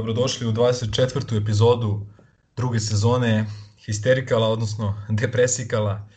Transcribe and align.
Dobrodošli 0.00 0.46
u 0.46 0.52
24. 0.52 1.42
epizodu 1.42 2.06
druge 2.56 2.80
sezone 2.80 3.46
Histerikala, 3.86 4.48
odnosno 4.48 5.02
Depresikala. 5.08 6.08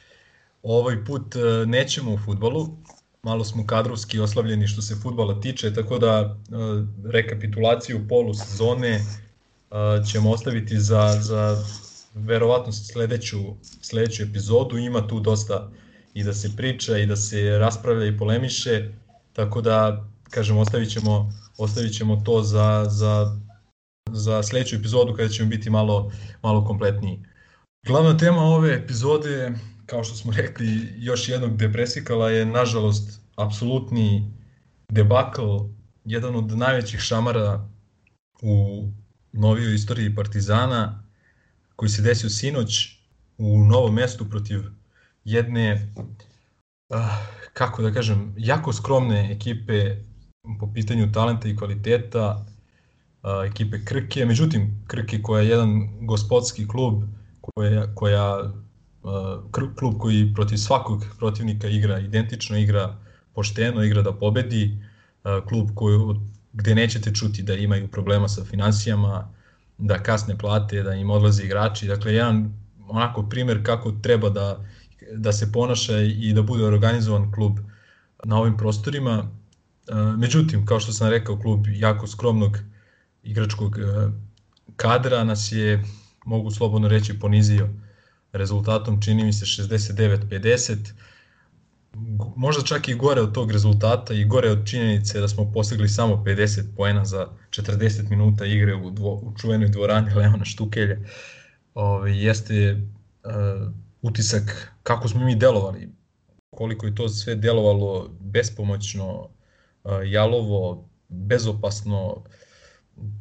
Ovaj 0.63 1.05
put 1.05 1.35
e, 1.35 1.65
nećemo 1.65 2.13
u 2.13 2.17
futbolu, 2.17 2.77
malo 3.23 3.43
smo 3.43 3.67
kadrovski 3.67 4.19
oslavljeni 4.19 4.67
što 4.67 4.81
se 4.81 4.95
futbala 4.95 5.41
tiče, 5.41 5.73
tako 5.73 5.99
da 5.99 6.09
e, 6.19 6.33
rekapitulaciju 7.11 8.07
polu 8.09 8.33
sezone 8.33 8.89
e, 8.89 9.03
ćemo 10.11 10.31
ostaviti 10.31 10.79
za, 10.79 11.17
za 11.21 11.63
verovatno 12.13 12.73
sledeću, 12.73 13.37
sledeću 13.81 14.23
epizodu. 14.23 14.77
Ima 14.77 15.07
tu 15.07 15.19
dosta 15.19 15.69
i 16.13 16.23
da 16.23 16.33
se 16.33 16.55
priča 16.57 16.97
i 16.97 17.05
da 17.05 17.15
se 17.15 17.57
raspravlja 17.57 18.07
i 18.07 18.17
polemiše, 18.17 18.89
tako 19.33 19.61
da, 19.61 20.05
kažem, 20.29 20.57
ostavit 20.57 20.91
ćemo 20.91 21.43
ostavit 21.57 21.97
ćemo 21.97 22.21
to 22.25 22.43
za, 22.43 22.85
za, 22.89 23.37
za 24.13 24.43
sledeću 24.43 24.75
epizodu 24.75 25.13
kada 25.13 25.29
ćemo 25.29 25.49
biti 25.49 25.69
malo, 25.69 26.11
malo 26.41 26.65
kompletniji. 26.65 27.19
Glavna 27.85 28.17
tema 28.17 28.41
ove 28.41 28.73
epizode, 28.73 29.51
kao 29.85 30.03
što 30.03 30.15
smo 30.15 30.33
rekli, 30.33 30.93
još 30.97 31.29
jednog 31.29 31.57
depresikala 31.57 32.29
je 32.29 32.45
nažalost 32.45 33.21
apsolutni 33.35 34.33
debakl, 34.89 35.57
jedan 36.05 36.35
od 36.35 36.57
najvećih 36.57 36.99
šamara 36.99 37.69
u 38.41 38.87
novijoj 39.31 39.75
istoriji 39.75 40.15
Partizana, 40.15 41.03
koji 41.75 41.89
se 41.89 42.01
desio 42.01 42.29
sinoć 42.29 42.99
u 43.37 43.57
novom 43.57 43.93
mestu 43.93 44.29
protiv 44.29 44.61
jedne, 45.23 45.93
uh, 46.89 46.97
kako 47.53 47.81
da 47.81 47.91
kažem, 47.91 48.33
jako 48.37 48.73
skromne 48.73 49.31
ekipe 49.31 49.95
po 50.59 50.73
pitanju 50.73 51.11
talenta 51.11 51.47
i 51.47 51.55
kvaliteta 51.55 52.45
ekipe 53.45 53.85
Krke. 53.85 54.25
Međutim, 54.25 54.83
Krke 54.87 55.21
koja 55.21 55.41
je 55.41 55.49
jedan 55.49 55.89
gospodski 56.01 56.67
klub, 56.67 57.03
koja, 57.41 57.95
koja 57.95 58.53
klub 59.51 59.97
koji 59.99 60.31
protiv 60.35 60.57
svakog 60.57 61.05
protivnika 61.19 61.67
igra 61.67 61.99
identično, 61.99 62.57
igra 62.57 62.97
pošteno, 63.33 63.83
igra 63.83 64.01
da 64.01 64.13
pobedi, 64.13 64.77
klub 65.47 65.69
koji, 65.75 65.99
gde 66.53 66.75
nećete 66.75 67.13
čuti 67.13 67.43
da 67.43 67.53
imaju 67.53 67.87
problema 67.87 68.27
sa 68.27 68.43
financijama, 68.43 69.33
da 69.77 70.03
kasne 70.03 70.37
plate, 70.37 70.83
da 70.83 70.93
im 70.93 71.09
odlaze 71.09 71.43
igrači. 71.43 71.87
Dakle, 71.87 72.13
jedan 72.13 72.53
onako 72.87 73.23
primer 73.29 73.65
kako 73.65 73.91
treba 73.91 74.29
da, 74.29 74.65
da 75.11 75.33
se 75.33 75.51
ponaša 75.51 75.99
i 75.99 76.33
da 76.33 76.41
bude 76.41 76.65
organizovan 76.65 77.31
klub 77.31 77.59
na 78.23 78.37
ovim 78.37 78.57
prostorima 78.57 79.27
Međutim, 80.17 80.65
kao 80.65 80.79
što 80.79 80.91
sam 80.91 81.09
rekao, 81.09 81.39
klub 81.39 81.67
jako 81.67 82.07
skromnog 82.07 82.57
igračkog 83.23 83.77
kadra 84.75 85.23
nas 85.23 85.51
je, 85.51 85.83
mogu 86.25 86.51
slobodno 86.51 86.87
reći, 86.87 87.19
ponizio 87.19 87.69
rezultatom, 88.31 89.01
čini 89.01 89.23
mi 89.23 89.33
se 89.33 89.45
69-50, 89.45 90.77
možda 92.35 92.63
čak 92.63 92.87
i 92.87 92.93
gore 92.93 93.21
od 93.21 93.33
tog 93.33 93.51
rezultata 93.51 94.13
i 94.13 94.25
gore 94.25 94.49
od 94.49 94.67
činjenice 94.67 95.19
da 95.19 95.27
smo 95.27 95.51
postigli 95.51 95.89
samo 95.89 96.23
50 96.25 96.63
poena 96.77 97.05
za 97.05 97.27
40 97.49 98.09
minuta 98.09 98.45
igre 98.45 98.75
u, 98.75 98.89
dvo, 98.89 99.13
u 99.13 99.33
čuvenoj 99.37 99.69
dvorani 99.69 100.13
Leona 100.17 100.45
Štukelja, 100.45 100.97
ove, 101.73 102.17
jeste 102.17 102.81
uh, 103.23 103.71
utisak 104.01 104.71
kako 104.83 105.07
smo 105.07 105.25
mi 105.25 105.35
delovali, 105.35 105.89
koliko 106.49 106.85
je 106.85 106.95
to 106.95 107.09
sve 107.09 107.35
delovalo 107.35 108.09
bespomoćno, 108.19 109.29
jalovo, 110.05 110.89
bezopasno, 111.09 112.23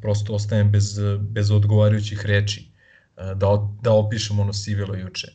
prosto 0.00 0.34
ostajem 0.34 0.70
bez, 0.70 0.98
bez 1.20 1.50
odgovarajućih 1.50 2.26
reči 2.26 2.68
da, 3.16 3.68
da 3.82 3.92
opišem 3.92 4.40
ono 4.40 4.52
sivilo 4.52 4.94
juče. 4.94 5.28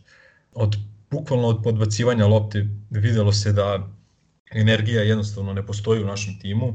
Od, 0.54 0.76
bukvalno 1.12 1.48
od 1.48 1.64
podbacivanja 1.64 2.28
lopte 2.28 2.68
videlo 2.90 3.32
se 3.34 3.54
da 3.54 3.90
energija 4.52 5.02
jednostavno 5.02 5.54
ne 5.54 5.66
postoji 5.66 6.04
u 6.04 6.08
našem 6.08 6.40
timu. 6.40 6.74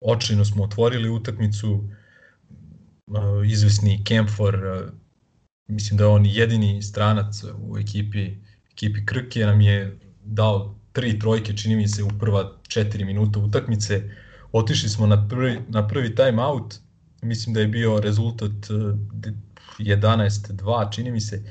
Očajno 0.00 0.44
smo 0.44 0.64
otvorili 0.64 1.10
utakmicu, 1.10 1.88
izvesni 3.46 4.04
Kemfor, 4.04 4.58
mislim 5.66 5.98
da 5.98 6.04
je 6.04 6.08
on 6.08 6.26
jedini 6.26 6.82
stranac 6.82 7.44
u 7.58 7.78
ekipi, 7.78 8.30
ekipi 8.72 9.06
Krke, 9.06 9.46
nam 9.46 9.60
je 9.60 9.98
dao 10.24 10.78
tri 10.92 11.18
trojke, 11.18 11.56
čini 11.56 11.76
mi 11.76 11.88
se, 11.88 12.02
u 12.02 12.08
prva 12.18 12.52
četiri 12.68 13.04
minuta 13.04 13.38
utakmice. 13.38 14.10
Otišli 14.52 14.88
smo 14.88 15.06
na 15.06 15.28
prvi, 15.28 15.60
na 15.68 15.88
prvi 15.88 16.14
time 16.14 16.42
out, 16.42 16.74
mislim 17.22 17.54
da 17.54 17.60
je 17.60 17.68
bio 17.68 18.00
rezultat 18.00 18.52
11-2, 19.78 20.86
eh, 20.86 20.92
čini 20.92 21.10
mi 21.10 21.20
se, 21.20 21.42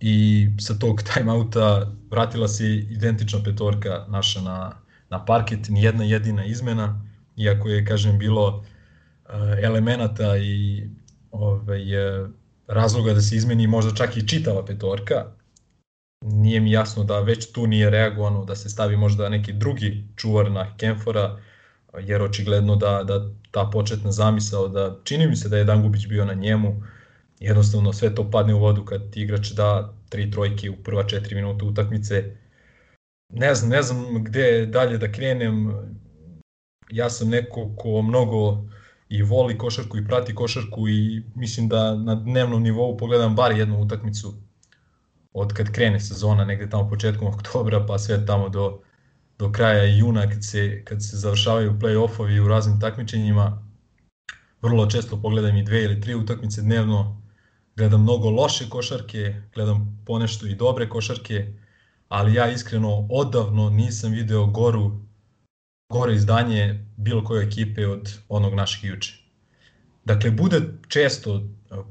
i 0.00 0.48
sa 0.60 0.74
tog 0.74 1.02
timeouta 1.14 1.92
vratila 2.10 2.48
se 2.48 2.64
identična 2.74 3.42
petorka 3.44 4.06
naša 4.08 4.40
na, 4.40 4.72
na 5.10 5.24
parket, 5.24 5.68
ni 5.68 5.82
jedna 5.82 6.04
jedina 6.04 6.44
izmena, 6.44 7.04
iako 7.36 7.68
je, 7.68 7.84
kažem, 7.86 8.18
bilo 8.18 8.56
uh, 8.56 8.64
elemenata 9.62 10.36
i 10.36 10.84
ovaj, 11.30 11.94
eh, 11.94 12.28
razloga 12.66 13.14
da 13.14 13.20
se 13.20 13.36
izmeni 13.36 13.66
možda 13.66 13.94
čak 13.94 14.16
i 14.16 14.28
čitava 14.28 14.64
petorka, 14.64 15.26
nije 16.24 16.60
mi 16.60 16.70
jasno 16.70 17.04
da 17.04 17.20
već 17.20 17.52
tu 17.52 17.66
nije 17.66 17.90
reagovano, 17.90 18.44
da 18.44 18.56
se 18.56 18.68
stavi 18.68 18.96
možda 18.96 19.28
neki 19.28 19.52
drugi 19.52 20.04
čuvar 20.16 20.50
na 20.50 20.76
Kenfora, 20.76 21.40
jer 22.00 22.22
očigledno 22.22 22.76
da, 22.76 23.04
da 23.04 23.30
ta 23.54 23.70
početna 23.72 24.12
zamisao 24.12 24.68
da 24.68 24.96
čini 25.04 25.26
mi 25.26 25.36
se 25.36 25.48
da 25.48 25.58
je 25.58 25.64
Dangubić 25.64 26.06
bio 26.06 26.24
na 26.24 26.34
njemu, 26.34 26.82
jednostavno 27.40 27.92
sve 27.92 28.14
to 28.14 28.30
padne 28.30 28.54
u 28.54 28.58
vodu 28.58 28.84
kad 28.84 29.10
ti 29.10 29.22
igrač 29.22 29.50
da 29.50 29.94
tri 30.08 30.30
trojke 30.30 30.70
u 30.70 30.76
prva 30.76 31.04
četiri 31.06 31.34
minuta 31.34 31.64
utakmice. 31.64 32.36
Ne 33.32 33.54
znam, 33.54 33.70
ne 33.70 33.82
znam 33.82 34.24
gde 34.24 34.66
dalje 34.66 34.98
da 34.98 35.12
krenem. 35.12 35.72
Ja 36.90 37.10
sam 37.10 37.28
neko 37.28 37.70
ko 37.76 38.02
mnogo 38.02 38.64
i 39.08 39.22
voli 39.22 39.58
košarku 39.58 39.98
i 39.98 40.06
prati 40.06 40.34
košarku 40.34 40.88
i 40.88 41.22
mislim 41.34 41.68
da 41.68 41.94
na 41.94 42.14
dnevnom 42.14 42.62
nivou 42.62 42.96
pogledam 42.96 43.36
bar 43.36 43.52
jednu 43.52 43.80
utakmicu 43.80 44.34
od 45.32 45.52
kad 45.52 45.72
krene 45.72 46.00
sezona, 46.00 46.44
negde 46.44 46.70
tamo 46.70 46.88
početkom 46.88 47.28
oktobra, 47.28 47.86
pa 47.86 47.98
sve 47.98 48.26
tamo 48.26 48.48
do, 48.48 48.80
do 49.38 49.52
kraja 49.52 49.84
juna, 49.84 50.30
kad 50.30 50.44
se, 50.44 50.84
kad 50.84 51.02
se 51.02 51.16
završavaju 51.16 51.78
play-offovi 51.80 52.40
u 52.40 52.48
raznim 52.48 52.80
takmičenjima, 52.80 53.62
vrlo 54.62 54.86
često 54.86 55.20
pogledam 55.22 55.56
i 55.56 55.62
dve 55.62 55.82
ili 55.84 56.00
tri 56.00 56.14
utakmice 56.14 56.62
dnevno, 56.62 57.22
gledam 57.76 58.02
mnogo 58.02 58.30
loše 58.30 58.68
košarke, 58.68 59.34
gledam 59.54 60.02
ponešto 60.06 60.46
i 60.46 60.54
dobre 60.54 60.88
košarke, 60.88 61.52
ali 62.08 62.34
ja 62.34 62.50
iskreno 62.50 63.08
odavno 63.10 63.70
nisam 63.70 64.12
video 64.12 64.46
goru, 64.46 65.00
gore 65.92 66.14
izdanje 66.14 66.86
bilo 66.96 67.24
koje 67.24 67.46
ekipe 67.46 67.86
od 67.86 68.18
onog 68.28 68.54
našeg 68.54 68.90
juče. 68.90 69.24
Dakle, 70.04 70.30
bude 70.30 70.60
često 70.88 71.42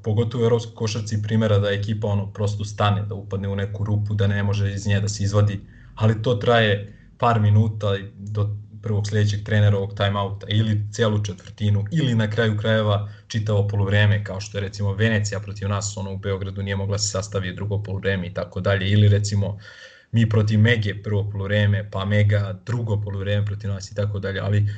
pogotovo 0.03 0.43
u 0.43 0.45
evropskoj 0.45 0.75
košarci 0.75 1.21
primjera 1.23 1.59
da 1.59 1.71
ekipa 1.71 2.07
ono 2.07 2.33
prosto 2.33 2.65
stane, 2.65 3.05
da 3.05 3.15
upadne 3.15 3.49
u 3.49 3.55
neku 3.55 3.83
rupu, 3.83 4.13
da 4.13 4.27
ne 4.27 4.43
može 4.43 4.73
iz 4.73 4.87
nje 4.87 4.99
da 4.99 5.09
se 5.09 5.23
izvadi, 5.23 5.59
ali 5.95 6.21
to 6.21 6.35
traje 6.35 7.02
par 7.17 7.39
minuta 7.39 7.87
do 8.15 8.55
prvog 8.83 9.07
sledećeg 9.07 9.43
trenerovog 9.43 9.93
timeouta 9.97 10.47
ili 10.49 10.81
celu 10.91 11.23
četvrtinu 11.23 11.85
ili 11.91 12.15
na 12.15 12.29
kraju 12.29 12.57
krajeva 12.57 13.09
čitavo 13.27 13.67
polovreme 13.67 14.23
kao 14.23 14.41
što 14.41 14.57
je 14.57 14.61
recimo 14.61 14.93
Venecija 14.93 15.39
protiv 15.39 15.69
nas 15.69 15.97
ono 15.97 16.13
u 16.13 16.17
Beogradu 16.17 16.63
nije 16.63 16.75
mogla 16.75 16.97
se 16.97 17.07
sastavi 17.07 17.55
drugo 17.55 17.83
polovreme 17.83 18.27
i 18.27 18.33
tako 18.33 18.61
dalje 18.61 18.89
ili 18.89 19.07
recimo 19.07 19.57
mi 20.11 20.29
protiv 20.29 20.59
Mege 20.59 21.03
prvo 21.03 21.29
polovreme 21.31 21.89
pa 21.91 22.05
Mega 22.05 22.59
drugo 22.65 23.01
polovreme 23.01 23.45
protiv 23.45 23.69
nas 23.69 23.91
i 23.91 23.95
tako 23.95 24.19
dalje 24.19 24.39
ali 24.39 24.69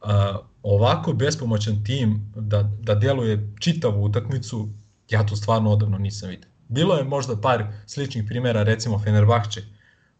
a, 0.00 0.38
ovako 0.62 1.12
bespomoćan 1.12 1.84
tim 1.84 2.32
da, 2.36 2.62
da 2.62 2.94
deluje 2.94 3.52
čitavu 3.60 4.04
utakmicu, 4.04 4.68
ja 5.10 5.26
to 5.26 5.36
stvarno 5.36 5.70
odavno 5.70 5.98
nisam 5.98 6.28
vidio. 6.28 6.48
Bilo 6.68 6.96
je 6.96 7.04
možda 7.04 7.40
par 7.40 7.66
sličnih 7.86 8.24
primjera, 8.26 8.62
recimo 8.62 8.98
Fenerbahče 8.98 9.62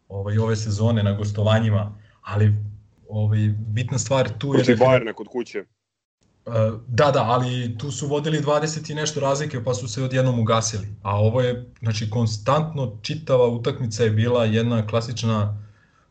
ovaj, 0.09 0.37
ove 0.37 0.55
sezone 0.55 1.03
na 1.03 1.13
gostovanjima, 1.13 1.97
ali 2.21 2.53
ovaj, 3.09 3.53
bitna 3.57 3.97
stvar 3.97 4.29
tu 4.37 4.47
je... 4.47 4.53
Protiv 4.53 4.77
da 4.77 4.85
Bajerna 4.85 5.13
kod 5.13 5.27
kuće. 5.27 5.63
Da, 6.87 7.11
da, 7.11 7.23
ali 7.23 7.77
tu 7.77 7.91
su 7.91 8.07
vodili 8.07 8.41
20 8.41 8.91
i 8.91 8.95
nešto 8.95 9.19
razlike 9.19 9.63
pa 9.63 9.73
su 9.73 9.87
se 9.87 10.03
odjednom 10.03 10.39
ugasili. 10.39 10.87
A 11.03 11.19
ovo 11.19 11.41
je, 11.41 11.71
znači, 11.79 12.09
konstantno 12.09 12.97
čitava 13.01 13.47
utakmica 13.47 14.03
je 14.03 14.09
bila 14.11 14.45
jedna 14.45 14.87
klasična 14.87 15.57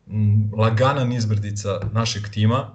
m, 0.06 0.50
lagana 0.56 1.05
nizbrdica 1.05 1.81
našeg 1.93 2.29
tima 2.29 2.70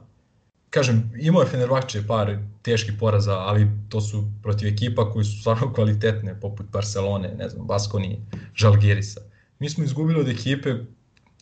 kažem, 0.69 1.11
imao 1.19 1.41
je 1.41 1.47
Fenerbahče 1.47 2.07
par 2.07 2.37
teških 2.61 2.93
poraza, 2.99 3.37
ali 3.37 3.67
to 3.89 4.01
su 4.01 4.23
protiv 4.43 4.67
ekipa 4.67 5.11
koji 5.11 5.25
su 5.25 5.39
stvarno 5.39 5.71
kvalitetne, 5.75 6.39
poput 6.39 6.65
Barcelone, 6.71 7.35
ne 7.37 7.49
znam, 7.49 7.67
Baskoni, 7.67 8.21
Žalgirisa. 8.55 9.21
Mi 9.59 9.69
smo 9.69 9.83
izgubili 9.83 10.19
od 10.19 10.27
ekipe 10.27 10.75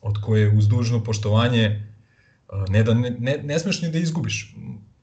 od 0.02 0.22
koje 0.22 0.50
uz 0.58 0.68
dužno 0.68 1.04
poštovanje 1.04 1.88
ne, 2.70 2.84
da, 2.84 2.94
ne, 2.94 3.10
ne, 3.20 3.38
ne 3.44 3.60
smeš 3.60 3.82
ni 3.82 3.92
da 3.92 3.98
izgubiš. 3.98 4.56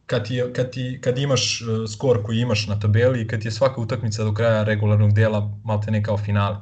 kad, 0.07 0.27
ti, 0.29 0.43
kad, 0.57 0.71
ti, 0.71 0.99
kad 1.03 1.19
imaš 1.19 1.61
uh, 1.61 1.91
skor 1.91 2.23
koji 2.23 2.39
imaš 2.39 2.67
na 2.67 2.81
tabeli 2.81 3.23
i 3.23 3.27
kad 3.29 3.41
ti 3.41 3.49
je 3.49 3.53
svaka 3.53 3.81
utakmica 3.81 4.25
do 4.25 4.35
kraja 4.35 4.63
regularnog 4.65 5.13
dela 5.13 5.59
malte 5.65 5.91
ne 5.91 6.03
kao 6.03 6.19
finale, 6.19 6.57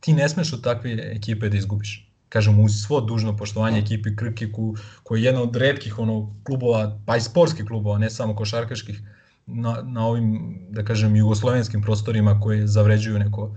ti 0.00 0.12
ne 0.12 0.28
smeš 0.28 0.52
od 0.52 0.62
takve 0.62 0.92
ekipe 1.16 1.48
da 1.48 1.56
izgubiš. 1.56 2.10
Kažem, 2.28 2.60
uz 2.60 2.72
svo 2.86 3.00
dužno 3.00 3.36
poštovanje 3.36 3.78
ekipi 3.78 4.16
Krke, 4.16 4.52
ko, 4.52 4.74
koja 5.02 5.18
je 5.18 5.24
jedna 5.24 5.42
od 5.42 5.56
redkih 5.56 5.98
ono, 5.98 6.34
klubova, 6.44 7.00
pa 7.06 7.16
i 7.16 7.20
sportskih 7.20 7.66
klubova, 7.66 7.98
ne 7.98 8.10
samo 8.10 8.36
košarkaških, 8.36 9.00
na, 9.46 9.82
na 9.82 10.06
ovim, 10.06 10.56
da 10.70 10.84
kažem, 10.84 11.16
jugoslovenskim 11.16 11.82
prostorima 11.82 12.40
koje 12.40 12.66
zavređuju 12.66 13.18
neko 13.18 13.56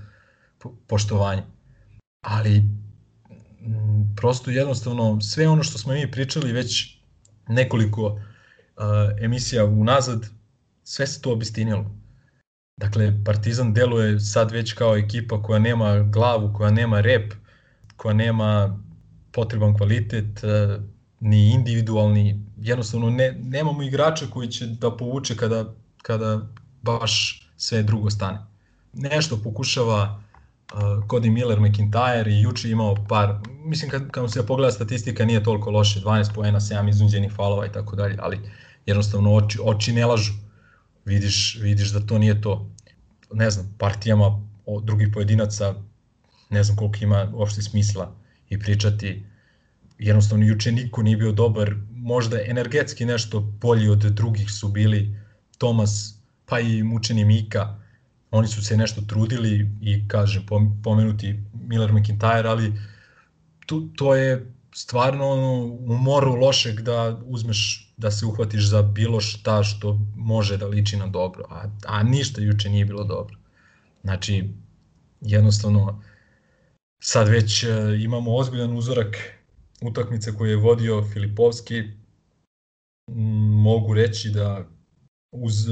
poštovanje. 0.87 1.43
Ali 2.21 2.63
prosto 4.15 4.51
jednostavno 4.51 5.21
sve 5.21 5.47
ono 5.47 5.63
što 5.63 5.77
smo 5.77 5.93
mi 5.93 6.11
pričali 6.11 6.51
već 6.51 6.97
nekoliko 7.47 8.05
uh, 8.05 8.21
emisija 9.21 9.65
unazad, 9.65 10.25
sve 10.83 11.07
se 11.07 11.21
to 11.21 11.31
obistinilo. 11.31 11.91
Dakle, 12.77 13.23
Partizan 13.25 13.73
deluje 13.73 14.19
sad 14.19 14.51
već 14.51 14.73
kao 14.73 14.97
ekipa 14.97 15.41
koja 15.43 15.59
nema 15.59 15.99
glavu, 15.99 16.53
koja 16.53 16.71
nema 16.71 17.01
rep, 17.01 17.33
koja 17.95 18.13
nema 18.13 18.79
potreban 19.31 19.77
kvalitet, 19.77 20.43
uh, 20.43 20.83
ni 21.19 21.53
individualni, 21.53 22.45
jednostavno 22.57 23.09
ne, 23.09 23.31
nemamo 23.31 23.83
igrača 23.83 24.25
koji 24.33 24.47
će 24.47 24.67
da 24.67 24.97
povuče 24.97 25.35
kada, 25.35 25.73
kada 26.01 26.41
baš 26.81 27.43
sve 27.57 27.83
drugo 27.83 28.09
stane. 28.09 28.37
Nešto 28.93 29.39
pokušava 29.43 30.23
Cody 31.09 31.29
Miller, 31.29 31.59
McIntyre 31.59 32.27
i 32.29 32.41
juče 32.41 32.69
imao 32.69 32.95
par, 33.09 33.39
mislim 33.65 33.91
kad, 33.91 34.11
kad 34.11 34.31
se 34.31 34.45
pogleda 34.45 34.71
statistika 34.71 35.25
nije 35.25 35.43
toliko 35.43 35.71
loše, 35.71 35.99
12 35.99 36.33
poena, 36.33 36.59
7 36.59 36.89
izunđenih 36.89 37.31
falova 37.31 37.65
i 37.65 37.71
tako 37.71 37.95
dalje, 37.95 38.15
ali 38.19 38.39
jednostavno 38.85 39.33
oči, 39.35 39.59
oči 39.63 39.93
ne 39.93 40.05
lažu. 40.05 40.33
Vidiš, 41.05 41.59
vidiš 41.61 41.89
da 41.89 41.99
to 41.99 42.17
nije 42.17 42.41
to. 42.41 42.69
Ne 43.33 43.49
znam, 43.49 43.75
partijama 43.77 44.47
drugih 44.83 45.09
pojedinaca, 45.13 45.75
ne 46.49 46.63
znam 46.63 46.77
koliko 46.77 46.97
ima 47.01 47.31
uopšte 47.33 47.61
smisla 47.61 48.15
i 48.49 48.59
pričati. 48.59 49.25
Jednostavno, 49.99 50.45
juče 50.45 50.71
niko 50.71 51.03
nije 51.03 51.17
bio 51.17 51.31
dobar, 51.31 51.75
možda 51.91 52.37
energetski 52.45 53.05
nešto 53.05 53.39
bolji 53.39 53.89
od 53.89 53.99
drugih 53.99 54.51
su 54.51 54.67
bili 54.67 55.19
Tomas, 55.57 56.15
pa 56.45 56.59
i 56.59 56.83
mučeni 56.83 57.25
Mika, 57.25 57.79
oni 58.31 58.47
su 58.47 58.65
se 58.65 58.77
nešto 58.77 59.01
trudili 59.01 59.69
i 59.81 60.07
kažem 60.07 60.45
pomenuti 60.83 61.39
Miller 61.53 61.91
McIntyre, 61.91 62.47
ali 62.47 62.73
to, 63.65 63.87
to 63.95 64.15
je 64.15 64.53
stvarno 64.75 65.25
u 65.79 65.97
moru 65.97 66.35
lošeg 66.35 66.81
da 66.81 67.21
uzmeš 67.25 67.93
da 67.97 68.11
se 68.11 68.25
uhvatiš 68.25 68.69
za 68.69 68.81
bilo 68.81 69.21
šta 69.21 69.63
što 69.63 69.99
može 70.15 70.57
da 70.57 70.67
liči 70.67 70.97
na 70.97 71.07
dobro, 71.07 71.43
a, 71.49 71.69
a 71.85 72.03
ništa 72.03 72.41
juče 72.41 72.69
nije 72.69 72.85
bilo 72.85 73.03
dobro. 73.03 73.37
Znači, 74.03 74.49
jednostavno, 75.21 76.03
sad 76.99 77.27
već 77.27 77.63
e, 77.63 77.69
imamo 78.03 78.35
ozbiljan 78.35 78.77
uzorak 78.77 79.17
utakmice 79.81 80.35
koje 80.35 80.49
je 80.49 80.55
vodio 80.55 81.03
Filipovski, 81.13 81.83
mogu 83.63 83.93
reći 83.93 84.29
da 84.29 84.65
uz, 85.31 85.69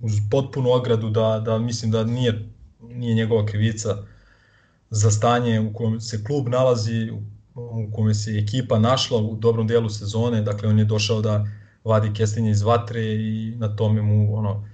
uz 0.00 0.12
potpunu 0.30 0.70
ogradu 0.70 1.10
da, 1.10 1.42
da 1.44 1.58
mislim 1.58 1.90
da 1.90 2.04
nije, 2.04 2.48
nije 2.80 3.14
njegova 3.14 3.46
krivica 3.46 3.96
za 4.90 5.10
stanje 5.10 5.60
u 5.60 5.72
kojem 5.74 6.00
se 6.00 6.24
klub 6.24 6.48
nalazi, 6.48 7.10
u 7.54 7.90
kome 7.92 8.14
se 8.14 8.38
ekipa 8.38 8.78
našla 8.78 9.18
u 9.18 9.36
dobrom 9.36 9.66
delu 9.66 9.88
sezone, 9.88 10.42
dakle 10.42 10.68
on 10.68 10.78
je 10.78 10.84
došao 10.84 11.20
da 11.20 11.46
vadi 11.84 12.12
kestenje 12.14 12.50
iz 12.50 12.62
vatre 12.62 13.02
i 13.04 13.54
na 13.56 13.76
tome 13.76 14.02
mu 14.02 14.36
ono, 14.36 14.68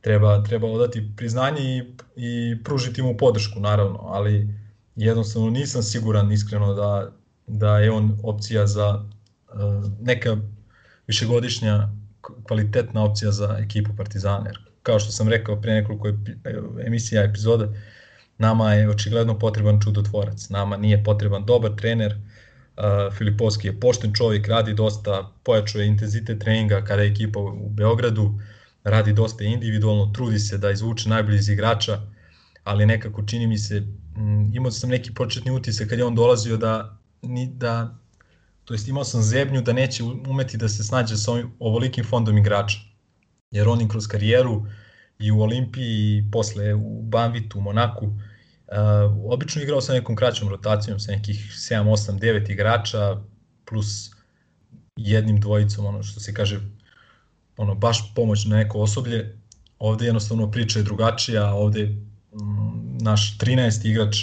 treba, 0.00 0.42
treba 0.42 0.68
odati 0.68 1.12
priznanje 1.16 1.60
i, 1.60 1.82
i 2.16 2.62
pružiti 2.64 3.02
mu 3.02 3.16
podršku 3.16 3.60
naravno, 3.60 3.98
ali 4.02 4.48
jednostavno 4.96 5.50
nisam 5.50 5.82
siguran 5.82 6.32
iskreno 6.32 6.74
da, 6.74 7.12
da 7.46 7.78
je 7.78 7.90
on 7.90 8.18
opcija 8.22 8.66
za 8.66 8.94
uh, 8.94 9.90
neka 10.00 10.36
višegodišnja 11.06 11.88
kvalitetna 12.42 13.04
opcija 13.04 13.30
za 13.30 13.56
ekipu 13.60 13.90
Partizana. 13.96 14.46
Jer, 14.46 14.58
kao 14.82 14.98
što 14.98 15.12
sam 15.12 15.28
rekao 15.28 15.60
pre 15.60 15.74
nekoliko 15.74 16.12
emisija, 16.86 17.24
epizoda, 17.24 17.68
nama 18.38 18.74
je 18.74 18.90
očigledno 18.90 19.38
potreban 19.38 19.80
čudotvorac. 19.80 20.48
Nama 20.48 20.76
nije 20.76 21.04
potreban 21.04 21.46
dobar 21.46 21.76
trener, 21.76 22.16
Uh, 22.76 23.14
Filipovski 23.14 23.68
je 23.68 23.80
pošten 23.80 24.14
čovjek, 24.14 24.48
radi 24.48 24.74
dosta, 24.74 25.30
pojačuje 25.42 25.86
intenzitet 25.86 26.38
treninga 26.38 26.84
kada 26.84 27.02
je 27.02 27.10
ekipa 27.10 27.40
u 27.40 27.68
Beogradu, 27.68 28.40
radi 28.84 29.12
dosta 29.12 29.44
individualno, 29.44 30.12
trudi 30.14 30.38
se 30.38 30.58
da 30.58 30.70
izvuče 30.70 31.08
najbolji 31.08 31.36
iz 31.36 31.48
igrača, 31.48 32.00
ali 32.64 32.86
nekako 32.86 33.22
čini 33.22 33.46
mi 33.46 33.58
se, 33.58 33.82
imao 34.52 34.70
sam 34.70 34.90
neki 34.90 35.14
početni 35.14 35.50
utisak 35.50 35.88
kad 35.88 35.98
je 35.98 36.04
on 36.04 36.14
dolazio 36.14 36.56
da, 36.56 36.98
ni, 37.22 37.46
da 37.46 37.98
to 38.72 38.74
jest 38.74 38.88
imao 38.88 39.04
sam 39.04 39.22
zebnju 39.22 39.62
da 39.62 39.72
neće 39.72 40.02
umeti 40.04 40.56
da 40.56 40.68
se 40.68 40.84
snađe 40.84 41.16
sa 41.16 41.32
ovim, 41.32 41.50
ovolikim 41.58 42.04
fondom 42.04 42.38
igrača. 42.38 42.78
Jer 43.50 43.68
on 43.68 43.88
kroz 43.88 44.06
karijeru 44.06 44.66
i 45.18 45.30
u 45.30 45.40
Olimpiji 45.40 46.16
i 46.18 46.30
posle 46.32 46.74
u 46.74 47.02
Banvitu, 47.02 47.58
u 47.58 47.62
Monaku, 47.62 48.06
uh, 48.06 48.14
obično 49.32 49.62
igrao 49.62 49.80
sa 49.80 49.92
nekom 49.92 50.16
kraćom 50.16 50.48
rotacijom, 50.48 51.00
sa 51.00 51.12
nekih 51.12 51.36
7, 51.36 51.84
8, 51.84 52.18
9 52.18 52.50
igrača, 52.50 53.20
plus 53.64 54.10
jednim 54.96 55.40
dvojicom, 55.40 55.86
ono 55.86 56.02
što 56.02 56.20
se 56.20 56.34
kaže, 56.34 56.60
ono, 57.56 57.74
baš 57.74 58.14
pomoć 58.14 58.44
na 58.44 58.56
neko 58.56 58.78
osoblje. 58.78 59.38
Ovde 59.78 60.04
jednostavno 60.04 60.50
priča 60.50 60.78
je 60.78 60.82
drugačija, 60.82 61.54
ovde 61.54 61.86
mm, 61.86 62.98
naš 63.00 63.38
13 63.38 63.86
igrač 63.86 64.16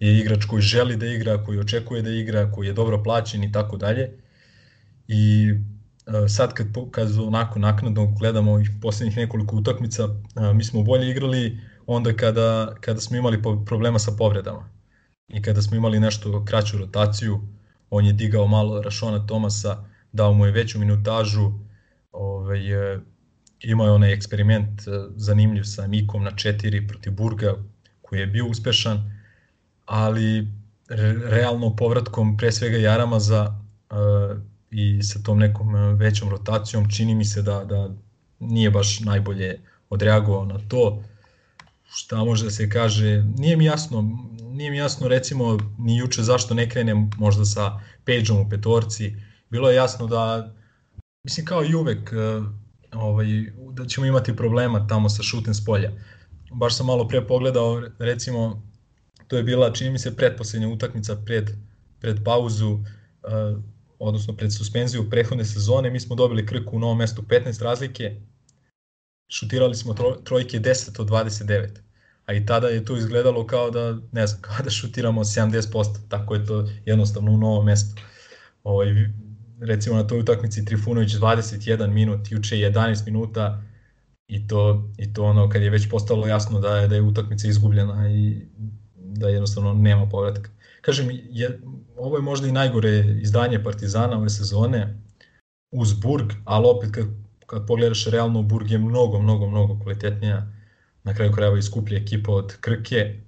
je 0.00 0.18
igrač 0.18 0.44
koji 0.44 0.62
želi 0.62 0.96
da 0.96 1.06
igra, 1.06 1.44
koji 1.44 1.58
očekuje 1.58 2.02
da 2.02 2.10
igra, 2.10 2.52
koji 2.52 2.66
je 2.66 2.72
dobro 2.72 3.02
plaćen 3.02 3.44
i 3.44 3.52
tako 3.52 3.76
dalje. 3.76 4.10
I 5.08 5.52
e, 6.06 6.28
sad 6.28 6.54
kad, 6.54 6.66
kad 6.90 7.18
onako 7.18 7.58
naknadno 7.58 8.06
gledamo 8.06 8.60
ih 8.60 8.70
poslednjih 8.82 9.16
nekoliko 9.16 9.56
utakmica, 9.56 10.02
e, 10.04 10.54
mi 10.54 10.64
smo 10.64 10.82
bolje 10.82 11.10
igrali 11.10 11.58
onda 11.86 12.12
kada, 12.12 12.74
kada 12.80 13.00
smo 13.00 13.16
imali 13.16 13.42
problema 13.66 13.98
sa 13.98 14.12
povredama 14.18 14.68
i 15.28 15.42
kada 15.42 15.62
smo 15.62 15.76
imali 15.76 16.00
nešto 16.00 16.44
kraću 16.44 16.78
rotaciju, 16.78 17.40
on 17.90 18.04
je 18.04 18.12
digao 18.12 18.46
malo 18.46 18.82
Rašona 18.82 19.26
Tomasa, 19.26 19.84
dao 20.12 20.32
mu 20.32 20.46
je 20.46 20.52
veću 20.52 20.78
minutažu, 20.78 21.52
ovaj, 22.12 22.60
imao 23.60 23.86
je 23.86 23.92
onaj 23.92 24.12
eksperiment 24.12 24.80
e, 24.80 24.90
zanimljiv 25.16 25.62
sa 25.62 25.86
Mikom 25.86 26.24
na 26.24 26.30
4 26.30 26.88
protiv 26.88 27.12
Burga, 27.12 27.54
koji 28.02 28.20
je 28.20 28.26
bio 28.26 28.46
uspešan, 28.46 29.17
ali 29.88 30.48
realno 31.28 31.76
povratkom 31.76 32.36
pre 32.36 32.52
svega 32.52 32.76
Jaramaza 32.76 33.54
uh, 33.90 34.38
i 34.70 35.02
sa 35.02 35.18
tom 35.22 35.38
nekom 35.38 35.76
e, 35.76 35.94
većom 35.94 36.28
rotacijom 36.28 36.90
čini 36.90 37.14
mi 37.14 37.24
se 37.24 37.42
da, 37.42 37.64
da 37.64 37.90
nije 38.38 38.70
baš 38.70 39.00
najbolje 39.00 39.60
odreagovao 39.90 40.44
na 40.44 40.58
to. 40.68 41.02
Šta 41.90 42.24
može 42.24 42.44
da 42.44 42.50
se 42.50 42.70
kaže, 42.70 43.24
nije 43.38 43.56
mi 43.56 43.64
jasno, 43.64 44.02
nije 44.40 44.70
mi 44.70 44.76
jasno 44.76 45.08
recimo 45.08 45.58
ni 45.78 45.96
juče 45.96 46.22
zašto 46.22 46.54
ne 46.54 46.70
krenem 46.70 47.10
možda 47.16 47.44
sa 47.44 47.80
Pageom 48.04 48.46
u 48.46 48.48
petorci. 48.50 49.14
Bilo 49.50 49.70
je 49.70 49.76
jasno 49.76 50.06
da, 50.06 50.54
mislim 51.24 51.46
kao 51.46 51.64
i 51.64 51.74
uvek, 51.74 52.12
uh, 52.12 52.46
ovaj, 52.92 53.26
da 53.72 53.86
ćemo 53.86 54.06
imati 54.06 54.36
problema 54.36 54.86
tamo 54.86 55.08
sa 55.08 55.22
šutem 55.22 55.54
s 55.54 55.64
polja. 55.64 55.92
Baš 56.52 56.76
sam 56.76 56.86
malo 56.86 57.08
pre 57.08 57.26
pogledao, 57.26 57.82
recimo, 57.98 58.67
to 59.28 59.36
je 59.36 59.42
bila, 59.42 59.72
čini 59.72 59.90
mi 59.90 59.98
se, 59.98 60.16
pretposlednja 60.16 60.68
utakmica 60.68 61.16
pred, 61.16 61.50
pred 62.00 62.16
pauzu, 62.24 62.72
uh, 62.72 62.82
odnosno 63.98 64.36
pred 64.36 64.52
suspenziju 64.52 65.10
prehodne 65.10 65.44
sezone, 65.44 65.90
mi 65.90 66.00
smo 66.00 66.16
dobili 66.16 66.46
Krku 66.46 66.76
u 66.76 66.78
novom 66.78 66.98
mestu 66.98 67.22
15 67.22 67.62
razlike, 67.62 68.16
šutirali 69.28 69.74
smo 69.74 69.94
trojke 70.24 70.60
10 70.60 71.00
od 71.00 71.08
29. 71.08 71.68
A 72.26 72.32
i 72.32 72.46
tada 72.46 72.68
je 72.68 72.84
to 72.84 72.96
izgledalo 72.96 73.46
kao 73.46 73.70
da, 73.70 73.98
ne 74.12 74.26
znam, 74.26 74.42
kao 74.46 74.56
da 74.64 74.70
šutiramo 74.70 75.24
70%, 75.24 76.08
tako 76.08 76.34
je 76.34 76.46
to 76.46 76.68
jednostavno 76.84 77.32
u 77.32 77.38
novom 77.38 77.66
mestu. 77.66 78.02
Ovaj, 78.62 78.88
recimo 79.60 79.96
na 79.96 80.06
toj 80.06 80.20
utakmici 80.20 80.64
Trifunović 80.64 81.12
21 81.12 81.86
minut, 81.86 82.30
juče 82.30 82.56
11 82.56 83.04
minuta 83.04 83.62
i 84.28 84.46
to, 84.48 84.90
i 84.98 85.12
to 85.12 85.24
ono 85.24 85.48
kad 85.48 85.62
je 85.62 85.70
već 85.70 85.90
postalo 85.90 86.26
jasno 86.26 86.60
da 86.60 86.76
je, 86.76 86.88
da 86.88 86.94
je 86.94 87.02
utakmica 87.02 87.48
izgubljena 87.48 88.10
i 88.10 88.46
da 89.18 89.28
jednostavno 89.28 89.74
nema 89.74 90.08
povratka. 90.08 90.50
Kažem, 90.80 91.08
je, 91.30 91.60
ovo 91.96 92.16
je 92.16 92.22
možda 92.22 92.48
i 92.48 92.52
najgore 92.52 93.04
izdanje 93.22 93.62
Partizana 93.62 94.18
ove 94.18 94.30
sezone 94.30 95.02
uz 95.70 95.92
Burg, 95.92 96.32
ali 96.44 96.66
opet 96.66 96.90
kad, 96.92 97.06
kad 97.46 97.66
pogledaš 97.66 98.06
realno 98.06 98.42
Burg 98.42 98.70
je 98.70 98.78
mnogo, 98.78 99.20
mnogo, 99.20 99.46
mnogo 99.46 99.78
kvalitetnija 99.82 100.52
na 101.04 101.14
kraju 101.14 101.32
krajeva 101.32 101.58
i 101.58 101.62
skuplja 101.62 101.98
ekipa 101.98 102.32
od 102.32 102.56
Krke 102.60 103.20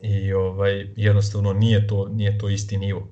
i 0.00 0.32
ovaj 0.32 0.92
jednostavno 0.96 1.52
nije 1.52 1.86
to 1.86 2.08
nije 2.08 2.38
to 2.38 2.48
isti 2.48 2.76
nivo. 2.76 3.08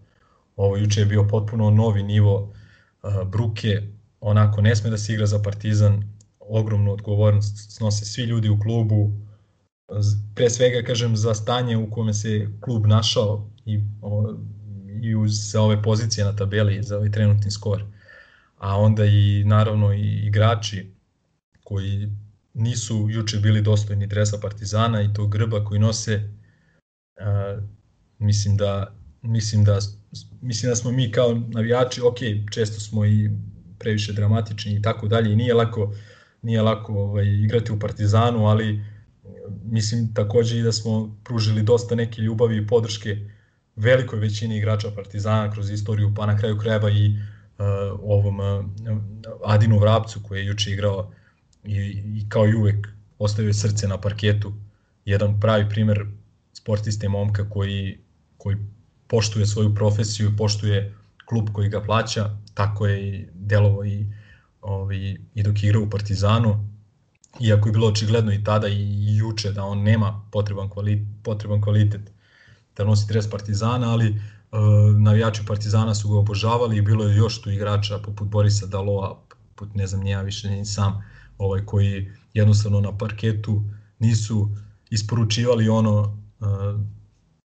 Ovo 0.57 0.77
juče 0.77 1.01
je 1.01 1.07
bio 1.07 1.29
potpuno 1.29 1.71
novi 1.71 2.03
nivo 2.03 2.53
uh, 3.03 3.29
Bruke, 3.29 3.83
onako 4.21 4.61
ne 4.61 4.77
sme 4.77 4.91
da 4.91 4.99
se 4.99 5.13
igra 5.13 5.27
za 5.27 5.43
Partizan, 5.43 6.15
ogromnu 6.41 6.93
odgovornost 6.93 7.73
snose 7.77 8.05
svi 8.05 8.23
ljudi 8.23 8.49
u 8.49 8.61
klubu, 8.61 9.13
pre 10.35 10.51
svega 10.51 10.87
kažem 10.87 11.17
za 11.17 11.35
stanje 11.35 11.77
u 11.77 11.91
kome 11.91 12.15
se 12.15 12.49
klub 12.61 12.87
našao 12.87 13.51
i, 13.67 13.81
o, 14.03 14.35
i 15.03 15.15
uz 15.15 15.33
za 15.51 15.63
ove 15.63 15.83
pozicije 15.83 16.25
na 16.25 16.37
tabeli, 16.37 16.83
za 16.83 16.97
ovaj 16.97 17.11
trenutni 17.11 17.51
skor. 17.51 17.85
A 18.59 18.81
onda 18.81 19.05
i 19.05 19.45
naravno 19.45 19.93
i 19.93 20.27
igrači 20.27 20.93
koji 21.65 22.09
nisu 22.55 23.09
juče 23.11 23.39
bili 23.39 23.63
dostojni 23.63 24.07
dresa 24.07 24.39
Partizana 24.43 25.03
i 25.03 25.13
tog 25.15 25.33
grba 25.33 25.65
koji 25.65 25.81
nose 25.81 26.31
a, 27.21 27.59
mislim 28.19 28.57
da 28.57 28.95
mislim 29.23 29.65
da 29.65 29.79
mislim 30.41 30.71
da 30.71 30.77
smo 30.77 30.93
mi 30.93 31.11
kao 31.11 31.35
navijači, 31.49 32.01
ok, 32.01 32.19
često 32.53 32.81
smo 32.81 33.07
i 33.07 33.31
previše 33.79 34.13
dramatični 34.13 34.75
i 34.75 34.83
tako 34.83 35.09
dalje 35.09 35.33
i 35.33 35.37
nije 35.37 35.55
lako 35.55 35.95
nije 36.43 36.63
lako 36.63 36.95
ovaj 36.95 37.27
igrati 37.27 37.73
u 37.73 37.79
Partizanu, 37.79 38.47
ali 38.47 38.94
mislim 39.65 40.15
takođe 40.15 40.59
i 40.59 40.63
da 40.63 40.73
smo 40.73 41.17
pružili 41.25 41.63
dosta 41.63 41.95
neke 41.95 42.23
ljubavi 42.23 42.57
i 42.57 42.67
podrške 42.67 43.17
velikoj 43.77 44.19
većini 44.19 44.59
igrača 44.59 44.91
Partizana 44.91 45.53
kroz 45.53 45.71
istoriju, 45.71 46.13
pa 46.17 46.27
na 46.27 46.39
kraju 46.39 46.59
krajeva 46.59 46.91
i 46.91 47.09
uh, 47.09 47.65
ovom 48.03 48.41
uh, 48.41 48.65
Adinu 49.45 49.79
Vrapcu 49.79 50.21
koji 50.29 50.41
je 50.41 50.47
juče 50.47 50.71
igrao 50.71 51.13
i, 51.65 51.77
i 52.17 52.29
kao 52.29 52.49
i 52.49 52.55
uvek 52.55 52.89
ostavio 53.19 53.53
srce 53.53 53.89
na 53.89 54.01
parketu. 54.01 54.53
Jedan 55.05 55.41
pravi 55.41 55.69
primer 55.69 56.07
sportiste 56.53 57.09
momka 57.09 57.51
koji, 57.51 57.99
koji 58.39 58.57
poštuje 59.07 59.47
svoju 59.47 59.75
profesiju 59.75 60.37
poštuje 60.37 60.95
klub 61.25 61.49
koji 61.53 61.69
ga 61.69 61.81
plaća, 61.81 62.37
tako 62.55 62.87
je 62.87 63.09
i 63.09 63.27
delovo 63.35 63.85
i, 63.85 64.07
ovaj, 64.61 65.17
i 65.35 65.43
dok 65.43 65.63
igra 65.63 65.79
u 65.79 65.91
Partizanu, 65.91 66.74
iako 67.41 67.69
je 67.69 67.73
bilo 67.73 67.89
očigledno 67.89 68.33
i 68.33 68.45
tada 68.45 68.69
i 68.69 69.17
juče 69.17 69.53
da 69.53 69.65
on 69.65 69.83
nema 69.83 70.29
potreban 70.33 70.69
kvalitet, 70.71 71.07
potreban 71.23 71.63
kvalitet 71.63 72.13
da 72.77 72.85
nosi 72.85 73.07
dres 73.09 73.31
Partizana, 73.31 73.93
ali 73.93 74.07
e, 74.07 74.17
navijači 74.99 75.43
Partizana 75.47 75.95
su 75.95 76.09
ga 76.09 76.19
obožavali 76.19 76.77
i 76.77 76.83
bilo 76.83 77.05
je 77.05 77.17
još 77.17 77.43
tu 77.43 77.51
igrača 77.51 77.99
poput 77.99 78.29
Borisa 78.29 78.67
Daloa, 78.67 79.23
poput 79.29 79.75
ne 79.75 79.87
znam 79.87 80.01
nija 80.01 80.23
više 80.23 80.51
ni 80.51 80.65
sam, 80.65 81.05
ovaj, 81.39 81.65
koji 81.65 82.13
jednostavno 82.35 82.81
na 82.81 82.99
parketu 82.99 83.63
nisu 83.99 84.49
isporučivali 84.91 85.69
ono 85.69 86.19
e, 86.41 86.45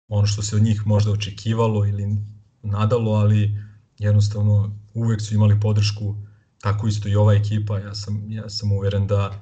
ono 0.08 0.26
što 0.26 0.42
se 0.42 0.56
od 0.56 0.62
njih 0.62 0.86
možda 0.86 1.10
očekivalo 1.10 1.86
ili 1.86 2.16
nadalo, 2.62 3.12
ali 3.12 3.62
jednostavno 3.98 4.76
uvek 4.94 5.20
su 5.20 5.34
imali 5.34 5.60
podršku, 5.60 6.16
tako 6.60 6.88
isto 6.88 7.08
i 7.08 7.16
ova 7.16 7.34
ekipa, 7.34 7.78
ja 7.78 7.94
sam, 7.94 8.32
ja 8.32 8.48
sam 8.48 8.72
uveren 8.72 9.06
da 9.06 9.40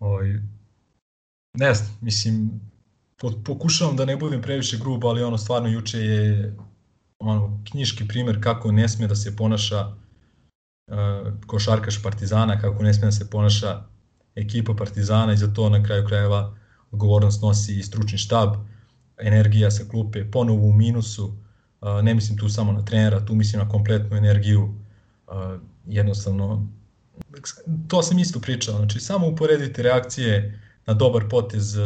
ovaj, 0.00 0.38
ne 1.54 1.74
znam, 1.74 1.98
mislim, 2.00 2.60
pokušavam 3.44 3.96
da 3.96 4.04
ne 4.04 4.16
budem 4.16 4.42
previše 4.42 4.78
grub, 4.78 5.04
ali 5.04 5.22
ono 5.22 5.38
stvarno 5.38 5.68
juče 5.68 5.98
je 5.98 6.56
ono, 7.18 7.60
knjiški 7.70 8.08
primer 8.08 8.42
kako 8.42 8.72
ne 8.72 8.88
sme 8.88 9.06
da 9.06 9.14
se 9.14 9.36
ponaša 9.36 9.86
uh, 9.86 9.96
košarkaš 11.46 12.02
Partizana, 12.02 12.60
kako 12.60 12.82
ne 12.82 12.94
sme 12.94 13.06
da 13.06 13.12
se 13.12 13.30
ponaša 13.30 13.82
ekipa 14.34 14.74
Partizana 14.74 15.32
i 15.32 15.36
za 15.36 15.52
to 15.54 15.68
na 15.68 15.84
kraju 15.84 16.06
krajeva 16.06 16.56
odgovornost 16.90 17.42
nosi 17.42 17.78
i 17.78 17.82
stručni 17.82 18.18
štab, 18.18 18.54
energija 19.18 19.70
sa 19.70 19.84
klupe 19.90 20.30
ponovo 20.30 20.66
u 20.66 20.72
minusu, 20.72 21.26
uh, 21.26 22.02
ne 22.02 22.14
mislim 22.14 22.38
tu 22.38 22.48
samo 22.48 22.72
na 22.72 22.84
trenera, 22.84 23.24
tu 23.24 23.34
mislim 23.34 23.62
na 23.62 23.68
kompletnu 23.68 24.16
energiju, 24.16 24.62
uh, 24.62 25.60
jednostavno 25.86 26.66
to 27.88 28.02
sam 28.02 28.18
isto 28.18 28.40
pričao, 28.40 28.76
znači 28.76 29.00
samo 29.00 29.26
uporedite 29.26 29.82
reakcije 29.82 30.60
na 30.86 30.94
dobar 30.94 31.28
potez 31.28 31.76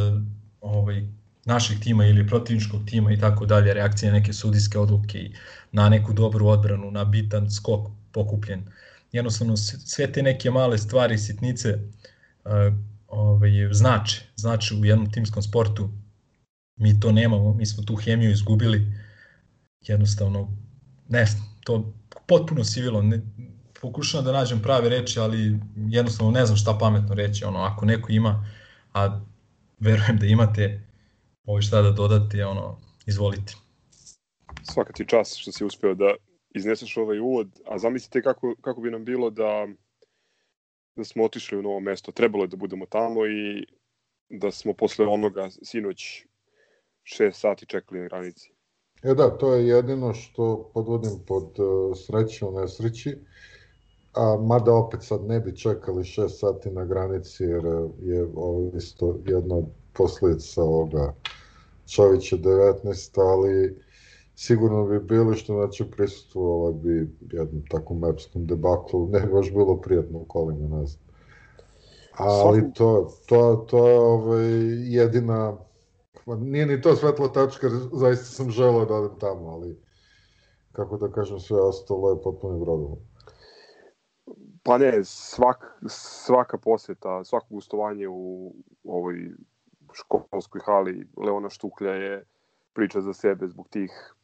ovaj, 0.60 1.06
našeg 1.44 1.80
tima 1.80 2.06
ili 2.06 2.26
protivničkog 2.26 2.80
tima 2.86 3.12
i 3.12 3.18
tako 3.18 3.46
dalje, 3.46 3.74
reakcije 3.74 4.12
na 4.12 4.18
neke 4.18 4.32
sudijske 4.32 4.78
odluke 4.78 5.18
i 5.18 5.34
na 5.72 5.88
neku 5.88 6.12
dobru 6.12 6.46
odbranu, 6.46 6.90
na 6.90 7.04
bitan 7.04 7.50
skok 7.50 7.90
pokupljen. 8.12 8.64
Jednostavno 9.12 9.56
sve 9.56 10.12
te 10.12 10.22
neke 10.22 10.50
male 10.50 10.78
stvari, 10.78 11.18
sitnice 11.18 11.74
uh, 11.74 12.74
ovaj, 13.06 13.50
znače, 13.72 14.22
znače 14.36 14.74
u 14.74 14.84
jednom 14.84 15.12
timskom 15.12 15.42
sportu. 15.42 15.90
Mi 16.76 17.00
to 17.00 17.12
nemamo, 17.12 17.54
mi 17.54 17.66
smo 17.66 17.82
tu 17.82 17.96
hemiju 17.96 18.30
izgubili. 18.30 18.92
Jednostavno, 19.80 20.56
ne 21.08 21.26
to 21.64 21.94
potpuno 22.26 22.64
sivilo, 22.64 23.02
ne, 23.02 23.20
pokušavam 23.84 24.24
da 24.24 24.32
nađem 24.32 24.62
prave 24.62 24.88
reči, 24.88 25.20
ali 25.20 25.58
jednostavno 25.88 26.32
ne 26.32 26.46
znam 26.46 26.56
šta 26.56 26.76
pametno 26.80 27.14
reći. 27.14 27.44
Ono, 27.44 27.58
ako 27.58 27.86
neko 27.86 28.12
ima, 28.12 28.46
a 28.94 29.20
verujem 29.78 30.18
da 30.18 30.26
imate 30.26 30.80
ovo 31.46 31.62
šta 31.62 31.82
da 31.82 31.90
dodate, 31.90 32.46
ono, 32.46 32.80
izvolite. 33.06 33.54
Svaka 34.62 34.92
ti 34.92 35.04
čas 35.08 35.36
što 35.36 35.52
si 35.52 35.64
uspeo 35.64 35.94
da 35.94 36.14
izneseš 36.54 36.96
ovaj 36.96 37.18
uvod, 37.18 37.48
a 37.66 37.78
zamislite 37.78 38.22
kako, 38.22 38.54
kako 38.60 38.80
bi 38.80 38.90
nam 38.90 39.04
bilo 39.04 39.30
da, 39.30 39.66
da 40.96 41.04
smo 41.04 41.24
otišli 41.24 41.58
u 41.58 41.62
novo 41.62 41.80
mesto. 41.80 42.12
Trebalo 42.12 42.44
je 42.44 42.48
da 42.48 42.56
budemo 42.56 42.86
tamo 42.86 43.26
i 43.26 43.66
da 44.28 44.50
smo 44.50 44.72
posle 44.72 45.06
onoga 45.06 45.48
sinoć 45.62 46.24
6 47.02 47.32
sati 47.32 47.66
čekali 47.66 48.00
na 48.00 48.08
granici. 48.08 48.50
E 49.02 49.14
da, 49.14 49.38
to 49.38 49.54
je 49.54 49.66
jedino 49.66 50.14
što 50.14 50.70
podvodim 50.74 51.24
pod 51.26 51.58
uh, 51.58 51.96
sreće 52.06 52.44
u 52.44 52.60
nesreći. 52.60 53.16
A, 54.14 54.36
mada 54.40 54.74
opet 54.74 55.02
sad 55.02 55.24
ne 55.24 55.40
bi 55.40 55.56
čekali 55.56 56.02
6 56.02 56.28
sati 56.28 56.70
na 56.70 56.84
granici 56.84 57.44
jer 57.44 57.64
je 58.02 58.28
ovo 58.36 58.70
isto 58.76 59.18
jedna 59.24 59.54
od 59.56 59.64
posledica 59.92 60.62
ovoga 60.62 61.14
Čovića 61.86 62.36
19, 62.36 63.20
ali 63.20 63.80
sigurno 64.36 64.86
bi 64.86 65.00
bili 65.00 65.36
što 65.36 65.52
znači 65.52 65.90
prisutovalo 65.90 66.72
bi 66.72 67.10
jednom 67.32 67.62
takvom 67.70 68.04
epskom 68.04 68.46
debaklu, 68.46 69.08
ne 69.08 69.20
bi 69.20 69.32
baš 69.32 69.50
bilo 69.50 69.80
prijatno 69.80 70.18
u 70.18 70.24
kolima, 70.24 70.76
ne 70.76 70.86
znam. 70.86 71.04
Ali 72.16 72.72
to, 72.72 73.10
to, 73.26 73.66
to 73.70 73.88
je 73.88 73.98
ovaj, 73.98 74.46
jedina, 74.94 75.56
nije 76.26 76.66
ni 76.66 76.80
to 76.80 76.96
svetla 76.96 77.32
tačka, 77.32 77.68
zaista 77.92 78.24
sam 78.24 78.50
želeo 78.50 78.84
da 78.84 78.94
odem 78.94 79.18
tamo, 79.18 79.48
ali 79.48 79.78
kako 80.72 80.96
da 80.96 81.12
kažem, 81.12 81.40
sve 81.40 81.60
ostalo 81.60 82.10
je 82.10 82.22
potpuno 82.22 82.58
brodom. 82.58 82.96
Pa 84.64 84.78
ne, 84.78 85.04
svak, 85.04 85.78
svaka 85.88 86.58
poseta, 86.58 87.24
svako 87.24 87.46
gostovanje 87.50 88.08
u 88.08 88.54
ovoj 88.84 89.30
školskoj 89.92 90.60
hali 90.64 91.08
Leona 91.16 91.50
Štuklja 91.50 91.92
je 91.92 92.24
priča 92.72 93.00
za 93.00 93.12
sebe 93.12 93.48
zbog 93.48 93.68
tih 93.68 94.14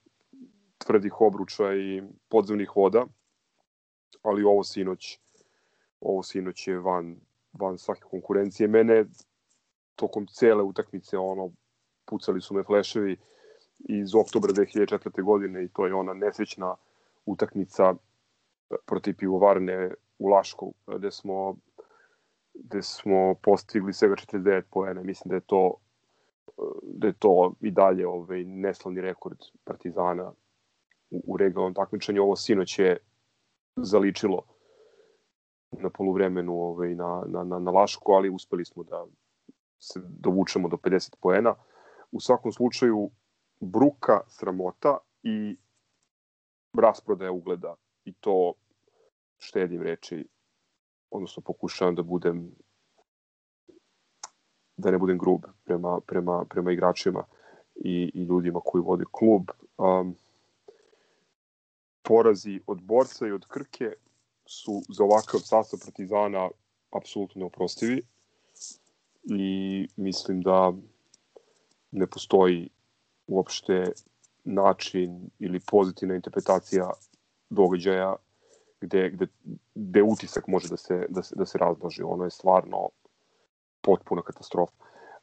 tvrdih 0.78 1.20
obruča 1.20 1.74
i 1.74 2.02
podzemnih 2.28 2.70
voda, 2.76 3.04
ali 4.22 4.44
ovo 4.44 4.64
sinoć 4.64 5.18
ovo 6.00 6.22
sinoć 6.22 6.68
je 6.68 6.78
van, 6.78 7.16
van 7.52 7.78
svake 7.78 8.02
konkurencije. 8.10 8.68
Mene 8.68 9.04
tokom 9.96 10.26
cele 10.26 10.62
utakmice 10.62 11.18
ono 11.18 11.50
pucali 12.04 12.40
su 12.40 12.54
me 12.54 12.62
fleševi 12.62 13.16
iz 13.78 14.14
oktobra 14.14 14.52
2004. 14.52 15.22
godine 15.24 15.64
i 15.64 15.68
to 15.68 15.86
je 15.86 15.94
ona 15.94 16.14
nesrećna 16.14 16.76
utakmica 17.26 17.94
protiv 18.86 19.16
pivovarne 19.16 19.90
u 20.20 20.28
Lašku, 20.28 20.74
gde 20.86 21.10
smo 21.10 21.56
gde 22.54 22.82
smo 22.82 23.34
postigli 23.42 23.92
svega 23.92 24.14
49 24.14 24.62
poena. 24.70 25.02
Mislim 25.02 25.28
da 25.28 25.34
je 25.34 25.40
to 25.46 25.74
da 26.82 27.06
je 27.06 27.12
to 27.12 27.54
i 27.60 27.70
dalje 27.70 28.08
ovaj 28.08 28.44
neslavni 28.44 29.00
rekord 29.00 29.38
Partizana 29.64 30.32
u, 31.10 31.22
u 31.26 31.36
regionalnom 31.36 31.74
takmičenju. 31.74 32.22
Ovo 32.22 32.36
sinoć 32.36 32.78
je 32.78 32.96
zaličilo 33.76 34.42
na 35.70 35.90
poluvremenu 35.90 36.52
ovaj, 36.52 36.94
na, 36.94 37.24
na, 37.26 37.44
na, 37.44 37.58
na 37.58 37.70
Lašku, 37.70 38.12
ali 38.12 38.30
uspeli 38.30 38.64
smo 38.64 38.82
da 38.82 39.06
se 39.78 40.00
dovučemo 40.04 40.68
do 40.68 40.76
50 40.76 41.14
poena. 41.20 41.54
U 42.12 42.20
svakom 42.20 42.52
slučaju, 42.52 43.10
bruka, 43.60 44.20
sramota 44.28 44.98
i 45.22 45.56
rasprodaja 46.80 47.32
ugleda 47.32 47.74
i 48.04 48.12
to 48.12 48.52
štedim 49.40 49.82
reči, 49.82 50.24
odnosno 51.10 51.42
pokušavam 51.42 51.94
da 51.94 52.02
budem 52.02 52.50
da 54.76 54.90
ne 54.90 54.98
budem 54.98 55.18
grub 55.18 55.44
prema, 55.64 56.00
prema, 56.06 56.44
prema 56.44 56.72
igračima 56.72 57.24
i, 57.74 58.10
i 58.14 58.22
ljudima 58.22 58.60
koji 58.64 58.82
vode 58.82 59.04
klub. 59.12 59.50
Um, 59.78 60.16
porazi 62.02 62.60
od 62.66 62.82
Borca 62.82 63.26
i 63.26 63.32
od 63.32 63.46
Krke 63.46 63.92
su 64.46 64.82
za 64.88 65.04
ovakav 65.04 65.40
sastav 65.40 65.80
Partizana 65.84 66.48
apsolutno 66.96 67.38
neoprostivi 67.38 68.02
i 69.24 69.88
mislim 69.96 70.40
da 70.40 70.72
ne 71.90 72.06
postoji 72.06 72.68
uopšte 73.26 73.84
način 74.44 75.30
ili 75.38 75.60
pozitivna 75.60 76.14
interpretacija 76.14 76.90
događaja 77.50 78.16
gde, 78.80 79.10
gde, 79.10 79.26
gde 79.74 80.02
utisak 80.02 80.46
može 80.46 80.68
da 80.68 80.76
se, 80.76 81.06
da 81.08 81.22
se, 81.22 81.34
da 81.36 81.46
se 81.46 81.58
razloži. 81.58 82.02
Ono 82.02 82.24
je 82.24 82.30
stvarno 82.30 82.88
potpuna 83.80 84.22
katastrofa. 84.22 84.72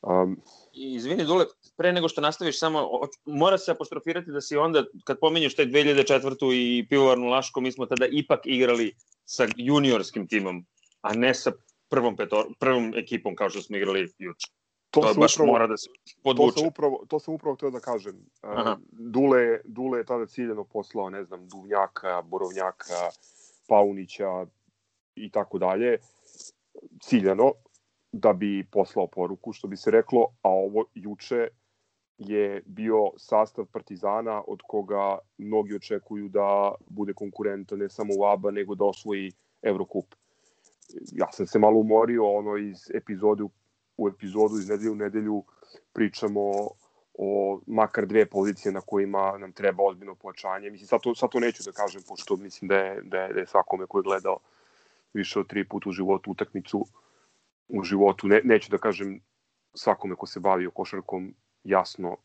Um, 0.02 0.42
Izvini, 0.74 1.26
Dule, 1.26 1.46
pre 1.78 1.94
nego 1.94 2.10
što 2.10 2.22
nastaviš, 2.22 2.60
samo 2.60 2.90
mora 3.26 3.58
se 3.58 3.72
apostrofirati 3.72 4.32
da 4.32 4.42
si 4.42 4.58
onda, 4.58 4.84
kad 5.04 5.20
pominješ 5.20 5.56
taj 5.56 5.66
2004. 5.66 6.54
i 6.54 6.88
pivovarnu 6.90 7.26
Laško, 7.26 7.62
mi 7.62 7.72
smo 7.72 7.86
tada 7.86 8.06
ipak 8.12 8.40
igrali 8.46 8.96
sa 9.26 9.48
juniorskim 9.56 10.28
timom, 10.28 10.66
a 11.02 11.14
ne 11.14 11.34
sa 11.34 11.52
prvom, 11.90 12.16
petor, 12.16 12.48
prvom 12.60 12.94
ekipom 12.96 13.36
kao 13.36 13.50
što 13.50 13.62
smo 13.62 13.78
igrali 13.78 14.14
juče. 14.18 14.48
To, 14.92 15.02
to 15.02 15.20
baš 15.20 15.36
upravo, 15.36 15.52
mora 15.52 15.68
da 15.68 15.78
se 15.78 15.90
podvuče. 16.24 16.54
To 16.54 16.60
sam 16.60 16.68
upravo, 16.68 17.06
to 17.08 17.20
sam 17.20 17.34
upravo 17.34 17.56
htio 17.56 17.70
da 17.70 17.80
kažem. 17.80 18.26
Aha. 18.42 18.78
Dule, 18.92 19.60
Dule 19.64 20.00
je 20.00 20.06
tada 20.06 20.26
ciljeno 20.26 20.64
poslao, 20.64 21.10
ne 21.10 21.24
znam, 21.24 21.48
Duvnjaka, 21.48 22.22
Borovnjaka, 22.22 23.10
Paunića 23.68 24.46
i 25.16 25.32
tako 25.32 25.58
dalje. 25.58 25.98
Ciljano, 27.02 27.52
da 28.12 28.34
bi 28.34 28.68
poslao 28.72 29.08
poruku, 29.08 29.54
što 29.54 29.68
bi 29.68 29.78
se 29.78 29.92
reklo, 29.92 30.28
a 30.42 30.50
ovo 30.50 30.86
juče 30.94 31.48
je 32.18 32.64
bio 32.66 33.12
sastav 33.18 33.66
Partizana 33.66 34.44
od 34.48 34.60
koga 34.68 35.18
mnogi 35.38 35.76
očekuju 35.76 36.30
da 36.30 36.76
bude 36.88 37.14
konkurenta 37.14 37.76
ne 37.76 37.90
samo 37.90 38.14
u 38.20 38.26
ABA, 38.26 38.52
nego 38.52 38.76
da 38.76 38.86
osvoji 38.86 39.32
Evrokup. 39.62 40.16
Ja 41.12 41.32
sam 41.32 41.48
se 41.48 41.60
malo 41.60 41.80
umorio 41.80 42.26
ono 42.26 42.58
iz 42.58 42.78
epizode 42.94 43.44
u 43.98 44.08
epizodu 44.08 44.58
iz 44.60 44.70
nedelju 44.70 44.92
u 44.92 44.96
nedelju 44.96 45.44
pričamo 45.94 46.52
o 47.18 47.60
makar 47.68 48.06
dve 48.06 48.26
pozicije 48.26 48.72
na 48.72 48.82
kojima 48.82 49.38
nam 49.38 49.52
treba 49.52 49.84
ozbiljno 49.84 50.16
pojačanje. 50.16 50.70
Mislim, 50.70 50.88
sad 50.88 51.02
to, 51.02 51.16
sad 51.16 51.30
to 51.30 51.40
neću 51.40 51.64
da 51.66 51.72
kažem, 51.72 52.02
pošto 52.08 52.36
mislim 52.36 52.68
da 52.68 52.76
je, 52.76 53.02
da 53.02 53.22
je, 53.22 53.34
da 53.34 53.40
je 53.40 53.48
svakome 53.48 53.86
ko 53.88 54.00
je 54.00 54.04
gledao 54.04 54.38
više 55.14 55.40
od 55.40 55.48
tri 55.48 55.68
puta 55.68 55.90
u 55.90 55.92
životu 55.92 56.32
utakmicu 56.32 56.86
u 57.68 57.84
životu, 57.84 58.28
ne, 58.28 58.42
neću 58.44 58.72
da 58.72 58.78
kažem 58.78 59.22
svakome 59.74 60.16
ko 60.16 60.26
se 60.28 60.40
bavio 60.40 60.72
košarkom 60.72 61.34
jasno 61.64 62.18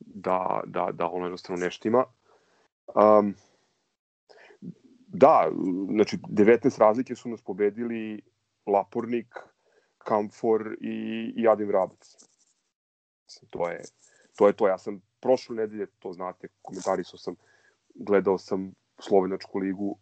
da, 0.00 0.60
da, 0.66 0.88
da 0.92 1.08
ono 1.08 1.24
jednostavno 1.24 1.64
neštima. 1.64 2.04
Um, 2.94 3.34
da, 5.06 5.50
znači 5.94 6.16
19 6.16 6.78
razlike 6.78 7.14
su 7.14 7.28
nas 7.28 7.42
pobedili 7.42 8.22
Lapornik, 8.66 9.36
Kamfor 9.98 10.76
i, 10.80 11.32
i 11.36 11.48
Adin 11.48 11.70
Vrabac. 13.42 13.50
To 13.50 13.68
je, 13.70 13.82
to 14.36 14.46
je 14.46 14.52
to. 14.52 14.68
Ja 14.68 14.78
sam 14.78 15.00
prošle 15.20 15.56
nedelje, 15.56 15.86
to 15.98 16.12
znate, 16.12 16.48
komentarisao 16.62 17.18
sam, 17.18 17.34
gledao 17.94 18.38
sam 18.38 18.74
Slovenačku 18.98 19.58
ligu, 19.58 19.98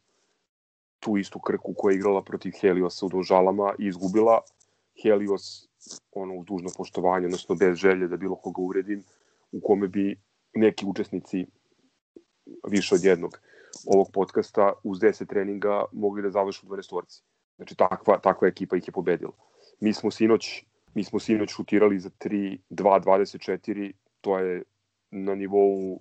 tu 1.00 1.16
istu 1.16 1.40
krku 1.40 1.74
koja 1.76 1.92
je 1.92 1.96
igrala 1.96 2.24
protiv 2.24 2.52
Heliosa 2.60 3.06
u 3.06 3.08
Dožalama 3.08 3.74
i 3.78 3.86
izgubila. 3.86 4.40
Helios, 5.02 5.68
ono, 6.12 6.34
uz 6.34 6.46
dužno 6.46 6.70
poštovanje, 6.76 7.26
odnosno 7.26 7.54
bez 7.54 7.76
želje 7.76 8.08
da 8.08 8.16
bilo 8.16 8.36
koga 8.36 8.62
uredim, 8.62 9.04
u 9.52 9.60
kome 9.60 9.88
bi 9.88 10.20
neki 10.54 10.86
učesnici 10.86 11.46
više 12.68 12.94
od 12.94 13.04
jednog 13.04 13.40
ovog 13.86 14.10
podcasta 14.12 14.72
uz 14.82 14.98
10 14.98 15.26
treninga 15.26 15.84
mogli 15.92 16.22
da 16.22 16.30
završu 16.30 16.66
12 16.66 16.96
orci. 16.96 17.22
Znači 17.56 17.74
takva, 17.74 18.18
takva 18.18 18.48
ekipa 18.48 18.76
ih 18.76 18.88
je 18.88 18.92
pobedila. 18.92 19.32
Mi 19.80 19.92
smo 19.92 20.10
sinoć, 20.10 20.64
mi 20.96 21.04
smo 21.04 21.18
sinoć 21.20 21.50
šutirali 21.50 21.98
za 22.00 22.10
3, 22.10 22.58
2, 22.70 23.00
24, 23.04 23.92
to 24.20 24.38
je 24.38 24.62
na 25.10 25.34
nivou 25.34 26.00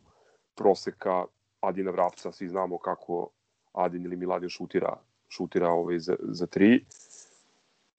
proseka 0.55 1.25
Adina 1.59 1.91
Vrapca, 1.91 2.31
svi 2.31 2.47
znamo 2.47 2.77
kako 2.77 3.29
Adin 3.73 4.05
ili 4.05 4.15
Miladin 4.15 4.49
šutira, 4.49 4.97
šutira 5.29 5.69
ovaj 5.69 5.99
za, 5.99 6.15
za 6.19 6.47
3 6.47 6.79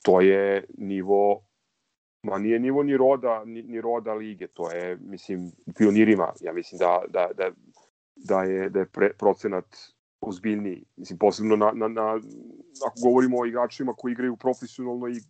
to 0.06 0.20
je 0.20 0.64
nivo 0.78 1.42
ma 2.22 2.38
nije 2.38 2.58
nivo 2.58 2.82
ni 2.82 2.96
roda 2.96 3.44
ni, 3.44 3.62
ni 3.62 3.80
roda 3.80 4.14
lige 4.14 4.46
to 4.46 4.70
je 4.70 4.96
mislim 5.00 5.52
pionirima. 5.76 6.32
Ja 6.40 6.52
mislim 6.52 6.78
da 6.78 7.02
da 7.08 7.28
da 7.34 7.50
da 8.16 8.42
je 8.42 8.70
da 8.70 8.78
je 8.78 8.86
pre, 8.86 9.12
procenat 9.18 9.76
ozbiljniji. 10.20 10.84
Mislim 10.96 11.18
posebno 11.18 11.56
na, 11.56 11.72
na, 11.74 11.88
na 11.88 12.20
ako 12.86 13.00
govorimo 13.02 13.40
o 13.40 13.46
igračima 13.46 13.92
koji 13.92 14.12
igraju 14.12 14.36
profesionalno 14.36 15.08
i 15.08 15.20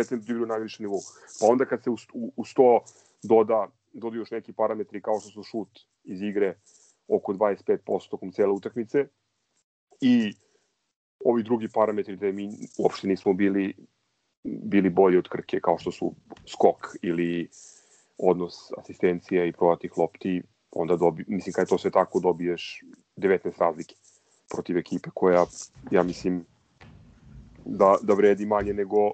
igraju 0.00 0.46
na 0.46 0.54
najvišem 0.54 0.84
nivou. 0.84 1.00
Pa 1.40 1.46
onda 1.46 1.64
kad 1.64 1.84
se 1.84 1.90
u, 1.90 1.96
u, 2.14 2.32
u 2.36 2.44
100 2.44 2.80
doda 3.22 3.68
dodaju 3.92 4.20
još 4.20 4.30
neki 4.30 4.52
parametri 4.52 5.02
kao 5.02 5.20
što 5.20 5.30
su 5.30 5.42
šut 5.42 5.80
iz 6.04 6.22
igre 6.22 6.58
oko 7.08 7.32
25% 7.32 8.10
tokom 8.10 8.32
cele 8.32 8.52
utakmice 8.52 9.06
i 10.00 10.32
ovi 11.24 11.42
drugi 11.42 11.68
parametri 11.74 12.16
da 12.16 12.32
mi 12.32 12.50
uopšte 12.78 13.08
nismo 13.08 13.32
bili 13.32 13.74
bili 14.44 14.90
bolji 14.90 15.18
od 15.18 15.28
Krke 15.28 15.60
kao 15.60 15.78
što 15.78 15.92
su 15.92 16.14
skok 16.46 16.96
ili 17.02 17.48
odnos 18.18 18.54
asistencije 18.78 19.48
i 19.48 19.52
provatih 19.52 19.98
lopti, 19.98 20.42
onda 20.70 20.96
dobi, 20.96 21.24
mislim 21.28 21.52
kad 21.52 21.62
je 21.62 21.68
to 21.68 21.78
sve 21.78 21.90
tako 21.90 22.20
dobiješ 22.20 22.84
19 23.16 23.58
razlike 23.58 23.94
protiv 24.50 24.78
ekipe 24.78 25.10
koja, 25.14 25.46
ja 25.90 26.02
mislim, 26.02 26.44
da, 27.64 27.96
da 28.02 28.14
vredi 28.14 28.46
manje 28.46 28.72
nego, 28.72 29.12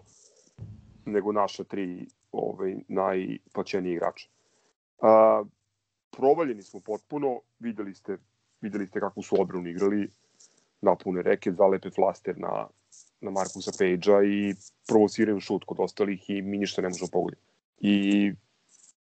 nego 1.05 1.33
naša 1.33 1.65
tri 1.65 2.07
ovaj, 2.33 2.77
najplaćeniji 2.89 3.93
igrača. 3.93 4.29
A, 5.03 5.45
provaljeni 6.11 6.63
smo 6.63 6.81
potpuno, 6.81 7.41
videli 7.59 7.95
ste, 7.95 8.19
videli 8.61 8.87
ste 8.87 9.01
kako 9.01 9.23
su 9.23 9.41
odbranu 9.41 9.69
igrali, 9.69 10.09
napune 10.81 11.23
reke, 11.23 11.53
zalepe 11.53 11.91
flaster 11.91 12.39
na, 12.39 12.67
na 13.21 13.31
Markusa 13.31 13.71
Page-a 13.79 14.23
i 14.25 14.55
provociraju 14.89 15.41
šut 15.41 15.65
kod 15.65 15.81
ostalih 15.81 16.31
i 16.31 16.43
mi 16.43 16.59
ništa 16.59 16.83
ne 16.83 16.89
možemo 16.89 17.09
pogoditi. 17.13 17.43
I 17.81 18.33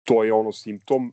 to 0.04 0.24
je 0.24 0.32
ono 0.32 0.52
simptom. 0.52 1.12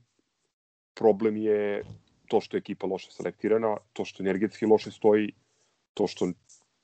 Problem 0.93 1.37
je 1.37 1.83
to 2.27 2.41
što 2.41 2.57
je 2.57 2.59
ekipa 2.59 2.87
loše 2.87 3.11
selektirana, 3.11 3.77
to 3.93 4.05
što 4.05 4.23
energetski 4.23 4.65
loše 4.65 4.91
stoji, 4.91 5.31
to 5.93 6.07
što 6.07 6.31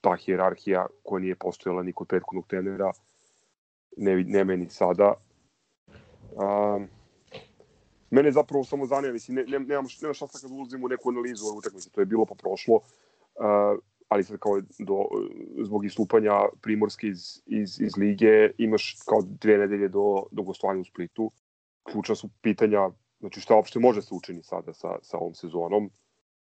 ta 0.01 0.15
hjerarhija 0.15 0.87
koja 1.03 1.21
nije 1.21 1.35
postojala 1.35 1.83
ni 1.83 1.93
kod 1.93 2.07
prethodnog 2.07 2.47
trenera 2.47 2.91
ne, 3.97 4.23
nema 4.23 4.55
ni 4.55 4.69
sada. 4.69 5.13
Um, 6.35 6.87
mene 8.11 8.31
zapravo 8.31 8.63
samo 8.63 8.85
zanima, 8.85 9.13
mislim, 9.13 9.35
ne, 9.35 9.43
ne, 9.43 9.59
nemam, 9.59 9.85
nema 10.01 10.13
šta 10.13 10.27
kad 10.27 10.51
ulazim 10.51 10.83
u 10.83 10.87
neku 10.87 11.09
analizu 11.09 11.45
ove 11.45 11.57
utakmice, 11.57 11.89
to 11.89 12.01
je 12.01 12.05
bilo 12.05 12.25
pa 12.25 12.35
prošlo. 12.35 12.75
Uh, 12.75 13.79
ali 14.07 14.23
sad 14.23 14.37
kao 14.39 14.61
do, 14.79 15.05
zbog 15.63 15.85
istupanja 15.85 16.31
Primorske 16.61 17.07
iz, 17.07 17.41
iz, 17.45 17.81
iz 17.81 17.97
lige 17.97 18.51
imaš 18.57 18.97
kao 19.05 19.21
dve 19.21 19.57
nedelje 19.57 19.87
do, 19.87 20.23
do 20.31 20.43
gostovanja 20.43 20.81
u 20.81 20.85
Splitu. 20.85 21.31
Ključna 21.83 22.15
su 22.15 22.29
pitanja, 22.41 22.89
znači 23.19 23.41
šta 23.41 23.55
uopšte 23.55 23.79
može 23.79 24.01
se 24.01 24.13
učini 24.13 24.43
sada 24.43 24.73
sa, 24.73 24.95
sa 25.01 25.17
ovom 25.17 25.33
sezonom, 25.33 25.89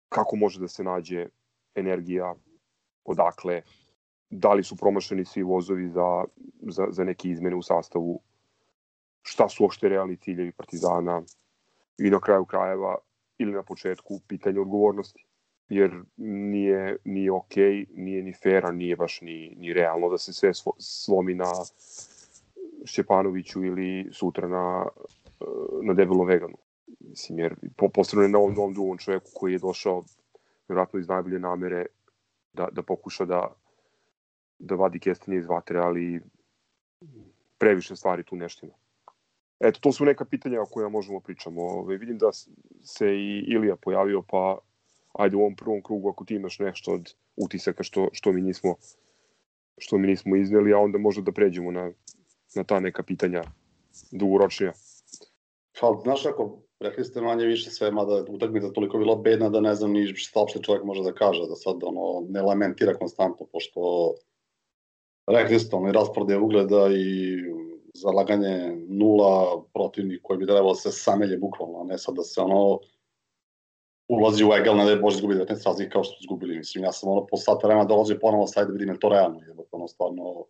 kako 0.09 0.35
može 0.35 0.59
da 0.59 0.67
se 0.67 0.83
nađe 0.83 1.27
energija, 1.75 2.35
odakle, 3.05 3.61
da 4.31 4.53
li 4.53 4.63
su 4.63 4.75
promašeni 4.75 5.25
svi 5.25 5.43
vozovi 5.43 5.89
za, 5.89 6.23
za, 6.61 6.87
za 6.89 7.03
neke 7.03 7.29
izmene 7.29 7.55
u 7.55 7.61
sastavu, 7.61 8.19
šta 9.21 9.49
su 9.49 9.63
uopšte 9.63 9.89
realni 9.89 10.17
ciljevi 10.17 10.51
Partizana 10.51 11.21
i 11.97 12.09
na 12.09 12.19
kraju 12.19 12.45
krajeva 12.45 12.95
ili 13.37 13.51
na 13.51 13.63
početku 13.63 14.19
pitanje 14.27 14.59
odgovornosti 14.59 15.25
jer 15.69 16.01
nije, 16.17 16.97
nije 17.03 17.31
ok, 17.31 17.55
nije 17.95 18.23
ni 18.23 18.33
fair, 18.33 18.65
a 18.65 18.71
nije 18.71 18.95
baš 18.95 19.21
ni, 19.21 19.55
ni 19.57 19.73
realno 19.73 20.09
da 20.09 20.17
se 20.17 20.33
sve 20.33 20.51
slomi 20.79 21.35
na 21.35 21.51
Šćepanoviću 22.85 23.63
ili 23.63 24.09
sutra 24.11 24.47
na, 24.47 24.85
na 25.83 25.93
debelo 25.93 26.23
veganu. 26.23 26.57
Mislim, 26.99 27.39
jer 27.39 27.55
po, 27.77 27.89
posebno 27.89 28.27
na 28.27 28.37
ovom 28.37 28.53
novom 28.53 28.73
drugom 28.73 28.97
čoveku 28.97 29.29
koji 29.33 29.53
je 29.53 29.59
došao 29.59 30.03
vjerojatno 30.67 30.99
iz 30.99 31.07
najbolje 31.07 31.39
namere 31.39 31.85
da, 32.53 32.67
da 32.71 32.81
pokuša 32.81 33.25
da, 33.25 33.53
da 34.61 34.75
vadi 34.75 34.99
kestenje 34.99 35.37
iz 35.37 35.45
vatre, 35.45 35.79
ali 35.79 36.21
previše 37.57 37.95
stvari 37.95 38.23
tu 38.23 38.35
neštima. 38.35 38.73
Eto, 39.59 39.79
to 39.79 39.91
su 39.91 40.05
neka 40.05 40.25
pitanja 40.25 40.61
o 40.61 40.65
kojima 40.65 40.89
možemo 40.89 41.19
pričamo. 41.19 41.61
Ove, 41.61 41.97
vidim 41.97 42.17
da 42.17 42.31
se 42.83 43.15
i 43.15 43.45
Ilija 43.47 43.75
pojavio, 43.75 44.21
pa 44.21 44.57
ajde 45.13 45.35
u 45.35 45.39
ovom 45.39 45.55
prvom 45.55 45.81
krugu 45.83 46.09
ako 46.09 46.25
ti 46.25 46.35
imaš 46.35 46.59
nešto 46.59 46.91
od 46.91 47.13
utisaka 47.35 47.83
što, 47.83 48.09
što 48.13 48.31
mi 48.31 48.41
nismo 48.41 48.75
što 49.77 49.97
mi 49.97 50.07
nismo 50.07 50.35
izneli, 50.35 50.73
a 50.73 50.77
onda 50.77 50.97
možda 50.97 51.21
da 51.21 51.31
pređemo 51.31 51.71
na, 51.71 51.91
na 52.55 52.63
ta 52.63 52.79
neka 52.79 53.03
pitanja 53.03 53.43
dugoročnija. 54.11 54.73
Pa, 55.79 55.99
znaš 56.03 56.25
ako, 56.25 56.61
rekli 56.79 57.05
ste 57.05 57.21
manje 57.21 57.45
više 57.45 57.69
sve, 57.69 57.91
mada 57.91 58.25
utakmica 58.29 58.69
toliko 58.69 58.97
bila 58.97 59.15
bedna 59.15 59.49
da 59.49 59.61
ne 59.61 59.75
znam 59.75 59.91
ni 59.91 60.07
šta 60.15 60.39
uopšte 60.39 60.59
čovjek 60.61 60.83
može 60.83 61.03
da 61.03 61.13
kaže, 61.13 61.47
da 61.49 61.55
sad 61.55 61.83
ono, 61.83 62.25
ne 62.29 62.41
lamentira 62.41 62.93
konstantno, 62.93 63.45
pošto 63.51 64.13
rekli 65.27 65.59
ste, 65.59 65.75
ono, 65.75 65.89
i 65.89 65.91
rasprodaje 65.91 66.39
ugleda 66.39 66.87
i 66.93 67.37
zalaganje 67.93 68.75
nula 68.87 69.63
protivnik 69.73 70.21
koji 70.23 70.39
bi 70.39 70.45
trebalo 70.45 70.73
da 70.73 70.79
se 70.79 70.91
samelje 70.91 71.37
bukvalno, 71.37 71.81
a 71.81 71.83
ne 71.83 71.97
sad 71.97 72.15
da 72.15 72.23
se 72.23 72.41
ono 72.41 72.79
ulazi 74.07 74.43
u 74.43 74.53
egal, 74.53 74.77
ne 74.77 74.85
da 74.85 74.91
je 74.91 74.99
Bože 74.99 75.15
izgubiti 75.15 75.39
19 75.39 75.65
razlike 75.65 75.89
kao 75.89 76.03
što 76.03 76.13
su 76.13 76.19
izgubili. 76.21 76.57
Mislim, 76.57 76.83
ja 76.83 76.91
sam 76.91 77.09
ono 77.09 77.25
po 77.25 77.37
sata 77.37 77.67
vremena 77.67 77.85
dolazio 77.85 78.17
ponovo 78.21 78.47
sad 78.47 78.67
da 78.67 78.73
vidim 78.73 78.89
je 78.89 78.99
to 78.99 79.09
realno. 79.09 79.39
Je, 79.39 79.55
ono 79.71 79.87
stvarno, 79.87 80.45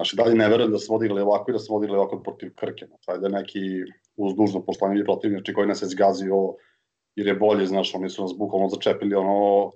Znači, 0.00 0.16
dalje 0.16 0.34
ne 0.34 0.48
verujem 0.48 0.72
da 0.72 0.78
smo 0.78 0.96
odigrali 0.96 1.20
ovako 1.20 1.50
i 1.50 1.52
da 1.52 1.58
smo 1.58 1.76
odigrali 1.76 1.98
ovako 1.98 2.22
protiv 2.22 2.54
Krke. 2.54 2.86
Znači, 2.86 3.20
da 3.20 3.28
neki 3.28 3.60
uz 4.16 4.34
dužno 4.34 4.62
poštovanje 4.64 5.04
protivnici 5.04 5.54
koji 5.54 5.68
nas 5.68 5.82
je 5.82 5.88
zgazio 5.88 6.54
jer 7.16 7.26
je 7.26 7.34
bolje, 7.34 7.66
znaš, 7.66 7.94
oni 7.94 8.10
su 8.10 8.22
nas 8.22 8.32
bukvalno 8.38 8.68
začepili 8.68 9.14
ono 9.14 9.70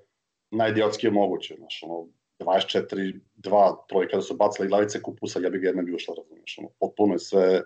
najidiotskije 0.51 1.11
moguće, 1.11 1.55
znaš, 1.59 1.83
ono 1.83 2.07
24, 2.45 3.21
2, 3.37 3.77
trojka 3.89 4.11
kada 4.11 4.23
su 4.23 4.37
bacili 4.37 4.69
glavice 4.69 5.03
kupusa, 5.03 5.41
ja 5.41 5.51
bih 5.51 5.61
jedna 5.63 5.83
bio 5.83 5.99
šta 5.99 6.13
razumiješ, 6.17 6.59
ono, 6.59 6.69
potpuno 6.81 7.15
je 7.15 7.19
sve 7.19 7.63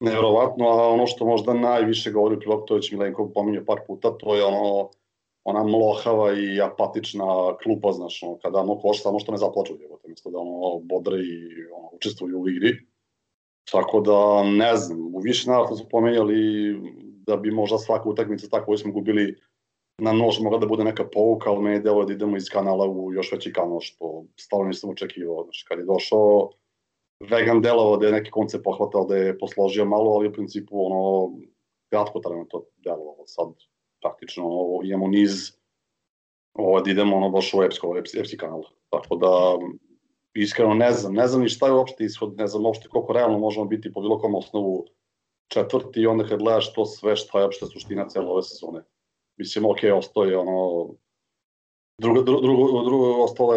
nevjerovatno, 0.00 0.68
a 0.68 0.88
ono 0.88 1.06
što 1.06 1.26
možda 1.26 1.54
najviše 1.54 2.10
govori 2.10 2.36
u 2.36 2.38
prilog, 2.38 2.64
to 2.66 2.76
je 2.76 2.80
Milenko 2.92 3.30
pominio 3.34 3.64
par 3.66 3.80
puta, 3.86 4.18
to 4.18 4.34
je 4.36 4.44
ono, 4.44 4.90
ona 5.44 5.62
mlohava 5.62 6.32
i 6.32 6.60
apatična 6.60 7.56
klupa, 7.62 7.92
znaš, 7.92 8.22
ono, 8.22 8.38
kada 8.38 8.58
ono 8.58 8.78
koš 8.78 9.02
samo 9.02 9.18
što 9.18 9.32
ne 9.32 9.38
zaplaču, 9.38 9.72
je, 9.72 9.88
mesto 10.08 10.30
da 10.30 10.38
ono 10.38 10.78
bodre 10.78 11.18
i 11.18 11.66
ono, 11.76 11.88
učestvuju 11.92 12.40
u 12.40 12.48
igri. 12.48 12.76
Tako 13.70 14.00
da, 14.00 14.42
ne 14.44 14.76
znam, 14.76 15.14
u 15.14 15.18
više 15.18 15.50
navrata 15.50 15.76
smo 15.76 15.88
pomenjali 15.88 16.74
da 17.26 17.36
bi 17.36 17.50
možda 17.50 17.78
svaka 17.78 18.08
utakmica 18.08 18.48
tako 18.48 18.66
koju 18.66 18.78
smo 18.78 18.92
gubili 18.92 19.36
na 20.02 20.12
nož 20.12 20.40
mogla 20.42 20.58
da 20.58 20.66
bude 20.66 20.84
neka 20.84 21.04
pouka, 21.12 21.50
ali 21.50 21.62
meni 21.62 21.80
delo 21.80 22.04
da 22.04 22.12
idemo 22.12 22.36
iz 22.36 22.48
kanala 22.50 22.86
u 22.88 23.12
još 23.12 23.32
veći 23.32 23.52
kanal, 23.52 23.80
što 23.80 24.24
stvarno 24.36 24.66
nisam 24.66 24.90
očekivao. 24.90 25.44
Znači, 25.44 25.64
kad 25.68 25.78
je 25.78 25.84
došao 25.84 26.50
vegan 27.30 27.62
delovo 27.62 27.96
da 27.96 28.06
je 28.06 28.12
neki 28.12 28.30
koncept 28.30 28.64
pohvatao 28.64 29.04
da 29.06 29.16
je 29.16 29.38
posložio 29.38 29.84
malo, 29.84 30.10
ali 30.10 30.28
u 30.28 30.32
principu 30.32 30.86
ono, 30.86 31.32
kratko 31.90 32.20
trajno 32.20 32.44
to 32.50 32.64
delovalo. 32.76 33.26
Sad 33.26 33.48
praktično 34.00 34.44
ovo, 34.44 34.82
imamo 34.84 35.08
niz 35.08 35.52
ovo 36.54 36.80
da 36.80 36.90
idemo 36.90 37.16
ono 37.16 37.30
baš 37.30 37.54
u 37.54 37.62
epsko, 37.62 37.96
epski, 37.98 38.20
epski 38.20 38.36
kanal. 38.36 38.62
Tako 38.90 39.16
da 39.16 39.58
iskreno 40.34 40.74
ne 40.74 40.92
znam, 40.92 41.14
ne 41.14 41.26
znam 41.26 41.42
ni 41.42 41.48
šta 41.48 41.66
je 41.66 41.72
uopšte 41.72 42.04
ishod, 42.04 42.36
ne 42.36 42.46
znam 42.46 42.66
uopšte 42.66 42.88
koliko 42.88 43.12
realno 43.12 43.38
možemo 43.38 43.66
biti 43.66 43.92
po 43.92 44.00
bilo 44.00 44.18
kom 44.18 44.34
osnovu 44.34 44.84
četvrti 45.48 46.00
i 46.00 46.06
onda 46.06 46.26
kad 46.26 46.38
gledaš 46.38 46.74
to 46.74 46.86
sve 46.86 47.16
šta 47.16 47.38
je 47.38 47.44
uopšte 47.44 47.66
suština 47.66 48.08
cele 48.08 48.26
ove 48.26 48.42
sezone. 48.42 48.82
Mislim, 49.36 49.64
ok, 49.64 49.78
ostoje 49.94 50.38
ono 50.38 50.88
drugo, 51.98 52.22
drugo, 52.22 52.40
drugo, 52.42 52.84
drugo 52.84 53.24
ostale 53.24 53.56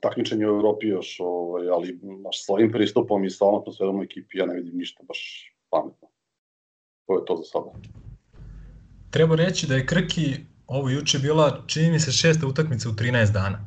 takmičenje 0.00 0.46
u 0.46 0.54
Evropi 0.54 0.86
još, 0.86 1.16
ovaj, 1.20 1.68
ali 1.68 2.00
baš 2.24 2.46
s 2.46 2.48
ovim 2.48 2.72
pristupom 2.72 3.24
i 3.24 3.30
sa 3.30 3.44
ovom 3.44 3.60
atmosferom 3.60 3.98
u 3.98 4.02
ekipi 4.02 4.38
ja 4.38 4.46
ne 4.46 4.54
vidim 4.54 4.78
ništa 4.78 5.02
baš 5.08 5.52
pametno. 5.70 6.08
To 7.06 7.18
je 7.18 7.24
to 7.24 7.36
za 7.36 7.42
sada. 7.42 7.70
Treba 9.10 9.36
reći 9.36 9.66
da 9.66 9.74
je 9.74 9.86
Krki 9.86 10.36
ovo 10.66 10.90
juče 10.90 11.18
bila, 11.18 11.64
čini 11.66 11.90
mi 11.90 12.00
se, 12.00 12.12
šesta 12.12 12.46
utakmica 12.46 12.88
u 12.88 12.92
13 12.92 13.32
dana. 13.32 13.64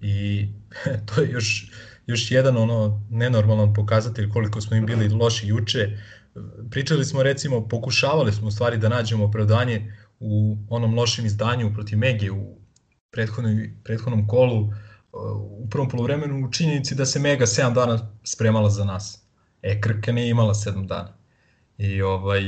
I 0.00 0.46
to 1.06 1.20
je 1.20 1.30
još, 1.30 1.70
još 2.06 2.30
jedan 2.30 2.56
ono 2.56 3.00
nenormalan 3.10 3.74
pokazatelj 3.74 4.30
koliko 4.30 4.60
smo 4.60 4.76
im 4.76 4.86
bili 4.86 5.08
loši 5.08 5.46
juče. 5.46 5.98
Pričali 6.70 7.04
smo 7.04 7.22
recimo, 7.22 7.68
pokušavali 7.68 8.32
smo 8.32 8.48
u 8.48 8.50
stvari 8.50 8.78
da 8.78 8.88
nađemo 8.88 9.24
opravdanje 9.24 9.92
u 10.20 10.56
onom 10.68 10.94
lošem 10.94 11.26
izdanju 11.26 11.74
protiv 11.74 11.98
Mege 11.98 12.30
u 12.30 12.56
prethodnom, 13.10 13.60
prethodnom 13.84 14.26
kolu, 14.26 14.72
u 15.60 15.68
prvom 15.70 15.88
polovremenu 15.88 16.46
u 16.46 16.52
činjenici 16.52 16.94
da 16.94 17.06
se 17.06 17.20
Mega 17.20 17.46
7 17.46 17.74
dana 17.74 18.16
spremala 18.24 18.70
za 18.70 18.84
nas. 18.84 19.22
E, 19.62 19.80
Krka 19.80 20.12
nije 20.12 20.30
imala 20.30 20.54
7 20.54 20.86
dana. 20.86 21.12
I 21.78 22.02
ovaj, 22.02 22.42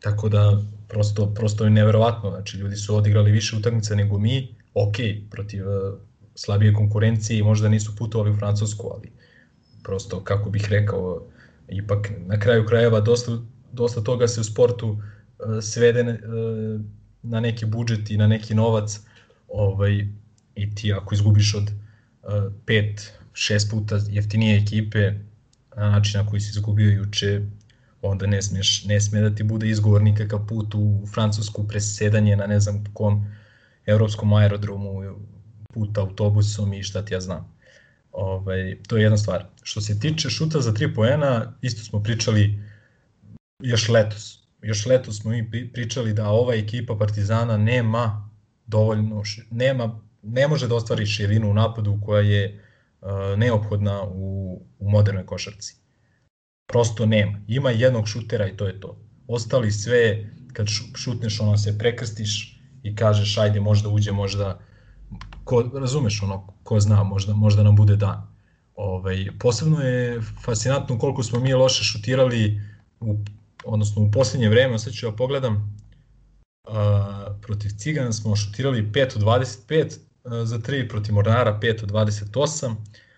tako 0.00 0.28
da 0.28 0.62
prosto, 0.88 1.34
prosto 1.34 1.64
je 1.64 1.70
neverovatno, 1.70 2.30
znači 2.30 2.56
ljudi 2.56 2.76
su 2.76 2.96
odigrali 2.96 3.32
više 3.32 3.56
utakmica 3.56 3.94
nego 3.94 4.18
mi, 4.18 4.54
ok, 4.74 4.96
protiv 5.30 5.68
uh, 5.68 5.98
slabije 6.34 6.74
konkurencije 6.74 7.38
i 7.38 7.42
možda 7.42 7.68
nisu 7.68 7.96
putovali 7.96 8.30
u 8.30 8.36
Francusku, 8.36 8.90
ali 8.94 9.12
prosto, 9.82 10.24
kako 10.24 10.50
bih 10.50 10.66
rekao, 10.70 11.26
ipak 11.68 12.10
na 12.26 12.38
kraju 12.38 12.66
krajeva 12.66 13.00
dosta, 13.00 13.38
dosta 13.72 14.00
toga 14.00 14.28
se 14.28 14.40
u 14.40 14.44
sportu 14.44 14.88
uh, 14.88 15.00
svede 15.62 16.02
uh, 16.02 16.80
na 17.22 17.40
neki 17.40 17.66
budžet 17.66 18.10
i 18.10 18.16
na 18.16 18.26
neki 18.26 18.54
novac 18.54 19.00
ovaj, 19.48 20.06
i 20.54 20.74
ti 20.74 20.92
ako 20.92 21.14
izgubiš 21.14 21.54
od 21.54 21.70
uh, 22.22 22.52
pet, 22.66 23.12
šest 23.32 23.70
puta 23.70 24.00
jeftinije 24.08 24.58
ekipe 24.58 25.12
na 25.76 25.90
način 25.90 26.20
na 26.20 26.26
koji 26.26 26.40
si 26.40 26.50
izgubio 26.50 26.90
juče, 26.90 27.40
onda 28.02 28.26
ne, 28.26 28.42
smiješ, 28.42 28.84
ne 28.84 29.00
smije 29.00 29.22
da 29.22 29.34
ti 29.34 29.42
bude 29.42 29.68
izgovor 29.68 30.02
nikakav 30.02 30.46
put 30.46 30.74
u 30.74 31.06
Francusku 31.14 31.68
presedanje 31.68 32.36
na 32.36 32.46
ne 32.46 32.60
znam 32.60 32.84
kom 32.92 33.26
evropskom 33.86 34.32
aerodromu, 34.32 35.16
put 35.72 35.98
autobusom 35.98 36.72
i 36.72 36.82
šta 36.82 37.04
ti 37.04 37.14
ja 37.14 37.20
znam. 37.20 37.53
Ovaj, 38.14 38.78
to 38.88 38.96
je 38.96 39.02
jedna 39.02 39.16
stvar. 39.16 39.44
Što 39.62 39.80
se 39.80 40.00
tiče 40.00 40.30
šuta 40.30 40.60
za 40.60 40.72
3 40.72 40.94
poena, 40.94 41.58
isto 41.62 41.84
smo 41.84 42.02
pričali 42.02 42.62
još 43.62 43.88
letos. 43.88 44.44
Još 44.62 44.86
letos 44.86 45.20
smo 45.20 45.30
mi 45.30 45.72
pričali 45.72 46.12
da 46.12 46.28
ova 46.28 46.54
ekipa 46.54 46.96
Partizana 46.96 47.56
nema 47.56 48.30
dovoljno, 48.66 49.22
nema, 49.50 50.00
ne 50.22 50.48
može 50.48 50.68
da 50.68 50.74
ostvari 50.74 51.06
širinu 51.06 51.50
u 51.50 51.54
napadu 51.54 51.98
koja 52.04 52.22
je 52.22 52.64
uh, 53.00 53.38
neophodna 53.38 54.02
u, 54.02 54.60
u 54.78 54.90
modernoj 54.90 55.26
košarci 55.26 55.84
prosto 56.66 57.06
nema. 57.06 57.40
Ima 57.48 57.70
jednog 57.70 58.08
šutera 58.08 58.48
i 58.48 58.56
to 58.56 58.66
je 58.66 58.80
to. 58.80 58.98
Ostali 59.28 59.72
sve, 59.72 60.30
kad 60.52 60.66
šutneš, 60.96 61.40
ono 61.40 61.56
se 61.56 61.78
prekrstiš 61.78 62.60
i 62.82 62.96
kažeš, 62.96 63.38
ajde, 63.38 63.60
možda 63.60 63.88
uđe, 63.88 64.12
možda, 64.12 64.60
ko, 65.44 65.70
razumeš, 65.74 66.22
ono, 66.22 66.46
ko 66.62 66.80
zna, 66.80 67.02
možda, 67.02 67.34
možda 67.34 67.62
nam 67.62 67.76
bude 67.76 67.96
dan. 67.96 68.34
Ovaj, 68.74 69.26
posebno 69.38 69.80
je 69.80 70.20
fascinantno 70.44 70.98
koliko 70.98 71.22
smo 71.22 71.40
mi 71.40 71.54
loše 71.54 71.84
šutirali, 71.84 72.60
u, 73.00 73.16
odnosno 73.64 74.02
u 74.02 74.10
poslednje 74.10 74.48
vreme, 74.48 74.78
sad 74.78 74.92
ću 74.92 75.06
ja 75.06 75.12
pogledam, 75.12 75.78
a, 76.64 77.36
protiv 77.42 77.70
Cigana 77.78 78.12
smo 78.12 78.36
šutirali 78.36 78.90
5 78.92 79.16
od 79.16 79.22
25 79.22 79.98
a, 80.24 80.44
za 80.44 80.58
3, 80.58 80.88
protiv 80.88 81.14
Mornara 81.14 81.58
5 81.62 81.82
od 81.82 81.90
28, 81.90 82.74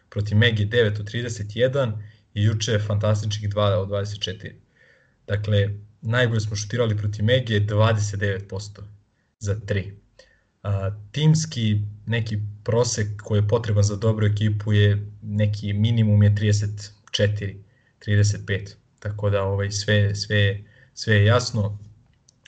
protiv 0.09 0.39
Megi 0.39 0.67
9 0.67 1.01
od 1.01 1.11
31 1.13 1.93
i 2.35 2.45
juče 2.45 2.73
je 2.73 2.79
fantastičnih 2.79 3.51
2 3.51 3.75
od 3.75 3.89
24. 3.89 4.53
Dakle, 5.27 5.69
najbolje 6.01 6.41
smo 6.41 6.57
šutirali 6.57 6.97
protiv 6.97 7.25
Mege 7.25 7.61
29% 7.61 8.81
za 9.39 9.55
3. 9.55 10.06
A, 10.67 10.91
timski 11.13 11.81
neki 12.07 12.39
prosek 12.65 13.09
koji 13.23 13.39
je 13.39 13.49
potreban 13.49 13.83
za 13.83 13.97
dobru 13.97 14.27
ekipu 14.27 14.73
je 14.73 15.07
neki 15.23 15.73
minimum 15.73 16.23
je 16.23 16.31
34, 16.31 17.57
35. 18.07 18.75
Tako 18.99 19.31
da 19.31 19.43
ovaj 19.43 19.71
sve 19.71 20.15
sve 20.15 20.61
sve 20.95 21.15
je 21.15 21.25
jasno 21.25 21.79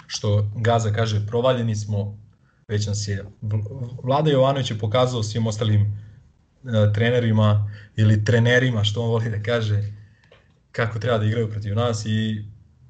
što 0.07 0.51
Gaza 0.57 0.93
kaže 0.93 1.27
provaljeni 1.27 1.77
smo 1.77 2.19
već 2.69 2.87
nas 2.87 3.09
je 3.09 3.25
Vlada 4.03 4.31
Jovanović 4.31 4.71
je 4.71 4.79
pokazao 4.79 5.23
svim 5.23 5.47
ostalim 5.47 6.09
E, 6.65 6.93
trenerima 6.93 7.71
ili 7.97 8.25
trenerima, 8.25 8.85
što 8.85 9.03
on 9.03 9.11
voli 9.11 9.31
da 9.31 9.43
kaže, 9.43 9.83
kako 10.73 10.99
treba 10.99 11.19
da 11.19 11.25
igraju 11.25 11.51
protiv 11.51 11.75
nas 11.75 12.07
i, 12.07 12.45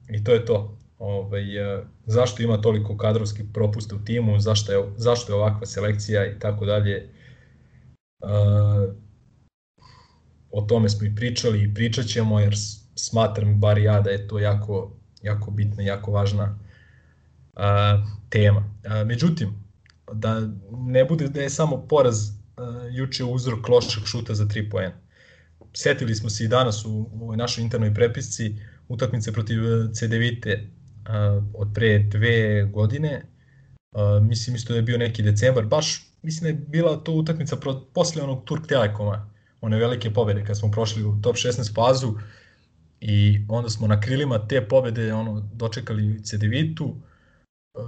i 0.09 0.25
to 0.25 0.33
je 0.33 0.45
to. 0.45 0.79
Ovaj, 0.99 1.57
e, 1.57 1.85
zašto 2.07 2.43
ima 2.43 2.61
toliko 2.61 2.97
kadrovskih 2.97 3.45
propusta 3.53 3.97
u 3.97 4.05
timu, 4.05 4.41
zašto 4.41 4.73
je, 4.73 4.93
zašto 4.97 5.33
je 5.33 5.37
ovakva 5.37 5.67
selekcija 5.67 6.27
i 6.27 6.39
tako 6.39 6.67
dalje. 6.67 6.95
E, 6.97 7.09
o 10.51 10.63
tome 10.63 10.89
smo 10.89 11.07
i 11.07 11.15
pričali 11.17 11.63
i 11.63 11.75
pričat 11.75 12.07
ćemo 12.07 12.41
jer 12.41 12.55
smatram, 12.95 13.61
bar 13.61 13.79
ja, 13.79 14.01
da 14.01 14.11
je 14.11 14.29
to 14.29 14.39
jako, 14.39 14.97
jako 15.23 15.51
bitna, 15.51 15.83
jako 15.83 16.11
važna 16.11 16.59
tema. 18.29 18.65
međutim, 19.07 19.65
da 20.13 20.41
ne 20.71 21.05
bude 21.05 21.29
da 21.29 21.41
je 21.41 21.51
samo 21.51 21.87
poraz 21.89 22.31
juče 22.91 23.25
uzrok 23.25 23.69
lošeg 23.69 24.05
šuta 24.07 24.35
za 24.35 24.45
3 24.45 24.71
poena. 24.71 24.95
Setili 25.73 26.15
smo 26.15 26.31
se 26.31 26.45
i 26.45 26.49
danas 26.49 26.85
u, 26.85 27.11
u 27.13 27.37
našoj 27.37 27.65
internoj 27.65 27.95
prepisci 27.95 28.57
utakmice 28.89 29.33
protiv 29.33 29.65
eh, 29.65 29.93
CDVite 29.93 30.67
uh, 31.09 31.45
od 31.55 31.69
pre 31.75 31.99
dve 31.99 32.65
godine. 32.65 33.23
Uh, 33.93 34.23
mislim 34.23 34.57
isto 34.57 34.73
da 34.73 34.77
je 34.77 34.83
bio 34.83 34.99
neki 34.99 35.23
decembar, 35.23 35.67
baš 35.67 36.09
mislim 36.23 36.43
da 36.43 36.49
je 36.49 36.67
bila 36.69 36.97
to 36.97 37.13
utakmica 37.13 37.57
pro, 37.57 37.81
posle 37.95 38.23
onog 38.23 38.45
Turk 38.45 38.67
Telekoma, 38.67 39.31
one 39.61 39.77
velike 39.77 40.11
pobede 40.11 40.45
kad 40.45 40.59
smo 40.59 40.71
prošli 40.71 41.05
u 41.05 41.21
top 41.23 41.37
16 41.37 41.75
fazu 41.75 42.15
i 43.01 43.41
onda 43.49 43.69
smo 43.69 43.87
na 43.87 44.01
krilima 44.01 44.49
te 44.49 44.69
pobede 44.69 45.15
ono 45.15 45.49
dočekali 45.55 46.23
CDVitu 46.25 46.95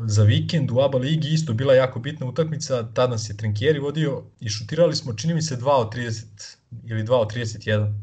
za 0.06 0.22
vikend 0.22 0.70
u 0.70 0.80
ABA 0.80 0.98
ligi 0.98 1.28
isto 1.28 1.52
bila 1.52 1.74
jako 1.74 2.00
bitna 2.00 2.26
utakmica, 2.26 2.92
tad 2.94 3.10
nas 3.10 3.30
je 3.30 3.36
Trinkieri 3.36 3.78
vodio 3.78 4.22
i 4.40 4.48
šutirali 4.48 4.96
smo, 4.96 5.14
čini 5.14 5.34
mi 5.34 5.42
se, 5.42 5.56
2 5.56 5.70
od 5.70 5.94
30 5.94 6.56
ili 6.84 7.04
2 7.04 7.12
od 7.12 7.32
31 7.32 7.94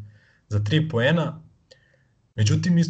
za 0.48 0.60
3 0.60 0.90
poena 0.90 1.42
Međutim, 2.38 2.76
mi, 2.76 2.84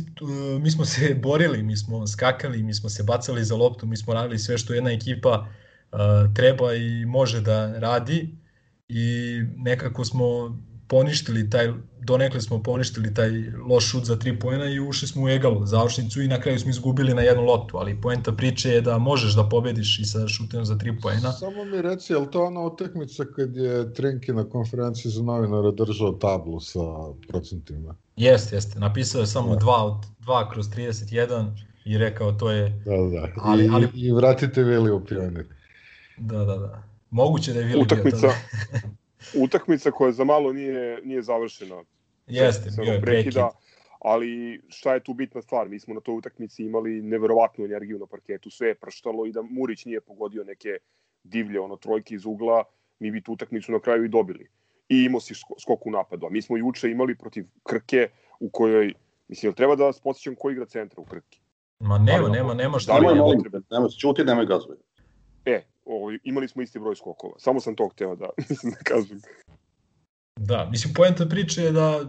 mi 0.62 0.72
smo 0.72 0.86
se 0.86 1.14
borili, 1.24 1.64
mi 1.64 1.78
smo 1.78 2.08
skakali, 2.08 2.64
mi 2.64 2.74
smo 2.74 2.90
se 2.90 3.04
bacali 3.04 3.44
za 3.46 3.56
loptu, 3.56 3.86
mi 3.86 3.98
smo 3.98 4.14
radili 4.14 4.40
sve 4.40 4.58
što 4.58 4.74
jedna 4.74 4.92
ekipa 4.92 5.48
uh, 5.92 6.00
treba 6.34 6.74
i 6.74 7.06
može 7.06 7.42
da 7.42 7.80
radi 7.80 8.38
i 8.90 9.40
nekako 9.58 10.06
smo 10.06 10.58
poništili 10.88 11.50
taj, 11.50 11.68
donekle 12.08 12.42
smo 12.42 12.64
poništili 12.64 13.14
taj 13.14 13.30
loš 13.70 13.86
šut 13.92 14.06
za 14.06 14.16
tri 14.16 14.40
poena 14.40 14.66
i 14.66 14.80
ušli 14.80 15.08
smo 15.08 15.24
u 15.24 15.30
egalu 15.30 15.66
završnicu 15.66 16.22
i 16.22 16.28
na 16.28 16.42
kraju 16.42 16.60
smo 16.60 16.70
izgubili 16.70 17.14
na 17.14 17.22
jednu 17.22 17.44
loptu, 17.44 17.78
ali 17.78 18.02
poenta 18.02 18.32
priče 18.32 18.70
je 18.70 18.82
da 18.82 18.98
možeš 18.98 19.36
da 19.36 19.50
pobediš 19.50 20.00
i 20.00 20.06
sa 20.06 20.28
šutem 20.28 20.66
za 20.66 20.78
tri 20.78 21.00
poena. 21.02 21.32
Samo 21.32 21.66
mi 21.66 21.82
reci, 21.82 22.14
je 22.14 22.20
li 22.20 22.32
to 22.32 22.46
ona 22.46 22.62
utakmica 22.62 23.26
kad 23.36 23.56
je 23.56 23.94
Trinki 23.94 24.34
na 24.34 24.50
konferenciji 24.50 25.12
za 25.12 25.24
novinara 25.24 25.72
držao 25.72 26.12
tablu 26.12 26.60
sa 26.60 26.80
procentima? 27.28 27.96
Jeste, 28.16 28.56
jeste. 28.56 28.80
Napisao 28.80 29.22
je 29.22 29.28
samo 29.28 29.56
2 29.56 29.60
da. 29.66 29.84
od 29.84 30.06
2 30.26 30.52
kroz 30.52 30.70
31 30.70 31.52
i 31.86 31.98
rekao 31.98 32.32
to 32.32 32.52
je... 32.52 32.70
Da, 32.86 33.20
da. 33.20 33.28
Ali, 33.38 33.66
I, 33.66 33.70
ali... 33.74 33.90
I 33.94 34.12
vratite 34.12 34.64
Vili 34.64 34.92
u 34.92 35.06
pionir. 35.06 35.46
Da, 36.18 36.38
da, 36.38 36.58
da. 36.58 36.84
Moguće 37.10 37.54
da 37.54 37.60
je 37.60 37.66
Vili 37.66 37.82
utakmica, 37.82 38.28
bio 38.28 39.44
utakmica 39.46 39.92
koja 39.92 40.12
za 40.12 40.24
malo 40.24 40.54
nije, 40.54 41.02
nije 41.04 41.22
završena. 41.22 41.76
Jeste, 42.28 42.70
bio 42.82 42.94
je 42.94 43.02
prekida. 43.02 43.50
Ali 44.00 44.62
šta 44.68 44.94
je 44.94 45.04
tu 45.04 45.14
bitna 45.14 45.42
stvar? 45.42 45.70
Mi 45.70 45.80
smo 45.80 45.94
na 45.94 46.02
toj 46.02 46.16
utakmici 46.16 46.64
imali 46.64 47.02
neverovatnu 47.02 47.66
energiju 47.66 48.00
na 48.00 48.06
parketu, 48.06 48.50
sve 48.50 48.68
je 48.68 48.76
prštalo 48.76 49.26
i 49.26 49.32
da 49.32 49.42
Murić 49.42 49.86
nije 49.86 50.02
pogodio 50.02 50.44
neke 50.44 50.78
divlje 51.24 51.60
ono 51.60 51.76
trojke 51.76 52.16
iz 52.16 52.26
ugla, 52.26 52.64
mi 53.00 53.12
bi 53.12 53.22
tu 53.22 53.34
utakmicu 53.34 53.72
na 53.72 53.80
kraju 53.80 54.06
i 54.06 54.10
dobili. 54.10 54.50
I 54.90 55.04
imao 55.04 55.22
si 55.22 55.34
skok 55.36 55.86
u 55.86 55.92
napadu. 55.92 56.26
A 56.26 56.30
mi 56.30 56.42
smo 56.42 56.58
juče 56.58 56.92
imali 56.92 57.16
protiv 57.16 57.46
Krke 57.64 58.10
u 58.40 58.50
kojoj, 58.50 58.94
mislim, 59.28 59.54
treba 59.54 59.76
da 59.76 59.84
vas 59.84 60.00
posjećam 60.00 60.36
ko 60.36 60.52
igra 60.52 60.66
centra 60.66 61.02
u 61.02 61.06
Krke? 61.06 61.40
Ma 61.80 61.98
nema, 61.98 62.30
nema, 62.30 62.54
nema 62.54 62.80
šta. 62.80 62.94
Nemoj, 62.94 63.16
molim, 63.16 63.44
nemoj, 63.72 63.90
čuti, 64.00 64.24
nemoj 64.24 64.46
gazuje. 64.46 64.78
E, 65.46 65.64
ovaj, 65.86 66.18
imali 66.24 66.48
smo 66.48 66.62
isti 66.62 66.80
broj 66.80 66.96
skokova. 66.96 67.34
Samo 67.38 67.60
sam 67.60 67.76
to 67.76 67.88
hteo 67.88 68.16
da, 68.16 68.30
da 68.74 68.78
kažem. 68.84 69.22
Da, 70.38 70.68
mislim, 70.72 70.94
poenta 70.94 71.26
priče 71.26 71.62
je 71.62 71.72
da 71.72 72.02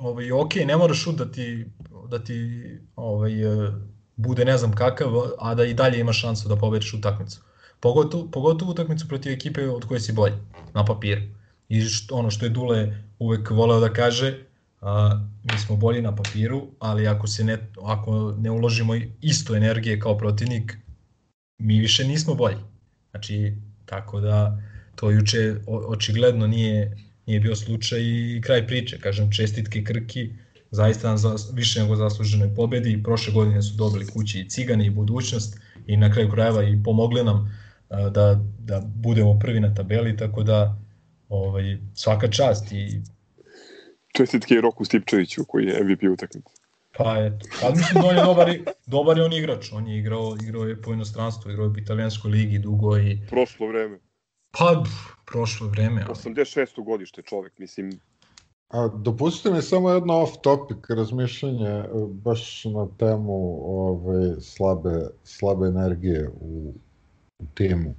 ovaj, 0.00 0.32
ok, 0.32 0.54
ne 0.54 0.76
moraš 0.76 1.02
šut 1.02 1.16
da 1.16 1.32
ti, 1.32 1.66
da 2.08 2.18
ti 2.18 2.64
ovaj, 2.96 3.64
e, 3.64 3.72
bude 4.16 4.44
ne 4.44 4.58
znam 4.58 4.72
kakav, 4.72 5.12
a 5.38 5.54
da 5.54 5.64
i 5.64 5.74
dalje 5.74 6.00
imaš 6.00 6.20
šansu 6.20 6.48
da 6.48 6.56
pobediš 6.56 6.94
utakmicu. 6.94 7.40
Pogotovo, 7.80 8.30
pogotovo 8.30 8.70
utakmicu 8.70 9.08
protiv 9.08 9.32
ekipe 9.32 9.68
od 9.68 9.84
koje 9.84 10.00
si 10.00 10.12
bolji, 10.12 10.34
na 10.74 10.84
papiru. 10.84 11.22
I 11.68 11.80
što, 11.80 12.14
ono 12.14 12.30
što 12.30 12.46
je 12.46 12.50
Dule 12.50 13.04
uvek 13.18 13.50
voleo 13.50 13.80
da 13.80 13.92
kaže, 13.92 14.38
a, 14.80 15.20
mi 15.52 15.58
smo 15.58 15.76
bolji 15.76 16.02
na 16.02 16.16
papiru, 16.16 16.66
ali 16.78 17.08
ako 17.08 17.26
se 17.26 17.44
ne, 17.44 17.58
ako 17.82 18.34
ne 18.38 18.50
uložimo 18.50 18.94
isto 19.20 19.56
energije 19.56 20.00
kao 20.00 20.18
protivnik, 20.18 20.76
mi 21.58 21.78
više 21.78 22.04
nismo 22.04 22.34
bolji. 22.34 22.56
Znači, 23.10 23.56
tako 23.86 24.20
da 24.20 24.62
to 24.94 25.10
juče 25.10 25.54
očigledno 25.66 26.46
nije, 26.46 27.05
nije 27.26 27.40
bio 27.40 27.56
slučaj 27.56 28.00
i 28.00 28.40
kraj 28.44 28.66
priče. 28.66 28.98
Kažem, 28.98 29.32
čestitke 29.32 29.84
Krki, 29.84 30.30
zaista 30.70 31.08
nam 31.08 31.18
za, 31.18 31.36
više 31.52 31.82
nego 31.82 31.96
zasluženoj 31.96 32.54
pobedi. 32.54 33.02
Prošle 33.02 33.32
godine 33.32 33.62
su 33.62 33.76
dobili 33.76 34.06
kući 34.06 34.40
i 34.40 34.48
Cigani 34.48 34.86
i 34.86 34.90
budućnost 34.90 35.58
i 35.86 35.96
na 35.96 36.12
kraju 36.12 36.30
krajeva 36.30 36.64
i 36.64 36.82
pomogli 36.84 37.24
nam 37.24 37.58
da, 37.88 38.40
da 38.58 38.82
budemo 38.94 39.38
prvi 39.38 39.60
na 39.60 39.74
tabeli, 39.74 40.16
tako 40.16 40.42
da 40.42 40.78
ovaj, 41.28 41.78
svaka 41.94 42.28
čast 42.28 42.72
i 42.72 43.00
čestitke 44.16 44.54
i 44.54 44.60
Roku 44.60 44.84
Stipčeviću 44.84 45.44
koji 45.44 45.66
je 45.66 45.84
MVP 45.84 46.02
utakmice. 46.12 46.50
Pa 46.96 47.16
eto, 47.18 47.46
pa 47.60 47.70
mislim 47.70 48.02
da 48.02 48.08
on 48.08 48.16
je 48.16 48.24
dobar, 48.24 48.54
dobar 48.86 49.18
je 49.18 49.24
on 49.24 49.32
igrač, 49.32 49.72
on 49.72 49.88
je 49.88 49.98
igrao, 49.98 50.36
igrao 50.42 50.64
je 50.64 50.82
po 50.82 50.92
inostranstvu, 50.92 51.50
igrao 51.50 51.64
je 51.64 51.70
u 51.70 51.78
italijanskoj 51.78 52.30
ligi 52.30 52.58
dugo 52.58 52.98
i... 52.98 53.18
Prošlo 53.30 53.68
vreme. 53.68 53.98
Pa, 54.58 54.84
prošlo 55.26 55.68
vreme. 55.68 56.04
Ali... 56.08 56.14
86. 56.14 56.84
godište 56.84 57.22
čovek, 57.22 57.58
mislim. 57.58 57.90
A, 58.68 58.88
dopustite 58.88 59.50
mi 59.50 59.62
samo 59.62 59.90
jedno 59.90 60.14
off 60.14 60.32
topic 60.42 60.78
razmišljanje 60.88 61.68
e, 61.68 61.88
baš 62.08 62.64
na 62.64 62.88
temu 62.98 63.58
ove, 63.64 64.40
slabe, 64.40 65.08
slabe 65.24 65.66
energije 65.66 66.28
u, 66.40 66.74
u 67.38 67.44
timu. 67.54 67.94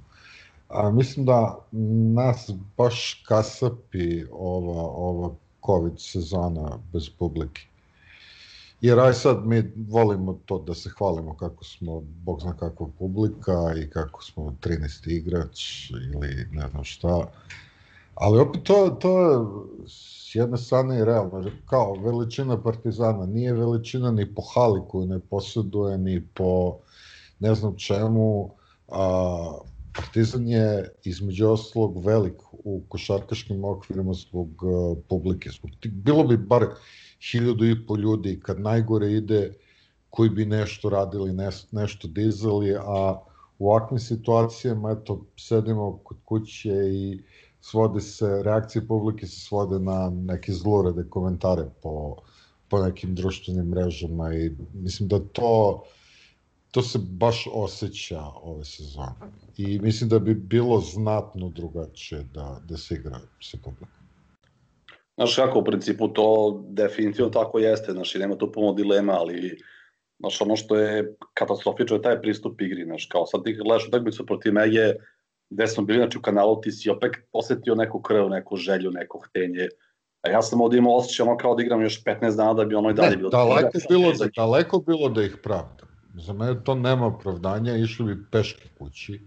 A, 0.68 0.90
mislim 0.90 1.26
da 1.26 1.66
nas 2.14 2.50
baš 2.76 3.22
kasapi 3.28 4.24
ova, 4.32 4.82
ova 4.82 5.34
COVID 5.66 5.94
sezona 5.98 6.78
bez 6.92 7.08
publike. 7.18 7.67
Jer 8.80 8.98
aj 8.98 9.14
sad 9.14 9.46
mi 9.46 9.72
volimo 9.88 10.38
to 10.46 10.58
da 10.58 10.74
se 10.74 10.90
hvalimo 10.98 11.36
kako 11.36 11.64
smo, 11.64 12.00
bog 12.00 12.40
zna 12.40 12.56
kakva 12.56 12.86
publika 12.98 13.74
i 13.76 13.90
kako 13.90 14.24
smo 14.24 14.56
13. 14.60 15.10
igrač 15.10 15.90
ili 15.90 16.46
ne 16.52 16.68
znam 16.68 16.84
šta. 16.84 17.30
Ali 18.14 18.40
opet 18.40 18.62
to, 18.62 18.96
to 19.00 19.20
je 19.20 19.46
s 19.88 20.34
jedne 20.34 20.56
strane 20.56 20.98
i 20.98 21.04
realno, 21.04 21.50
kao 21.66 21.94
veličina 21.94 22.62
Partizana, 22.62 23.26
nije 23.26 23.52
veličina 23.52 24.10
ni 24.10 24.34
po 24.34 24.42
hali 24.54 24.80
koju 24.88 25.06
ne 25.06 25.20
posjeduje, 25.20 25.98
ni 25.98 26.26
po 26.34 26.78
ne 27.38 27.54
znam 27.54 27.76
čemu, 27.76 28.50
a, 28.88 29.58
Partizan 29.98 30.48
je 30.48 30.88
između 31.04 31.48
ostalog 31.48 32.04
velik 32.04 32.42
u 32.52 32.82
košarkaškim 32.88 33.64
okvirima 33.64 34.14
zbog 34.14 34.48
uh, 34.62 34.98
publike. 35.08 35.50
Zbog, 35.50 35.70
bilo 35.82 36.24
bi 36.24 36.36
bar 36.36 36.66
hiljadu 37.20 37.66
i 37.66 37.86
po 37.86 37.96
ljudi 37.96 38.40
kad 38.42 38.60
najgore 38.60 39.12
ide 39.12 39.54
koji 40.10 40.30
bi 40.30 40.46
nešto 40.46 40.88
radili, 40.88 41.32
nešto 41.72 42.08
dizali, 42.08 42.74
a 42.76 43.18
u 43.58 43.70
ovakvim 43.70 43.98
situacijama, 43.98 44.90
eto, 44.90 45.24
sedimo 45.36 45.98
kod 46.04 46.16
kuće 46.24 46.74
i 46.92 47.22
svode 47.60 48.00
se, 48.00 48.42
reakcije 48.42 48.86
publike 48.86 49.26
se 49.26 49.40
svode 49.40 49.78
na 49.78 50.10
neke 50.10 50.52
zlurede 50.52 51.04
komentare 51.10 51.64
po, 51.82 52.16
po 52.68 52.82
nekim 52.82 53.14
društvenim 53.14 53.66
mrežama 53.68 54.34
i 54.34 54.50
mislim 54.74 55.08
da 55.08 55.18
to 55.18 55.84
to 56.70 56.82
se 56.82 56.98
baš 56.98 57.48
osjeća 57.52 58.22
ove 58.42 58.64
sezone. 58.64 59.14
I 59.56 59.78
mislim 59.78 60.10
da 60.10 60.18
bi 60.18 60.34
bilo 60.34 60.80
znatno 60.80 61.48
drugačije 61.48 62.24
da, 62.34 62.60
da 62.68 62.76
se 62.76 62.94
igra 62.94 63.20
sa 63.40 63.58
publikom. 63.64 63.97
Znaš 65.18 65.36
kako, 65.36 65.58
u 65.58 65.64
principu 65.64 66.08
to 66.08 66.60
definitivno 66.68 67.30
tako 67.30 67.58
jeste, 67.58 67.92
znaš, 67.92 68.14
i 68.14 68.18
nema 68.18 68.36
tu 68.38 68.52
puno 68.52 68.72
dilema, 68.72 69.12
ali 69.12 69.58
znaš, 70.18 70.40
ono 70.40 70.56
što 70.56 70.76
je 70.76 71.16
katastrofično 71.34 71.96
je 71.96 72.02
taj 72.02 72.20
pristup 72.22 72.60
igri, 72.60 72.84
znaš, 72.84 73.06
kao 73.06 73.26
sad 73.26 73.44
ti 73.44 73.52
gledaš 73.52 73.88
utakmicu 73.88 74.26
protiv 74.26 74.52
Mege, 74.52 74.94
gde 75.50 75.66
smo 75.66 75.84
bili, 75.84 75.98
znači 75.98 76.18
u 76.18 76.22
kanalu, 76.22 76.60
ti 76.60 76.72
si 76.72 76.90
opet 76.90 77.12
osetio 77.32 77.74
neku 77.74 78.02
krv, 78.02 78.28
neku 78.28 78.56
želju, 78.56 78.90
neko 78.90 79.20
htenje, 79.28 79.68
a 80.22 80.30
ja 80.30 80.42
sam 80.42 80.60
ovdje 80.60 80.78
imao 80.78 80.96
osjećaj 80.96 81.26
ono 81.26 81.36
kao 81.36 81.54
da 81.54 81.62
igram 81.62 81.82
još 81.82 82.04
15 82.04 82.36
dana 82.36 82.54
da 82.54 82.64
bi 82.64 82.74
ono 82.74 82.90
i 82.90 82.94
dalje 82.94 83.10
ne, 83.10 83.16
bilo. 83.16 83.30
Daleko, 83.30 83.78
bilo 83.88 84.12
da, 84.12 84.26
daleko 84.36 84.78
bilo 84.78 85.08
da 85.08 85.22
ih 85.22 85.36
pravda. 85.42 85.86
Za 86.14 86.32
mene 86.32 86.64
to 86.64 86.74
nema 86.74 87.06
opravdanja, 87.06 87.76
išli 87.76 88.04
bi 88.04 88.24
peške 88.30 88.68
kući 88.78 89.20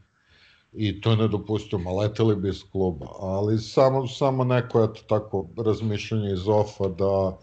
i 0.74 1.02
to 1.02 1.12
je 1.12 1.18
nedopustimo, 1.18 1.96
leteli 1.98 2.36
bi 2.36 2.50
iz 2.50 2.64
kluba, 2.72 3.08
ali 3.20 3.60
samo, 3.60 4.08
samo 4.08 4.44
neko 4.44 4.84
eto 4.84 5.02
tako 5.10 5.48
razmišljanje 5.58 6.34
iz 6.34 6.48
ofa 6.48 6.88
da 6.88 7.38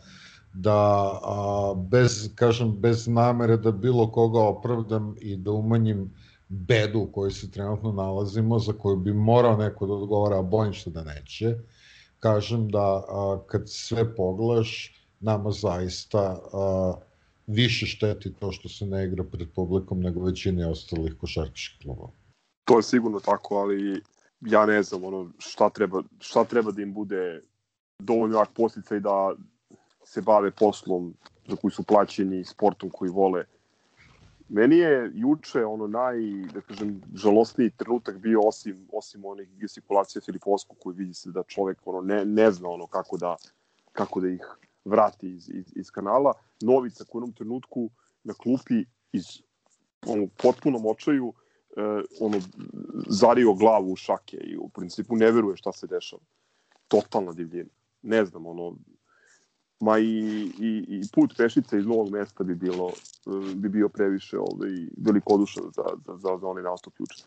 da 0.54 0.74
a, 1.22 1.74
bez, 1.76 2.30
kažem, 2.34 2.72
bez 2.80 3.06
namere 3.06 3.56
da 3.56 3.72
bilo 3.72 4.10
koga 4.12 4.40
opravdam 4.40 5.14
i 5.20 5.36
da 5.36 5.52
umanjim 5.52 6.10
bedu 6.48 7.00
u 7.00 7.12
kojoj 7.12 7.30
se 7.30 7.50
trenutno 7.50 7.92
nalazimo, 7.92 8.58
za 8.58 8.72
koju 8.72 8.96
bi 8.96 9.12
morao 9.12 9.56
neko 9.56 9.86
da 9.86 9.92
odgovara, 9.92 10.38
a 10.38 10.42
bojim 10.42 10.74
se 10.74 10.90
da 10.90 11.04
neće, 11.04 11.54
kažem 12.20 12.68
da 12.70 13.04
a, 13.08 13.40
kad 13.46 13.62
sve 13.66 14.14
pogledaš, 14.16 14.94
nama 15.20 15.50
zaista 15.50 16.40
a, 16.52 16.94
više 17.46 17.86
šteti 17.86 18.34
to 18.34 18.52
što 18.52 18.68
se 18.68 18.86
ne 18.86 19.04
igra 19.04 19.24
pred 19.24 19.48
publikom 19.54 20.00
nego 20.00 20.24
većini 20.24 20.64
ostalih 20.64 21.14
košarkaških 21.20 21.78
klubova. 21.82 22.17
To 22.68 22.76
je 22.76 22.82
sigurno 22.82 23.20
tako, 23.20 23.56
ali 23.56 24.02
ja 24.40 24.66
ne 24.66 24.82
znam 24.82 25.04
ono, 25.04 25.30
šta, 25.38 25.70
treba, 25.70 26.02
šta 26.18 26.44
treba 26.44 26.72
da 26.72 26.82
im 26.82 26.92
bude 26.94 27.42
dovoljno 27.98 28.38
jak 28.38 28.48
posticaj 28.54 29.00
da 29.00 29.34
se 30.04 30.20
bave 30.22 30.50
poslom 30.50 31.14
za 31.46 31.56
koji 31.56 31.70
su 31.70 31.82
plaćeni, 31.82 32.44
sportom 32.44 32.90
koji 32.90 33.10
vole. 33.10 33.44
Meni 34.48 34.78
je 34.78 35.10
juče 35.14 35.64
ono 35.64 35.86
naj, 35.86 36.16
da 36.52 36.60
kažem, 36.60 37.00
žalostniji 37.14 37.70
trenutak 37.70 38.18
bio 38.18 38.40
osim, 38.44 38.86
osim 38.92 39.24
onih 39.24 39.48
gestikulacija 39.56 40.22
Filipovsku 40.22 40.76
koji 40.80 40.96
vidi 40.96 41.14
se 41.14 41.30
da 41.30 41.42
čovek 41.42 41.78
ono, 41.84 42.00
ne, 42.00 42.24
ne 42.24 42.50
zna 42.52 42.68
ono 42.68 42.86
kako 42.86 43.16
da, 43.16 43.36
kako 43.92 44.20
da 44.20 44.28
ih 44.28 44.44
vrati 44.84 45.34
iz, 45.34 45.48
iz, 45.48 45.72
iz 45.76 45.90
kanala. 45.90 46.32
Novica 46.60 47.04
koji 47.04 47.20
u 47.20 47.22
jednom 47.22 47.32
trenutku 47.32 47.90
na 48.24 48.34
klupi 48.34 48.84
iz 49.12 49.24
ono, 50.06 50.28
potpunom 50.42 50.86
očaju 50.86 51.28
uh, 51.28 51.34
ono, 52.20 52.40
zario 53.08 53.54
glavu 53.54 53.92
u 53.92 53.96
šake 53.96 54.36
i 54.36 54.56
u 54.56 54.68
principu 54.68 55.16
ne 55.16 55.30
veruje 55.30 55.56
šta 55.56 55.72
se 55.72 55.86
dešava. 55.86 56.22
Totalna 56.88 57.32
divljina. 57.32 57.70
Ne 58.02 58.24
znam, 58.24 58.46
ono, 58.46 58.76
ma 59.80 59.98
i, 59.98 60.04
i, 60.60 60.84
i 60.88 61.00
put 61.12 61.34
pešice 61.36 61.78
iz 61.78 61.86
novog 61.86 62.10
mesta 62.10 62.44
bi 62.44 62.54
bilo 62.54 62.92
bi 63.54 63.68
bio 63.68 63.88
previše 63.88 64.38
ovaj, 64.38 64.70
velikodušan 64.96 65.64
za, 65.76 65.82
za, 66.06 66.16
za, 66.16 66.38
za 66.40 66.46
onaj 66.46 66.62
nastup 66.62 66.94
juče. 66.98 67.24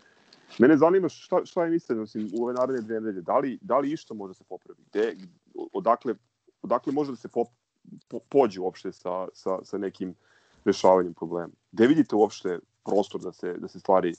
Mene 0.60 0.77
zanima 0.77 1.10
šta, 1.10 1.45
šta 1.45 1.63
je 1.63 1.71
mislite 1.71 2.01
osim, 2.01 2.30
u 2.34 2.43
ove 2.43 2.54
naredne 2.54 2.82
dve 2.82 3.01
nedelje, 3.01 3.21
da 3.21 3.38
li, 3.38 3.60
da 3.62 3.80
li 3.80 3.91
išta 3.91 4.13
može 4.13 4.30
da 4.30 4.34
se 4.34 4.43
popravi? 4.43 4.80
Gde, 4.89 5.15
odakle, 5.73 6.15
odakle 6.62 6.93
može 6.93 7.12
da 7.12 7.17
se 7.17 7.27
pop, 7.27 7.47
po, 8.08 8.19
pođe 8.30 8.60
uopšte 8.60 8.91
sa, 8.91 9.27
sa, 9.34 9.60
sa 9.63 9.77
nekim 9.77 10.15
rešavanjem 10.65 11.13
problema? 11.13 11.54
Gde 11.71 11.88
vidite 11.88 12.15
uopšte 12.15 12.60
prostor 12.86 13.21
da 13.21 13.32
se, 13.32 13.54
da 13.54 13.67
se 13.67 13.80
stvari 13.80 14.13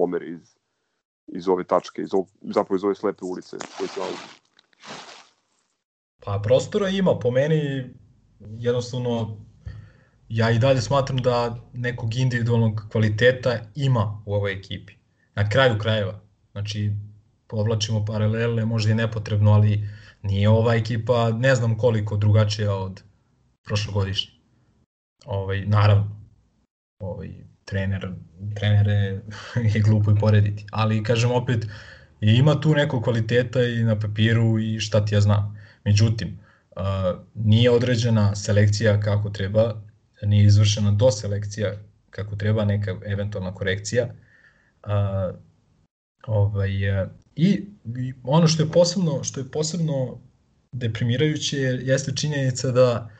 pomere 0.00 0.28
iz, 0.28 0.56
iz 1.26 1.48
ove 1.48 1.64
tačke, 1.64 2.02
iz 2.02 2.14
ovog, 2.14 2.28
zapravo 2.40 2.76
iz 2.76 2.84
ove 2.84 2.94
slepe 2.94 3.24
ulice 3.24 3.56
koje 3.78 3.88
se 3.88 4.00
nalazi? 4.00 4.28
Pa 6.24 6.40
prostora 6.42 6.88
ima, 6.88 7.18
po 7.18 7.30
meni 7.30 7.60
jednostavno 8.58 9.36
ja 10.28 10.50
i 10.50 10.58
dalje 10.58 10.80
smatram 10.80 11.18
da 11.18 11.56
nekog 11.72 12.16
individualnog 12.16 12.82
kvaliteta 12.92 13.58
ima 13.74 14.22
u 14.26 14.34
ovoj 14.34 14.52
ekipi. 14.52 14.92
Na 15.34 15.48
kraju 15.48 15.78
krajeva. 15.78 16.20
Znači, 16.52 16.92
povlačimo 17.46 18.04
paralele, 18.04 18.64
možda 18.64 18.90
je 18.90 18.94
nepotrebno, 18.94 19.52
ali 19.52 19.88
nije 20.22 20.48
ova 20.48 20.74
ekipa 20.74 21.30
ne 21.30 21.54
znam 21.54 21.78
koliko 21.78 22.16
drugačija 22.16 22.74
od 22.74 23.02
prošlogodišnje. 23.64 24.32
Ovaj, 25.26 25.66
naravno, 25.66 26.20
ovaj, 26.98 27.49
trener, 27.70 28.12
trenere 28.54 29.20
je 29.74 29.80
glupo 29.80 30.10
i 30.10 30.18
porediti, 30.20 30.66
ali 30.70 31.04
kažem 31.04 31.32
opet, 31.32 31.66
ima 32.20 32.60
tu 32.60 32.74
nekog 32.74 33.04
kvaliteta 33.04 33.62
i 33.62 33.82
na 33.82 33.98
papiru 33.98 34.58
i 34.58 34.80
šta 34.80 35.04
ti 35.04 35.14
ja 35.14 35.20
znam. 35.20 35.56
Međutim, 35.84 36.38
nije 37.34 37.70
određena 37.70 38.34
selekcija 38.36 39.00
kako 39.00 39.30
treba, 39.30 39.82
nije 40.22 40.44
izvršena 40.44 40.90
do 40.90 41.10
selekcija 41.10 41.72
kako 42.10 42.36
treba, 42.36 42.64
neka 42.64 42.96
eventualna 43.06 43.54
korekcija. 43.54 44.08
Ovaj, 46.26 46.70
i, 47.36 47.66
I 47.86 48.14
ono 48.22 48.46
što 48.46 48.62
je 48.62 48.72
posebno, 48.72 49.24
što 49.24 49.40
je 49.40 49.50
posebno 49.50 50.20
deprimirajuće 50.72 51.56
jeste 51.58 52.12
činjenica 52.16 52.70
da 52.70 53.10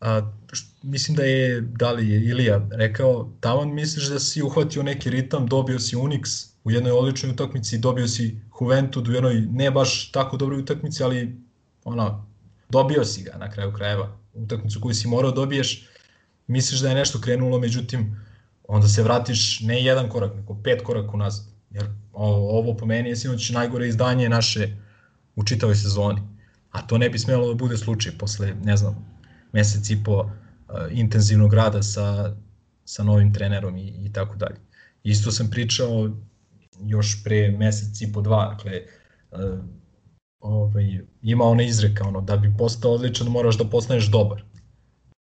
a, 0.00 0.32
š, 0.52 0.64
mislim 0.82 1.16
da 1.16 1.22
je, 1.22 1.60
da 1.60 1.92
li 1.92 2.08
je 2.08 2.24
Ilija 2.24 2.68
rekao, 2.70 3.32
tamo 3.40 3.64
misliš 3.64 4.08
da 4.08 4.18
si 4.18 4.42
uhvatio 4.42 4.82
neki 4.82 5.10
ritam, 5.10 5.46
dobio 5.46 5.78
si 5.78 5.96
Unix 5.96 6.46
u 6.64 6.70
jednoj 6.70 6.92
odličnoj 6.92 7.32
utakmici, 7.32 7.78
dobio 7.78 8.08
si 8.08 8.40
Juventud 8.60 9.08
u 9.08 9.12
jednoj 9.12 9.40
ne 9.50 9.70
baš 9.70 10.12
tako 10.12 10.36
dobroj 10.36 10.60
utakmici, 10.60 11.02
ali 11.02 11.36
ono, 11.84 12.26
dobio 12.68 13.04
si 13.04 13.22
ga 13.22 13.36
na 13.38 13.50
kraju 13.50 13.72
krajeva. 13.72 14.18
Utakmicu 14.34 14.80
koju 14.80 14.94
si 14.94 15.08
morao 15.08 15.30
dobiješ, 15.30 15.88
misliš 16.46 16.80
da 16.80 16.88
je 16.88 16.94
nešto 16.94 17.20
krenulo, 17.20 17.58
međutim, 17.58 18.16
onda 18.68 18.88
se 18.88 19.02
vratiš 19.02 19.60
ne 19.60 19.84
jedan 19.84 20.08
korak, 20.08 20.34
nego 20.36 20.62
pet 20.62 20.82
korak 20.82 21.14
unazad. 21.14 21.46
Jer 21.70 21.84
ovo 22.12 22.76
po 22.76 22.86
meni 22.86 23.08
je 23.08 23.16
sinoć 23.16 23.50
najgore 23.50 23.88
izdanje 23.88 24.28
naše 24.28 24.76
u 25.36 25.44
čitavoj 25.44 25.74
sezoni. 25.74 26.22
A 26.70 26.82
to 26.82 26.98
ne 26.98 27.10
bi 27.10 27.18
smelo 27.18 27.48
da 27.48 27.54
bude 27.54 27.76
slučaj 27.76 28.12
posle, 28.18 28.54
ne 28.64 28.76
znam, 28.76 29.13
mesec 29.54 29.90
i 29.90 30.02
po 30.04 30.16
uh, 30.18 30.28
intenzivnog 30.90 31.54
rada 31.54 31.82
sa, 31.82 32.34
sa 32.84 33.04
novim 33.04 33.32
trenerom 33.34 33.76
i, 33.76 34.06
i 34.06 34.12
tako 34.12 34.36
dalje. 34.36 34.56
Isto 35.02 35.30
sam 35.30 35.50
pričao 35.50 36.10
još 36.80 37.24
pre 37.24 37.50
mesec 37.50 38.00
i 38.00 38.12
po 38.12 38.20
dva, 38.20 38.54
dakle, 38.54 38.82
uh, 39.30 39.58
ovaj, 40.40 41.00
ima 41.22 41.44
ona 41.44 41.62
izreka, 41.62 42.04
ono, 42.04 42.20
da 42.20 42.36
bi 42.36 42.54
postao 42.58 42.92
odličan 42.92 43.28
moraš 43.28 43.58
da 43.58 43.64
postaneš 43.64 44.10
dobar. 44.10 44.42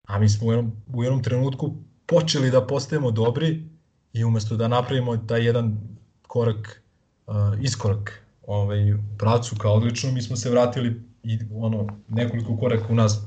A 0.08 0.18
mi 0.18 0.28
smo 0.28 0.46
u 0.46 0.52
jednom, 0.52 0.72
u 0.86 1.04
jednom 1.04 1.22
trenutku 1.22 1.74
počeli 2.06 2.50
da 2.50 2.66
postajemo 2.66 3.10
dobri 3.10 3.68
i 4.12 4.24
umesto 4.24 4.56
da 4.56 4.68
napravimo 4.68 5.16
taj 5.16 5.44
jedan 5.44 5.78
korak, 6.22 6.82
uh, 7.26 7.34
iskorak 7.60 8.24
ovaj, 8.46 8.92
u 8.92 8.98
pracu 9.18 9.56
kao 9.58 9.74
odlično, 9.74 10.12
mi 10.12 10.22
smo 10.22 10.36
se 10.36 10.50
vratili 10.50 11.02
i 11.22 11.38
ono, 11.54 11.86
nekoliko 12.08 12.56
koraka 12.56 12.86
u 12.90 12.94
nas. 12.94 13.20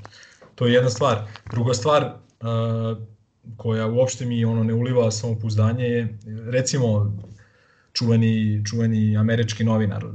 To 0.62 0.68
je 0.68 0.74
jedna 0.74 0.90
stvar. 0.90 1.24
Druga 1.52 1.74
stvar, 1.74 2.04
uh, 2.06 2.98
koja 3.58 3.88
uopšte 3.88 4.26
mi 4.26 4.46
ono 4.46 4.64
ne 4.64 4.74
uliva 4.74 5.12
samopouzdanje 5.12 5.86
je, 5.86 6.18
recimo, 6.52 7.18
čuveni, 7.94 8.62
čuveni 8.66 9.18
američki 9.18 9.64
novinar, 9.64 10.06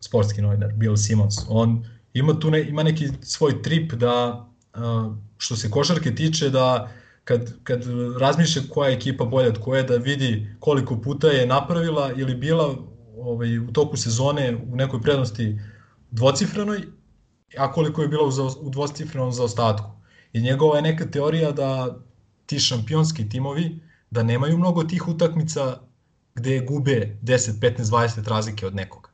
sportski 0.00 0.42
novinar, 0.42 0.72
Bill 0.72 0.96
Simmons, 0.96 1.34
on 1.48 1.84
ima 2.14 2.38
tu 2.40 2.50
ne, 2.50 2.62
ima 2.68 2.82
neki 2.82 3.08
svoj 3.22 3.62
trip 3.62 3.92
da 3.92 4.46
uh, 4.74 5.12
što 5.38 5.56
se 5.56 5.70
košarke 5.70 6.14
tiče 6.14 6.50
da 6.50 6.88
kad, 7.24 7.52
kad 7.62 7.84
razmišlja 8.20 8.62
koja 8.70 8.88
je 8.88 8.96
ekipa 8.96 9.24
bolja 9.24 9.48
od 9.48 9.60
koje, 9.60 9.82
da 9.82 9.96
vidi 9.96 10.46
koliko 10.60 11.00
puta 11.00 11.28
je 11.28 11.46
napravila 11.46 12.12
ili 12.16 12.34
bila 12.34 12.74
ovaj, 13.18 13.58
u 13.58 13.72
toku 13.72 13.96
sezone 13.96 14.56
u 14.72 14.76
nekoj 14.76 15.02
prednosti 15.02 15.58
dvocifrenoj, 16.10 16.82
a 17.58 17.72
koliko 17.72 18.02
je 18.02 18.08
bila 18.08 18.24
u, 18.24 18.30
u 18.60 18.70
dvocifrenom 18.70 19.32
zaostatku. 19.32 19.90
I 20.32 20.40
njegova 20.40 20.76
je 20.76 20.82
neka 20.82 21.06
teorija 21.10 21.52
da 21.52 21.98
ti 22.46 22.58
šampionski 22.58 23.28
timovi 23.28 23.80
da 24.10 24.22
nemaju 24.22 24.58
mnogo 24.58 24.84
tih 24.84 25.08
utakmica 25.08 25.78
gde 26.34 26.60
gube 26.60 27.18
10, 27.22 27.60
15, 27.60 27.82
20 27.82 28.28
razlike 28.28 28.66
od 28.66 28.74
nekoga. 28.74 29.10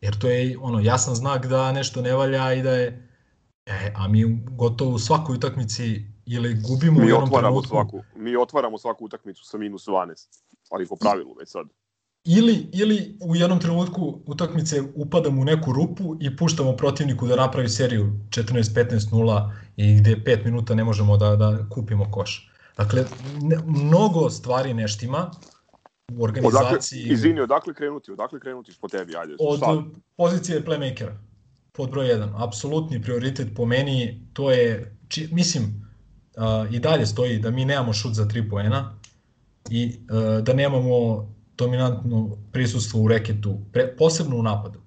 Jer 0.00 0.18
to 0.18 0.28
je 0.28 0.58
ono 0.60 0.80
jasan 0.80 1.14
znak 1.14 1.46
da 1.46 1.72
nešto 1.72 2.02
ne 2.02 2.14
valja 2.14 2.52
i 2.52 2.62
da 2.62 2.70
je 2.70 3.06
E, 3.66 3.92
a 3.96 4.08
mi 4.08 4.38
gotovo 4.50 4.90
u 4.90 4.98
svakoj 4.98 5.36
utakmici 5.36 6.04
ili 6.26 6.54
gubimo 6.68 7.00
mi 7.00 7.06
u 7.06 7.08
jednom 7.08 7.24
otvaramo 7.24 7.62
trenutku. 7.62 7.68
Svaku, 7.68 8.02
mi 8.16 8.36
otvaramo 8.36 8.78
svaku 8.78 9.04
utakmicu 9.04 9.44
sa 9.44 9.58
minus 9.58 9.86
12, 9.86 10.42
ali 10.70 10.86
po 10.86 10.96
pravilu 10.96 11.34
već 11.38 11.48
sad. 11.48 11.66
Ili, 12.26 12.68
ili 12.72 13.16
u 13.20 13.36
jednom 13.36 13.60
trenutku 13.60 14.20
utakmice 14.26 14.82
upadamo 14.94 15.40
u 15.40 15.44
neku 15.44 15.72
rupu 15.72 16.16
i 16.20 16.36
puštamo 16.36 16.76
protivniku 16.76 17.26
da 17.26 17.36
napravi 17.36 17.68
seriju 17.68 18.12
14-15-0 18.30 19.50
i 19.76 19.94
gde 19.94 20.16
5 20.16 20.44
minuta 20.44 20.74
ne 20.74 20.84
možemo 20.84 21.16
da, 21.16 21.36
da 21.36 21.68
kupimo 21.70 22.10
koš. 22.10 22.50
Dakle, 22.76 23.04
ne, 23.42 23.58
mnogo 23.66 24.30
stvari 24.30 24.74
neštima 24.74 25.30
u 26.12 26.24
organizaciji. 26.24 27.00
Odakle, 27.00 27.14
izvini, 27.14 27.40
odakle 27.40 27.74
krenuti? 27.74 28.12
Odakle 28.12 28.40
krenuti 28.40 28.72
po 28.80 28.88
tebi? 28.88 29.16
Ajde, 29.16 29.36
od 29.38 29.58
sad. 29.58 29.78
pozicije 30.16 30.64
playmakera 30.64 31.12
pod 31.72 31.90
broj 31.90 32.06
1. 32.06 32.28
Apsolutni 32.36 33.02
prioritet 33.02 33.48
po 33.56 33.66
meni, 33.66 34.28
to 34.32 34.50
je, 34.50 34.96
či, 35.08 35.28
mislim, 35.32 35.64
uh, 36.36 36.74
i 36.74 36.78
dalje 36.78 37.06
stoji 37.06 37.38
da 37.38 37.50
mi 37.50 37.64
nemamo 37.64 37.92
šut 37.92 38.14
za 38.14 38.24
3 38.24 38.50
poena 38.50 38.98
i 39.70 40.00
uh, 40.10 40.44
da 40.44 40.52
nemamo 40.52 41.28
dominantno 41.58 42.36
prisustvo 42.52 43.00
u 43.00 43.08
reketu, 43.08 43.58
pre, 43.72 43.96
posebno 43.96 44.36
u 44.36 44.42
napadu. 44.42 44.80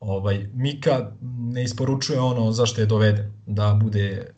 Ovaj, 0.00 0.48
Mika 0.54 1.12
ne 1.38 1.64
isporučuje 1.64 2.20
ono 2.20 2.52
zašto 2.52 2.80
je 2.80 2.86
doveden, 2.86 3.32
da 3.46 3.78
bude 3.82 4.32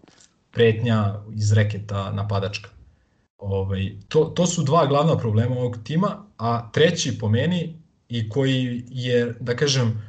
pretnja 0.51 1.21
iz 1.35 1.53
reketa 1.53 2.13
napadačka. 2.13 2.71
Ovaj, 3.39 3.93
to, 4.09 4.25
to 4.25 4.47
su 4.47 4.63
dva 4.63 4.87
glavna 4.87 5.17
problema 5.19 5.57
ovog 5.57 5.79
tima, 5.85 6.27
a 6.39 6.71
treći 6.73 7.19
po 7.19 7.29
meni 7.29 7.79
i 8.09 8.29
koji 8.29 8.85
je, 8.89 9.35
da 9.41 9.57
kažem, 9.57 10.03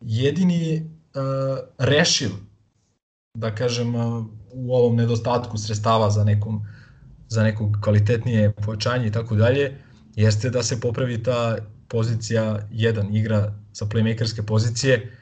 jedini 0.00 0.80
uh, 0.80 1.58
rešiv, 1.78 2.30
da 3.34 3.54
kažem, 3.54 3.94
uh, 3.94 4.24
u 4.52 4.74
ovom 4.74 4.96
nedostatku 4.96 5.58
sredstava 5.58 6.10
za 6.10 6.24
nekom 6.24 6.66
za 7.32 7.42
nekog 7.42 7.78
kvalitetnije 7.82 8.52
pojačanje 8.52 9.06
i 9.06 9.12
tako 9.12 9.36
dalje, 9.36 9.78
jeste 10.16 10.50
da 10.50 10.62
se 10.62 10.80
popravi 10.80 11.22
ta 11.22 11.56
pozicija 11.88 12.68
1 12.72 13.18
igra 13.18 13.54
sa 13.72 13.86
playmakerske 13.86 14.42
pozicije, 14.42 15.16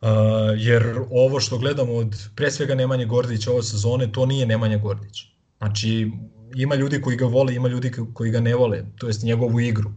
uh, 0.00 0.08
jer 0.56 0.98
ovo 1.10 1.40
što 1.40 1.58
gledamo 1.58 1.92
od 1.92 2.16
pre 2.36 2.50
svega 2.50 2.74
Nemanje 2.74 3.06
Gordića 3.06 3.52
ove 3.52 3.62
sezone, 3.62 4.12
to 4.12 4.26
nije 4.26 4.46
Nemanja 4.46 4.78
Gordić. 4.78 5.26
Znači, 5.58 6.10
ima 6.54 6.74
ljudi 6.74 7.00
koji 7.00 7.16
ga 7.16 7.26
vole, 7.26 7.54
ima 7.54 7.68
ljudi 7.68 7.92
koji 8.14 8.30
ga 8.30 8.40
ne 8.40 8.54
vole, 8.54 8.84
to 8.98 9.06
jest 9.06 9.22
njegovu 9.22 9.60
igru. 9.60 9.92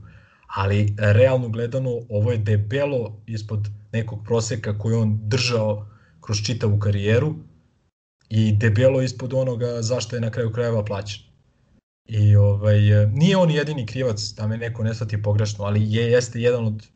Ali, 0.48 0.96
realno 0.98 1.50
gledano, 1.50 1.90
ovo 2.10 2.32
je 2.32 2.38
debelo 2.38 3.22
ispod 3.26 3.68
nekog 3.92 4.20
proseka 4.26 4.78
koji 4.78 4.96
on 4.96 5.20
držao 5.22 5.88
kroz 6.22 6.38
čitavu 6.46 6.80
karijeru 6.80 7.36
i 8.30 8.52
debelo 8.58 9.02
ispod 9.02 9.34
onoga 9.34 9.82
zašto 9.82 10.16
je 10.16 10.22
na 10.22 10.32
kraju 10.32 10.52
krajeva 10.52 10.86
plaćen. 10.86 11.33
I 12.06 12.36
ovaj, 12.36 12.80
nije 13.12 13.38
on 13.38 13.52
jedini 13.52 13.86
krivac, 13.86 14.34
da 14.38 14.48
me 14.48 14.58
neko 14.58 14.84
ne 14.84 14.94
shvati 14.94 15.22
pogrešno, 15.22 15.66
ali 15.66 15.94
je, 15.94 16.12
jeste 16.12 16.42
jedan 16.42 16.66
od, 16.66 16.88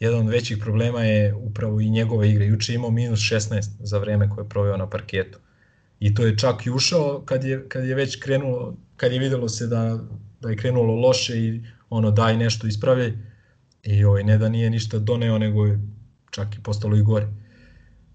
jedan 0.00 0.20
od 0.20 0.28
većih 0.28 0.58
problema 0.58 1.02
je 1.02 1.34
upravo 1.34 1.80
i 1.80 1.90
njegova 1.90 2.26
igra. 2.26 2.44
Juče 2.44 2.72
je 2.72 2.76
imao 2.76 2.90
minus 2.90 3.20
16 3.20 3.62
za 3.80 3.98
vreme 3.98 4.30
koje 4.30 4.44
je 4.44 4.48
proveo 4.48 4.76
na 4.76 4.90
parketu. 4.90 5.38
I 6.00 6.14
to 6.14 6.26
je 6.26 6.38
čak 6.38 6.66
i 6.66 6.70
ušao 6.70 7.22
kad 7.24 7.44
je, 7.44 7.68
kad 7.68 7.84
je 7.84 7.94
već 7.94 8.16
krenulo, 8.16 8.76
kad 8.96 9.12
je 9.12 9.18
videlo 9.18 9.48
se 9.48 9.66
da, 9.66 9.98
da 10.40 10.50
je 10.50 10.56
krenulo 10.56 10.94
loše 10.94 11.38
i 11.38 11.62
ono 11.90 12.10
daj 12.10 12.36
nešto 12.36 12.66
ispravljaj. 12.66 13.12
I 13.82 14.04
ovaj, 14.04 14.24
ne 14.24 14.38
da 14.38 14.48
nije 14.48 14.70
ništa 14.70 14.98
doneo, 14.98 15.38
nego 15.38 15.66
je 15.66 15.80
čak 16.30 16.54
i 16.54 16.62
postalo 16.62 16.96
i 16.96 17.02
gore. 17.02 17.28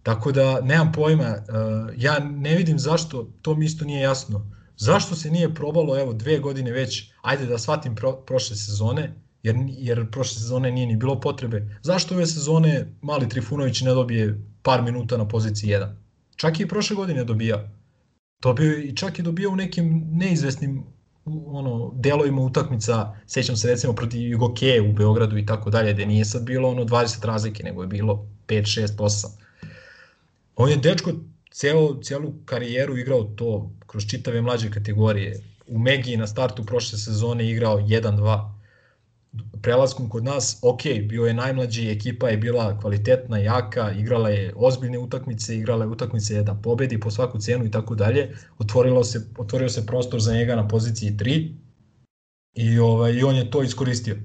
Tako 0.04 0.32
da, 0.32 0.62
nemam 0.62 0.92
pojma, 0.92 1.36
uh, 1.36 1.94
ja 1.98 2.20
ne 2.20 2.56
vidim 2.56 2.80
zašto, 2.80 3.30
to 3.42 3.56
mi 3.56 3.66
isto 3.66 3.86
nije 3.86 4.02
jasno. 4.02 4.57
Zašto 4.78 5.16
se 5.16 5.32
nije 5.32 5.54
probalo, 5.56 6.00
evo, 6.00 6.14
dve 6.14 6.40
godine 6.40 6.72
već, 6.72 7.12
ajde 7.22 7.46
da 7.46 7.58
shvatim 7.58 7.96
pro, 7.96 8.12
prošle 8.16 8.56
sezone, 8.56 9.14
jer, 9.44 9.56
jer 9.68 10.12
prošle 10.12 10.40
sezone 10.40 10.72
nije 10.72 10.88
ni 10.88 10.96
bilo 10.96 11.20
potrebe. 11.20 11.80
Zašto 11.84 12.16
ove 12.16 12.28
sezone 12.28 12.94
Mali 13.02 13.30
Trifunović 13.30 13.82
ne 13.82 13.92
dobije 13.92 14.42
par 14.62 14.82
minuta 14.82 15.18
na 15.18 15.28
poziciji 15.28 15.70
1? 15.70 15.96
Čak 16.36 16.60
i 16.60 16.68
prošle 16.68 16.96
godine 16.96 17.24
dobija. 17.24 17.70
Dobio 18.42 18.78
i 18.80 18.96
čak 18.96 19.20
i 19.20 19.24
dobio 19.24 19.52
u 19.52 19.56
nekim 19.56 20.04
neizvesnim 20.12 20.84
ono 21.48 21.92
delovima 21.96 22.42
utakmica, 22.42 23.16
sećam 23.26 23.56
se 23.56 23.68
recimo 23.68 23.94
protiv 23.94 24.22
Jugoke 24.22 24.82
u 24.90 24.94
Beogradu 24.94 25.38
i 25.38 25.46
tako 25.46 25.70
dalje, 25.70 25.94
gde 25.94 26.06
nije 26.06 26.26
sad 26.26 26.44
bilo 26.44 26.70
ono 26.70 26.84
20 26.86 27.26
razlike, 27.26 27.64
nego 27.64 27.82
je 27.82 27.88
bilo 27.88 28.28
5, 28.48 28.82
6, 28.82 28.88
8. 28.98 29.28
On 30.56 30.70
je 30.70 30.78
dečko 30.78 31.12
celo, 31.58 32.00
celu 32.04 32.34
karijeru 32.46 32.98
igrao 32.98 33.24
to 33.24 33.72
kroz 33.88 34.06
čitave 34.06 34.42
mlađe 34.42 34.72
kategorije. 34.72 35.40
U 35.68 35.80
Megi 35.80 36.18
na 36.18 36.28
startu 36.28 36.64
prošle 36.66 37.00
sezone 37.00 37.50
igrao 37.50 37.80
1-2 37.80 38.58
prelaskom 39.62 40.10
kod 40.10 40.24
nas, 40.24 40.60
ok, 40.62 40.82
bio 41.10 41.26
je 41.26 41.34
najmlađi, 41.34 41.90
ekipa 41.90 42.30
je 42.30 42.38
bila 42.38 42.80
kvalitetna, 42.80 43.38
jaka, 43.38 43.92
igrala 43.92 44.30
je 44.30 44.54
ozbiljne 44.56 45.00
utakmice, 45.00 45.58
igrala 45.58 45.86
je 45.86 45.90
utakmice 45.90 46.44
da 46.44 46.54
pobedi 46.54 47.00
po 47.00 47.12
svaku 47.12 47.40
cenu 47.40 47.66
i 47.66 47.72
tako 47.72 47.96
dalje. 47.96 48.36
Otvorilo 48.60 49.04
se, 49.04 49.22
otvorio 49.38 49.70
se 49.70 49.86
prostor 49.86 50.22
za 50.22 50.34
njega 50.34 50.56
na 50.56 50.68
poziciji 50.68 51.12
3 51.12 51.54
i, 52.54 52.80
ovaj, 52.80 53.14
i 53.14 53.24
on 53.24 53.36
je 53.36 53.52
to 53.52 53.64
iskoristio. 53.64 54.18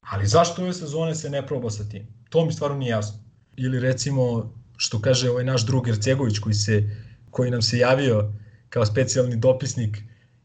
Ali 0.00 0.26
zašto 0.26 0.62
ove 0.62 0.72
sezone 0.72 1.14
se 1.14 1.30
ne 1.30 1.46
proba 1.46 1.70
sa 1.70 1.88
tim? 1.88 2.06
To 2.28 2.44
mi 2.44 2.52
stvarno 2.52 2.76
nije 2.76 2.90
jasno. 2.90 3.18
Ili 3.56 3.80
recimo, 3.80 4.52
što 4.76 5.00
kaže 5.00 5.30
ovaj 5.30 5.44
naš 5.44 5.66
drug 5.66 5.88
Ercegović 5.88 6.38
koji, 6.38 6.54
se, 6.54 6.90
koji 7.30 7.50
nam 7.50 7.62
se 7.62 7.78
javio 7.78 8.32
kao 8.68 8.86
specijalni 8.86 9.36
dopisnik 9.36 9.98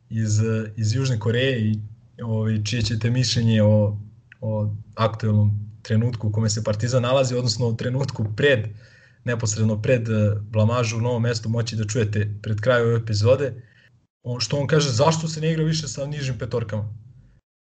iz, 0.10 0.42
iz 0.78 0.96
Južne 0.96 1.20
Koreje 1.20 1.60
i 1.60 1.80
ovaj, 2.24 2.64
čije 2.64 2.82
ćete 2.82 3.10
mišljenje 3.10 3.64
o, 3.64 3.98
o 4.42 4.76
aktuelnom 4.96 5.70
trenutku 5.82 6.28
u 6.28 6.32
kome 6.32 6.50
se 6.50 6.64
Partizan 6.64 7.02
nalazi, 7.02 7.36
odnosno 7.36 7.68
u 7.68 7.78
trenutku 7.78 8.26
pred, 8.36 8.68
neposredno 9.24 9.82
pred 9.82 10.10
eh, 10.10 10.36
blamažu 10.42 10.98
u 10.98 11.02
novom 11.02 11.22
mestu 11.22 11.50
moći 11.50 11.76
da 11.76 11.88
čujete 11.88 12.34
pred 12.42 12.62
kraju 12.62 12.86
ove 12.86 12.98
epizode, 12.98 13.54
on, 14.24 14.40
što 14.40 14.58
on 14.58 14.68
kaže 14.68 14.92
zašto 14.92 15.28
se 15.28 15.42
ne 15.42 15.52
igra 15.52 15.64
više 15.64 15.88
sa 15.88 16.06
nižim 16.06 16.38
petorkama. 16.38 16.94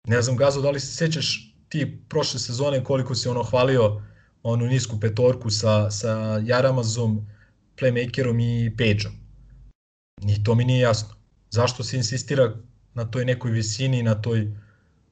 Ne 0.07 0.21
znam 0.21 0.37
Gazo, 0.37 0.61
da 0.61 0.71
li 0.71 0.79
se 0.79 0.95
sećaš 0.95 1.55
ti 1.69 2.01
prošle 2.09 2.39
sezone 2.39 2.83
koliko 2.83 3.15
si 3.15 3.29
ono 3.29 3.43
hvalio 3.43 4.01
onu 4.43 4.67
nisku 4.67 4.99
petorku 4.99 5.49
sa, 5.49 5.91
sa 5.91 6.41
Jaramazom, 6.45 7.27
playmakerom 7.77 8.39
i 8.41 8.77
Pageom. 8.77 9.13
Ni 10.21 10.43
to 10.43 10.55
mi 10.55 10.65
nije 10.65 10.79
jasno. 10.79 11.15
Zašto 11.49 11.83
se 11.83 11.97
insistira 11.97 12.53
na 12.93 13.05
toj 13.05 13.25
nekoj 13.25 13.51
visini, 13.51 14.03
na 14.03 14.21
toj 14.21 14.51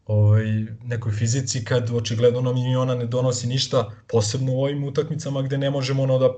ovaj, 0.06 0.46
nekoj 0.84 1.12
fizici 1.12 1.64
kad 1.66 1.90
očigledno 1.90 2.42
nam 2.42 2.58
i 2.58 2.76
ona 2.76 2.96
ne 2.96 3.06
donosi 3.06 3.48
ništa, 3.48 3.92
posebno 4.08 4.54
u 4.54 4.62
ovim 4.64 4.84
utakmicama 4.84 5.42
gde 5.42 5.58
ne 5.58 5.70
možemo 5.70 6.04
ono 6.04 6.20
da, 6.20 6.30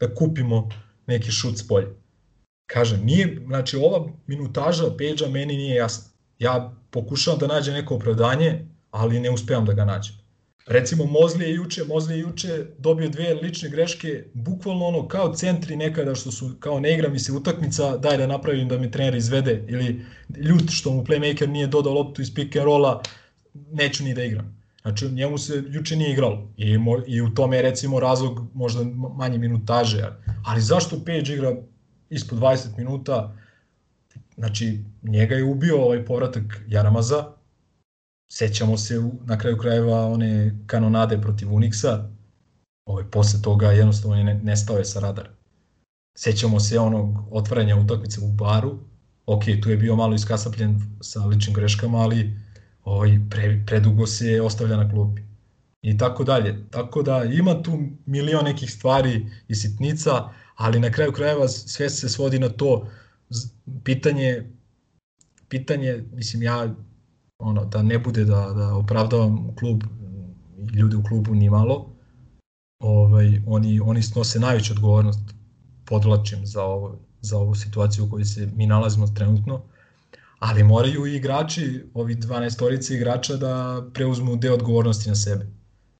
da 0.00 0.14
kupimo 0.14 0.68
neki 1.06 1.30
šut 1.30 1.58
s 1.58 1.68
polja. 1.68 1.88
Kažem, 2.66 3.04
nije, 3.04 3.42
znači 3.46 3.76
ova 3.76 4.08
minutaža 4.26 4.84
Peđa 4.98 5.28
meni 5.28 5.56
nije 5.56 5.74
jasna. 5.74 6.10
Ja 6.38 6.72
pokušavam 6.90 7.40
da 7.40 7.46
nađem 7.46 7.74
neko 7.74 7.94
opravdanje, 7.94 8.66
ali 8.90 9.20
ne 9.20 9.30
uspevam 9.30 9.64
da 9.64 9.72
ga 9.72 9.84
nađem. 9.84 10.23
Recimo 10.66 11.04
Mozli 11.04 11.44
je 11.44 11.54
juče, 11.54 11.84
Mozli 11.84 12.14
je 12.14 12.20
juče 12.20 12.66
dobio 12.78 13.08
dve 13.08 13.34
lične 13.34 13.68
greške, 13.68 14.24
bukvalno 14.34 14.86
ono 14.86 15.08
kao 15.08 15.34
centri 15.34 15.76
nekada 15.76 16.14
što 16.14 16.30
su 16.30 16.56
kao 16.60 16.80
ne 16.80 16.94
igra 16.94 17.08
mi 17.08 17.18
se 17.18 17.32
utakmica, 17.32 17.96
daj 17.96 18.16
da 18.16 18.26
napravim 18.26 18.68
da 18.68 18.78
mi 18.78 18.90
trener 18.90 19.14
izvede 19.14 19.64
ili 19.68 20.04
ljut 20.36 20.70
što 20.70 20.92
mu 20.92 21.04
playmaker 21.04 21.46
nije 21.46 21.66
dodao 21.66 21.92
loptu 21.92 22.22
iz 22.22 22.34
pick 22.34 22.56
and 22.56 22.64
rolla, 22.64 23.02
neću 23.54 24.04
ni 24.04 24.14
da 24.14 24.24
igram. 24.24 24.64
Znači 24.82 25.08
njemu 25.08 25.38
se 25.38 25.62
juče 25.68 25.96
nije 25.96 26.12
igralo. 26.12 26.48
I, 26.56 26.78
mo, 26.78 27.02
i 27.06 27.20
u 27.20 27.34
tome 27.34 27.56
je 27.56 27.62
recimo 27.62 28.00
razlog 28.00 28.46
možda 28.54 28.84
manje 29.16 29.38
minutaže, 29.38 30.12
ali 30.46 30.60
zašto 30.60 31.04
Page 31.04 31.34
igra 31.34 31.56
ispod 32.10 32.38
20 32.38 32.76
minuta, 32.76 33.36
znači 34.36 34.80
njega 35.02 35.34
je 35.34 35.44
ubio 35.44 35.82
ovaj 35.82 36.04
povratak 36.04 36.64
Jaramaza, 36.68 37.32
Sećamo 38.32 38.76
se 38.76 39.02
na 39.24 39.38
kraju 39.38 39.58
krajeva 39.58 40.06
one 40.06 40.58
kanonade 40.66 41.20
protiv 41.20 41.48
Unixa, 41.48 42.08
ovaj, 42.86 43.04
posle 43.10 43.42
toga 43.42 43.72
jednostavno 43.72 44.16
je 44.16 44.34
nestao 44.34 44.78
je 44.78 44.84
sa 44.84 45.00
radara. 45.00 45.30
Sećamo 46.18 46.60
se 46.60 46.78
onog 46.78 47.14
otvaranja 47.30 47.76
utakmice 47.76 48.20
u 48.20 48.28
baru, 48.28 48.78
ok, 49.26 49.42
tu 49.62 49.70
je 49.70 49.76
bio 49.76 49.96
malo 49.96 50.14
iskasapljen 50.14 50.80
sa 51.00 51.24
ličnim 51.24 51.54
greškama, 51.54 51.98
ali 51.98 52.40
ovaj, 52.84 53.20
pre, 53.30 53.62
predugo 53.66 54.06
se 54.06 54.40
ostavlja 54.42 54.76
na 54.76 54.90
klupi. 54.90 55.22
I 55.82 55.98
tako 55.98 56.24
dalje. 56.24 56.70
Tako 56.70 57.02
da 57.02 57.24
ima 57.24 57.62
tu 57.62 57.78
milion 58.06 58.44
nekih 58.44 58.72
stvari 58.72 59.26
i 59.48 59.54
sitnica, 59.54 60.28
ali 60.56 60.80
na 60.80 60.90
kraju 60.90 61.12
krajeva 61.12 61.48
sve 61.48 61.90
se 61.90 62.08
svodi 62.08 62.38
na 62.38 62.48
to 62.48 62.88
pitanje 63.84 64.44
pitanje, 65.48 66.04
mislim 66.12 66.42
ja 66.42 66.74
ono, 67.38 67.64
da 67.64 67.82
ne 67.82 67.98
bude 67.98 68.24
da, 68.24 68.52
da 68.56 68.74
opravdavam 68.74 69.54
klub 69.58 69.82
i 70.72 70.76
ljude 70.76 70.96
u 70.96 71.02
klubu 71.02 71.34
ni 71.34 71.50
malo. 71.50 71.94
Ovaj, 72.78 73.42
oni, 73.46 73.80
oni 73.80 74.02
snose 74.02 74.40
najveću 74.40 74.72
odgovornost, 74.72 75.20
podlačim 75.84 76.46
za, 76.46 76.62
ovo, 76.62 76.98
za 77.20 77.38
ovu 77.38 77.54
situaciju 77.54 78.04
u 78.04 78.10
kojoj 78.10 78.24
se 78.24 78.48
mi 78.56 78.66
nalazimo 78.66 79.06
trenutno, 79.06 79.62
ali 80.38 80.64
moraju 80.64 81.06
i 81.06 81.16
igrači, 81.16 81.84
ovi 81.94 82.16
12 82.16 82.58
torice 82.58 82.94
igrača 82.94 83.36
da 83.36 83.84
preuzmu 83.94 84.36
deo 84.36 84.54
odgovornosti 84.54 85.08
na 85.08 85.14
sebe. 85.14 85.46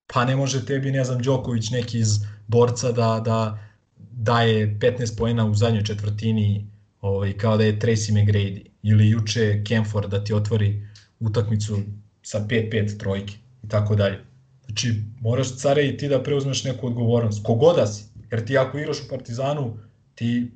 Pa 0.07 0.25
ne 0.25 0.37
može 0.37 0.67
tebi, 0.67 0.91
ne 0.91 1.05
znam, 1.05 1.23
Đoković 1.23 1.71
neki 1.71 1.99
iz 1.99 2.19
borca 2.47 2.93
da, 2.93 3.21
da 3.25 3.59
daje 3.97 4.79
15 4.79 5.19
pojena 5.19 5.47
u 5.47 5.55
zadnjoj 5.55 5.85
četvrtini 5.85 6.71
ovaj, 7.01 7.33
kao 7.33 7.57
da 7.57 7.65
je 7.65 7.79
Tracy 7.79 8.13
McGrady 8.13 8.67
ili 8.83 9.09
juče 9.09 9.65
Kemford 9.65 10.11
da 10.11 10.25
ti 10.25 10.35
otvori 10.35 10.89
utakmicu 11.21 11.79
sa 12.23 12.41
5-5 12.41 12.99
trojke 12.99 13.35
i 13.63 13.69
tako 13.69 13.95
dalje. 13.95 14.25
Znači, 14.65 15.03
moraš 15.21 15.57
care 15.57 15.87
i 15.87 15.97
ti 15.97 16.09
da 16.09 16.23
preuzmeš 16.23 16.65
neku 16.65 16.87
odgovornost. 16.87 17.45
Kogoda 17.45 17.87
si, 17.87 18.05
jer 18.31 18.45
ti 18.47 18.59
ako 18.59 18.79
igraš 18.79 19.01
u 19.01 19.09
Partizanu, 19.11 19.77
ti 20.15 20.51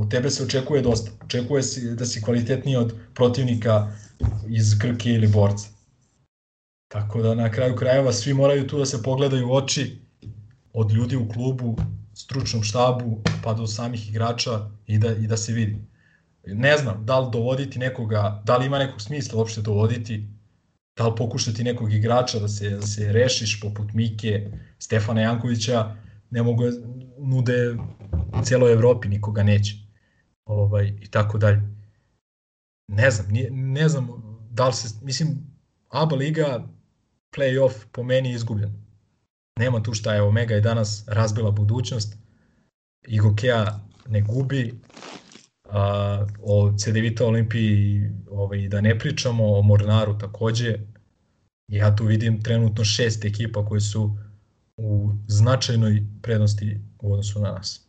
od 0.00 0.10
tebe 0.10 0.30
se 0.30 0.44
očekuje 0.44 0.82
dosta. 0.82 1.10
Očekuje 1.24 1.62
se 1.62 1.94
da 1.94 2.06
si 2.06 2.22
kvalitetniji 2.22 2.76
od 2.76 2.94
protivnika 3.14 3.92
iz 4.48 4.78
Krke 4.80 5.10
ili 5.10 5.28
Borca. 5.28 5.68
Tako 6.88 7.22
da 7.22 7.34
na 7.34 7.50
kraju 7.50 7.76
krajeva 7.76 8.12
svi 8.12 8.34
moraju 8.34 8.66
tu 8.66 8.78
da 8.78 8.86
se 8.86 9.02
pogledaju 9.02 9.48
u 9.48 9.52
oči 9.52 9.98
od 10.72 10.92
ljudi 10.92 11.16
u 11.16 11.28
klubu, 11.28 11.76
stručnom 12.14 12.62
štabu, 12.62 13.22
pa 13.42 13.54
do 13.54 13.66
samih 13.66 14.08
igrača 14.10 14.70
i 14.86 14.98
da, 14.98 15.14
i 15.14 15.26
da 15.26 15.36
se 15.36 15.52
vidi 15.52 15.76
ne 16.46 16.76
znam, 16.76 17.06
da 17.06 17.18
li 17.18 17.28
dovoditi 17.32 17.78
nekoga, 17.78 18.42
da 18.44 18.56
li 18.56 18.66
ima 18.66 18.78
nekog 18.78 19.02
smisla 19.02 19.38
uopšte 19.38 19.62
dovoditi, 19.62 20.28
da 20.96 21.06
li 21.06 21.16
pokušati 21.16 21.64
nekog 21.64 21.92
igrača 21.92 22.38
da 22.38 22.48
se, 22.48 22.70
da 22.70 22.82
se 22.82 23.12
rešiš 23.12 23.60
poput 23.60 23.92
Mike, 23.92 24.50
Stefana 24.78 25.20
Jankovića, 25.20 25.96
ne 26.30 26.42
mogu 26.42 26.62
nude 27.18 27.76
cijeloj 28.42 28.72
Evropi, 28.72 29.08
nikoga 29.08 29.42
neće. 29.42 29.74
Ovaj, 30.44 30.92
I 31.00 31.10
tako 31.10 31.38
dalje. 31.38 31.62
Ne 32.88 33.10
znam, 33.10 33.28
nije, 33.30 33.50
ne 33.50 33.88
znam 33.88 34.08
da 34.50 34.68
li 34.68 34.74
se, 34.74 34.98
mislim, 35.02 35.28
ABA 35.88 36.16
liga 36.16 36.68
playoff 37.36 37.74
po 37.92 38.02
meni 38.02 38.28
je 38.28 38.34
izgubljen. 38.34 38.84
Nema 39.58 39.82
tu 39.82 39.94
šta 39.94 40.14
je, 40.14 40.22
Omega 40.22 40.54
je 40.54 40.60
danas 40.60 41.04
razbila 41.06 41.50
budućnost, 41.50 42.16
Igokea 43.06 43.80
ne 44.08 44.20
gubi, 44.22 44.80
a, 45.64 46.26
o 46.42 46.72
CDVita 46.78 47.26
Olimpiji 47.26 48.10
ovaj, 48.30 48.68
da 48.68 48.80
ne 48.80 48.98
pričamo, 48.98 49.58
o 49.58 49.62
Mornaru 49.62 50.18
takođe. 50.18 50.74
Ja 51.68 51.96
tu 51.96 52.04
vidim 52.04 52.42
trenutno 52.42 52.84
šest 52.84 53.24
ekipa 53.24 53.66
koje 53.66 53.80
su 53.80 54.10
u 54.76 55.10
značajnoj 55.28 56.02
prednosti 56.22 56.80
u 57.02 57.12
odnosu 57.12 57.40
na 57.40 57.52
nas. 57.52 57.88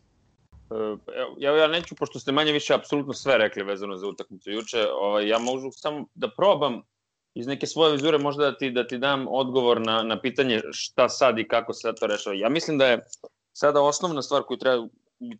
E, 0.71 0.97
ja, 1.37 1.57
ja 1.57 1.67
neću, 1.67 1.95
pošto 1.95 2.19
ste 2.19 2.31
manje 2.31 2.51
više 2.51 2.73
apsolutno 2.73 3.13
sve 3.13 3.37
rekli 3.37 3.63
vezano 3.63 3.97
za 3.97 4.07
utakmicu 4.07 4.51
juče, 4.51 4.87
ovaj, 5.01 5.27
ja 5.27 5.39
možu 5.39 5.71
samo 5.71 6.05
da 6.13 6.29
probam 6.37 6.81
iz 7.33 7.47
neke 7.47 7.67
svoje 7.67 7.91
vizure 7.91 8.17
možda 8.17 8.43
da 8.43 8.57
ti, 8.57 8.71
da 8.71 8.87
ti 8.87 8.97
dam 8.97 9.25
odgovor 9.29 9.81
na, 9.81 10.03
na 10.03 10.21
pitanje 10.21 10.61
šta 10.71 11.09
sad 11.09 11.39
i 11.39 11.47
kako 11.47 11.73
se 11.73 11.93
to 11.99 12.07
rešava. 12.07 12.35
Ja 12.35 12.49
mislim 12.49 12.77
da 12.77 12.85
je 12.85 13.05
sada 13.53 13.81
osnovna 13.81 14.21
stvar 14.21 14.43
koju 14.43 14.57
treba, 14.57 14.87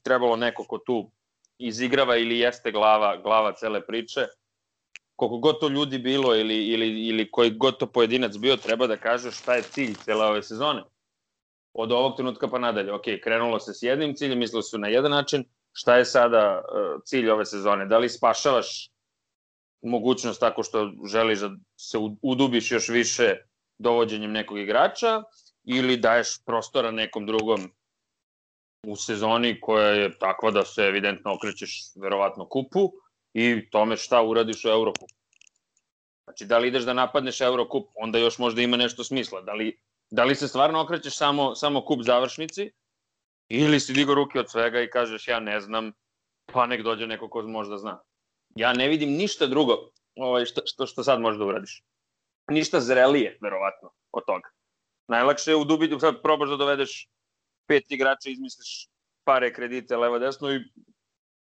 trebalo 0.03 0.35
neko 0.35 0.63
ko 0.63 0.77
tu 0.77 1.11
izigrava 1.57 2.17
ili 2.17 2.39
jeste 2.39 2.71
glava, 2.71 3.17
glava 3.17 3.53
cele 3.53 3.85
priče. 3.85 4.27
Koliko 5.15 5.37
god 5.37 5.59
to 5.59 5.67
ljudi 5.67 5.97
bilo 5.97 6.35
ili, 6.35 6.67
ili, 6.67 7.07
ili 7.07 7.31
koji 7.31 7.51
god 7.51 7.77
to 7.77 7.87
pojedinac 7.87 8.37
bio, 8.37 8.57
treba 8.57 8.87
da 8.87 8.97
kaže 8.97 9.31
šta 9.31 9.55
je 9.55 9.61
cilj 9.61 9.95
cele 10.05 10.25
ove 10.25 10.43
sezone. 10.43 10.83
od 11.77 11.91
ovog 11.91 12.15
trenutka 12.15 12.47
pa 12.47 12.59
nadalje. 12.59 12.93
Ok, 12.93 13.03
krenulo 13.23 13.59
se 13.59 13.73
s 13.73 13.83
jednim 13.83 14.15
ciljem, 14.15 14.39
mislili 14.39 14.63
su 14.63 14.77
na 14.77 14.87
jedan 14.87 15.11
način, 15.11 15.43
šta 15.73 15.97
je 15.97 16.05
sada 16.05 16.61
uh, 16.61 17.01
cilj 17.05 17.29
ove 17.29 17.45
sezone? 17.45 17.85
Da 17.85 17.97
li 17.97 18.09
spašavaš 18.09 18.89
mogućnost 19.81 20.39
tako 20.39 20.63
što 20.63 20.91
želiš 21.11 21.39
da 21.39 21.49
se 21.75 21.97
udubiš 22.21 22.71
još 22.71 22.89
više 22.89 23.35
dovođenjem 23.77 24.31
nekog 24.31 24.59
igrača 24.59 25.23
ili 25.63 25.97
daješ 25.97 26.27
prostora 26.45 26.91
nekom 26.91 27.25
drugom 27.25 27.71
u 28.87 28.95
sezoni 28.95 29.59
koja 29.61 29.87
je 29.87 30.17
takva 30.19 30.51
da 30.51 30.65
se 30.65 30.81
evidentno 30.81 31.33
okrećeš 31.33 31.81
verovatno 31.95 32.47
kupu 32.49 32.91
i 33.33 33.69
tome 33.69 33.97
šta 33.97 34.21
uradiš 34.23 34.65
u 34.65 34.69
Eurokupu. 34.69 35.15
Znači, 36.23 36.45
da 36.45 36.57
li 36.57 36.67
ideš 36.67 36.83
da 36.83 36.93
napadneš 36.93 37.41
Eurokup, 37.41 37.87
onda 37.95 38.19
još 38.19 38.37
možda 38.37 38.61
ima 38.61 38.77
nešto 38.77 39.03
smisla. 39.03 39.41
Da 39.41 39.53
li, 39.53 39.79
da 40.11 40.23
li 40.23 40.35
se 40.35 40.47
stvarno 40.47 40.81
okrećeš 40.81 41.17
samo, 41.17 41.55
samo 41.55 41.85
kup 41.85 42.01
završnici 42.01 42.71
ili 43.49 43.79
si 43.79 43.93
digo 43.93 44.13
ruke 44.13 44.39
od 44.39 44.49
svega 44.51 44.81
i 44.81 44.89
kažeš 44.89 45.27
ja 45.27 45.39
ne 45.39 45.61
znam, 45.61 45.91
pa 46.53 46.65
nek 46.65 46.81
dođe 46.81 47.07
neko 47.07 47.29
ko 47.29 47.41
možda 47.41 47.77
zna. 47.77 48.01
Ja 48.55 48.73
ne 48.73 48.87
vidim 48.87 49.09
ništa 49.09 49.47
drugo 49.47 49.89
ovaj, 50.15 50.45
što, 50.45 50.61
što, 50.65 50.85
što 50.85 51.03
sad 51.03 51.21
možeš 51.21 51.39
da 51.39 51.45
uradiš. 51.45 51.83
Ništa 52.51 52.79
zrelije, 52.79 53.37
verovatno, 53.41 53.91
od 54.11 54.23
toga. 54.25 54.49
Najlakše 55.07 55.51
je 55.51 55.55
u 55.55 55.65
dubi, 55.65 55.99
sad 55.99 56.21
probaš 56.21 56.49
da 56.49 56.57
dovedeš 56.57 57.09
pet 57.67 57.91
igrača, 57.91 58.29
izmisliš 58.29 58.87
pare 59.23 59.53
kredite 59.53 59.97
levo 59.97 60.19
desno 60.19 60.51
i 60.53 60.59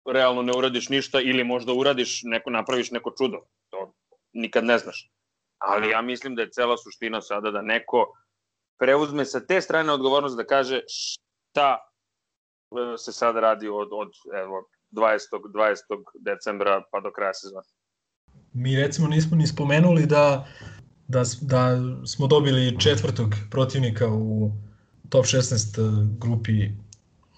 realno 0.05 0.41
ne 0.41 0.53
uradiš 0.57 0.89
ništa 0.89 1.21
ili 1.21 1.43
možda 1.43 1.73
uradiš 1.73 2.21
neko, 2.23 2.49
napraviš 2.49 2.91
neko 2.91 3.13
čudo. 3.17 3.37
To 3.69 3.93
nikad 4.33 4.63
ne 4.63 4.77
znaš. 4.77 5.09
Ali 5.57 5.89
ja 5.89 6.01
mislim 6.01 6.35
da 6.35 6.41
je 6.41 6.51
cela 6.51 6.77
suština 6.77 7.21
sada 7.21 7.51
da 7.51 7.61
neko 7.61 8.13
preuzme 8.79 9.25
sa 9.25 9.45
te 9.45 9.61
strane 9.61 9.93
odgovornost 9.93 10.37
da 10.37 10.45
kaže 10.45 10.81
šta 10.87 11.77
e, 11.77 12.97
se 12.97 13.11
sad 13.11 13.35
radi 13.35 13.67
od, 13.67 13.89
od 13.91 14.11
evo, 14.43 14.69
20. 14.91 15.17
20. 15.53 15.77
decembra 16.19 16.83
pa 16.91 16.99
do 16.99 17.11
kraja 17.11 17.33
sezona. 17.33 17.63
Mi 18.53 18.75
recimo 18.75 19.07
nismo 19.07 19.37
ni 19.37 19.47
spomenuli 19.47 20.05
da, 20.05 20.47
da, 21.07 21.23
da 21.41 21.77
smo 22.05 22.27
dobili 22.27 22.79
četvrtog 22.79 23.29
protivnika 23.51 24.07
u 24.07 24.51
top 25.09 25.25
16 25.25 25.79
e, 25.79 26.07
grupi 26.19 26.69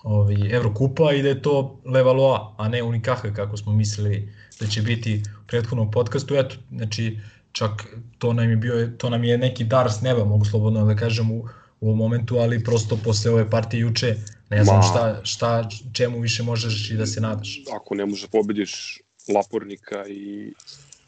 ovaj, 0.04 0.36
Evrokupa 0.56 1.14
i 1.14 1.22
da 1.22 1.30
je 1.30 1.42
to 1.42 1.82
Levaloa, 1.86 2.56
a 2.58 2.70
ne 2.70 2.84
Unikaha 2.84 3.34
kako 3.34 3.58
smo 3.58 3.74
mislili 3.74 4.34
da 4.60 4.68
će 4.68 4.82
biti 4.82 5.24
u 5.44 5.48
prethodnom 5.48 5.92
podcastu. 5.92 6.36
Eto, 6.36 6.56
znači, 6.72 7.20
čak 7.52 7.72
to 8.18 8.34
nam 8.34 8.50
je, 8.50 8.56
bio, 8.56 8.88
to 8.98 9.10
nam 9.10 9.24
je 9.24 9.38
neki 9.38 9.64
dar 9.64 9.92
s 9.92 10.02
neba, 10.02 10.26
mogu 10.26 10.46
slobodno 10.46 10.86
da 10.86 10.96
kažem 10.96 11.32
u, 11.32 11.48
u 11.80 11.88
ovom 11.88 11.98
momentu, 11.98 12.38
ali 12.38 12.64
prosto 12.64 12.98
posle 13.04 13.32
ove 13.32 13.50
partije 13.50 13.82
juče 13.82 14.16
ne 14.50 14.64
znam 14.64 14.78
Ma, 14.78 14.84
šta, 14.84 15.22
šta, 15.24 15.70
čemu 15.94 16.20
više 16.20 16.44
možeš 16.44 16.92
i 16.92 16.98
da 16.98 17.06
se 17.06 17.22
nadaš. 17.22 17.64
Ako 17.76 17.96
ne 17.96 18.06
možeš 18.06 18.22
da 18.22 18.28
pobediš 18.32 19.02
Lapornika 19.34 20.08
i 20.08 20.54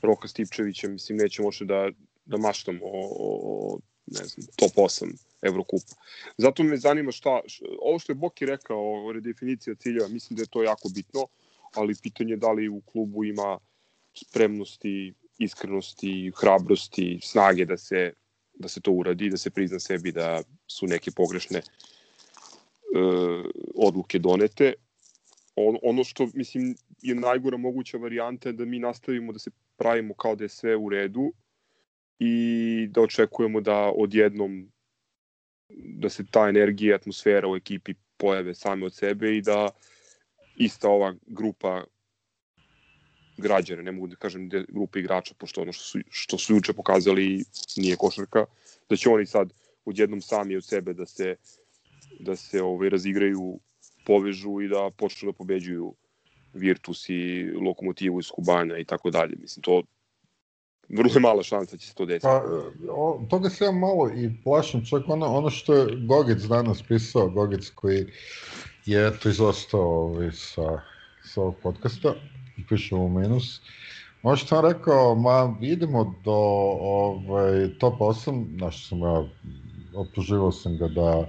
Roka 0.02 0.28
Stipčevića, 0.28 0.88
mislim, 0.88 1.18
neće 1.18 1.42
može 1.42 1.66
da, 1.66 1.90
da 2.26 2.38
maštam 2.38 2.80
o, 2.84 3.10
o, 3.20 3.80
ne 4.12 4.26
znam, 4.26 4.48
top 4.56 4.72
8 4.76 5.14
Evrokupa. 5.42 5.94
Zato 6.38 6.64
me 6.64 6.78
zanima 6.78 7.12
šta, 7.12 7.40
ovo 7.82 8.00
što 8.00 8.12
je 8.12 8.16
Boki 8.16 8.46
rekao, 8.46 9.12
redefinicija 9.14 9.76
ciljeva, 9.76 10.08
mislim 10.08 10.38
da 10.38 10.44
je 10.44 10.48
to 10.48 10.64
jako 10.64 10.90
bitno, 10.90 11.28
ali 11.74 11.96
pitanje 12.04 12.34
je 12.34 12.38
da 12.38 12.52
li 12.52 12.70
u 12.70 12.82
klubu 12.82 13.24
ima 13.24 13.58
spremnosti, 14.14 15.14
iskrenosti, 15.38 16.32
hrabrosti, 16.36 17.20
snage 17.24 17.66
da 17.66 17.78
se, 17.78 18.14
da 18.54 18.68
se 18.68 18.82
to 18.82 18.92
uradi, 18.92 19.30
da 19.30 19.38
se 19.38 19.50
prizna 19.50 19.80
sebi 19.80 20.12
da 20.12 20.44
su 20.68 20.88
neke 20.88 21.12
pogrešne 21.12 21.60
e, 21.60 21.64
odluke 23.76 24.20
donete. 24.20 24.74
On, 25.56 25.78
ono 25.84 26.04
što, 26.04 26.28
mislim, 26.34 26.76
je 27.02 27.16
najgora 27.16 27.58
moguća 27.58 27.98
varijanta 27.98 28.50
je 28.50 28.54
da 28.54 28.66
mi 28.66 28.80
nastavimo 28.80 29.34
da 29.34 29.40
se 29.40 29.52
pravimo 29.78 30.14
kao 30.14 30.36
da 30.36 30.44
je 30.44 30.50
sve 30.50 30.76
u 30.76 30.90
redu 30.90 31.32
i 32.24 32.88
da 32.92 33.02
očekujemo 33.02 33.62
da 33.62 33.92
odjednom 33.96 34.72
da 36.02 36.10
se 36.10 36.26
ta 36.32 36.50
energija, 36.50 36.96
atmosfera 36.96 37.48
u 37.48 37.56
ekipi 37.56 37.94
pojave 38.18 38.54
same 38.56 38.86
od 38.86 38.94
sebe 38.94 39.38
i 39.38 39.42
da 39.42 39.70
ista 40.56 40.90
ova 40.90 41.16
grupa 41.28 41.84
građana, 43.38 43.82
ne 43.82 43.92
mogu 43.92 44.08
da 44.08 44.16
kažem 44.16 44.50
de, 44.50 44.66
grupa 44.70 45.00
igrača, 45.00 45.34
pošto 45.38 45.62
ono 45.62 45.74
što 45.74 45.84
su, 45.84 46.00
što 46.10 46.38
su 46.38 46.54
juče 46.54 46.74
pokazali 46.74 47.44
nije 47.78 47.96
košarka, 47.96 48.46
da 48.90 48.96
će 48.96 49.10
oni 49.10 49.26
sad 49.26 49.54
odjednom 49.86 50.22
sami 50.22 50.56
od 50.56 50.66
sebe 50.66 50.94
da 50.94 51.06
se 51.06 51.36
da 52.20 52.36
se 52.36 52.62
ovaj, 52.62 52.90
razigraju, 52.90 53.60
povežu 54.06 54.62
i 54.62 54.68
da 54.68 54.90
počnu 54.98 55.32
da 55.32 55.38
pobeđuju 55.38 55.96
Virtus 56.54 57.10
i 57.10 57.50
Lokomotivu 57.66 58.20
iz 58.20 58.30
Kubana 58.30 58.78
i 58.78 58.86
tako 58.86 59.10
dalje. 59.10 59.36
Mislim, 59.42 59.64
to 59.64 59.82
vrlo 60.98 61.12
je 61.14 61.20
mala 61.20 61.44
šansa 61.44 61.72
da 61.72 61.78
će 61.78 61.88
se 61.88 61.96
to 61.96 62.06
desiti. 62.06 62.28
Pa, 62.28 62.44
o, 62.90 63.26
toga 63.30 63.50
se 63.50 63.66
ja 63.66 63.72
malo 63.72 64.10
i 64.16 64.32
plašim, 64.44 64.86
čak 64.86 65.04
ono, 65.08 65.26
ono 65.26 65.50
što 65.50 65.74
je 65.74 65.96
Gogec 66.08 66.44
danas 66.44 66.84
pisao, 66.84 67.30
Gogec 67.30 67.70
koji 67.70 68.06
je 68.86 69.20
to 69.20 69.30
izostao 69.30 69.82
ovaj, 69.82 70.32
sa, 70.32 70.82
sa 71.24 71.42
ovog 71.42 71.56
podcasta, 71.64 72.14
piše 72.70 72.96
u 72.96 73.10
minus, 73.10 73.62
Ono 74.24 74.36
što 74.36 74.48
sam 74.48 74.66
rekao, 74.72 75.16
ma 75.16 75.58
idemo 75.62 76.16
do 76.24 76.38
ovaj, 76.82 77.70
top 77.80 78.00
8, 78.00 78.58
znaš 78.58 78.88
sam 78.90 79.00
ja, 79.00 79.24
optuživao 79.96 80.52
sam 80.52 80.78
ga 80.78 80.88
da 80.88 81.28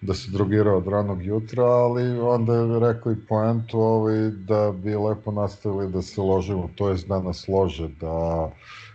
da 0.00 0.14
se 0.14 0.30
drogirao 0.30 0.78
od 0.78 0.86
ranog 0.86 1.24
jutra, 1.24 1.64
ali 1.64 2.18
onda 2.20 2.54
je 2.54 2.80
rekao 2.80 3.12
i 3.12 3.26
poentu 3.28 3.80
ovaj, 3.80 4.30
da 4.30 4.72
bi 4.72 4.96
lepo 4.96 5.32
nastavili 5.32 5.92
da 5.92 6.02
se 6.02 6.20
ložimo, 6.20 6.70
to 6.74 6.88
je 6.88 6.96
da 7.08 7.22
nas 7.22 7.48
lože, 7.48 7.88
da 8.00 8.50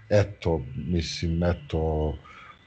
eto, 0.10 0.62
mislim, 0.76 1.43
eto, 1.43 2.14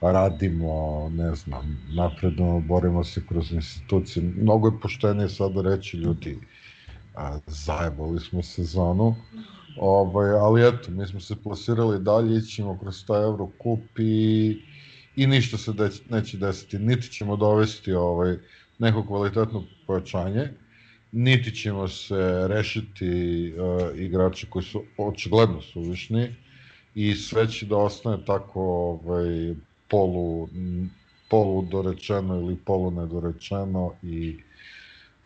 radimo, 0.00 1.08
ne 1.08 1.34
znam, 1.34 1.78
napredno, 1.94 2.60
borimo 2.60 3.04
se 3.04 3.22
kroz 3.28 3.52
institucije. 3.52 4.32
Mnogo 4.36 4.68
je 4.68 4.80
poštenije 4.82 5.28
sada 5.28 5.62
reći 5.62 5.96
ljudi, 5.96 6.38
a, 7.14 7.38
zajebali 7.46 8.20
smo 8.20 8.42
sezonu, 8.42 9.14
ovaj, 9.80 10.30
ali 10.30 10.68
eto, 10.68 10.90
mi 10.90 11.06
smo 11.06 11.20
se 11.20 11.36
plasirali 11.36 12.00
dalje, 12.00 12.38
ićemo 12.38 12.78
kroz 12.78 13.06
taj 13.06 13.22
Eurocup 13.22 13.98
i 13.98 14.56
i 15.16 15.26
ništa 15.26 15.58
se 15.58 15.72
deć, 15.72 16.00
neće 16.10 16.36
desiti. 16.36 16.78
Niti 16.78 17.08
ćemo 17.08 17.36
dovesti 17.36 17.92
ovaj, 17.92 18.36
neko 18.78 19.06
kvalitetno 19.06 19.64
pojačanje, 19.86 20.48
niti 21.12 21.50
ćemo 21.50 21.88
se 21.88 22.48
rešiti 22.48 23.08
uh, 23.58 23.98
igrače 23.98 24.46
koji 24.50 24.62
su 24.62 24.82
očigledno 24.98 25.62
suvišni 25.62 26.34
i 26.94 27.14
sve 27.14 27.48
će 27.48 27.66
da 27.66 27.76
ostane 27.76 28.24
tako 28.24 28.60
ovaj, 28.60 29.54
polu, 29.88 30.48
polu 31.30 31.62
dorečeno 31.62 32.34
ili 32.34 32.56
polu 32.56 32.90
nedorečeno 32.90 33.92
i 34.02 34.36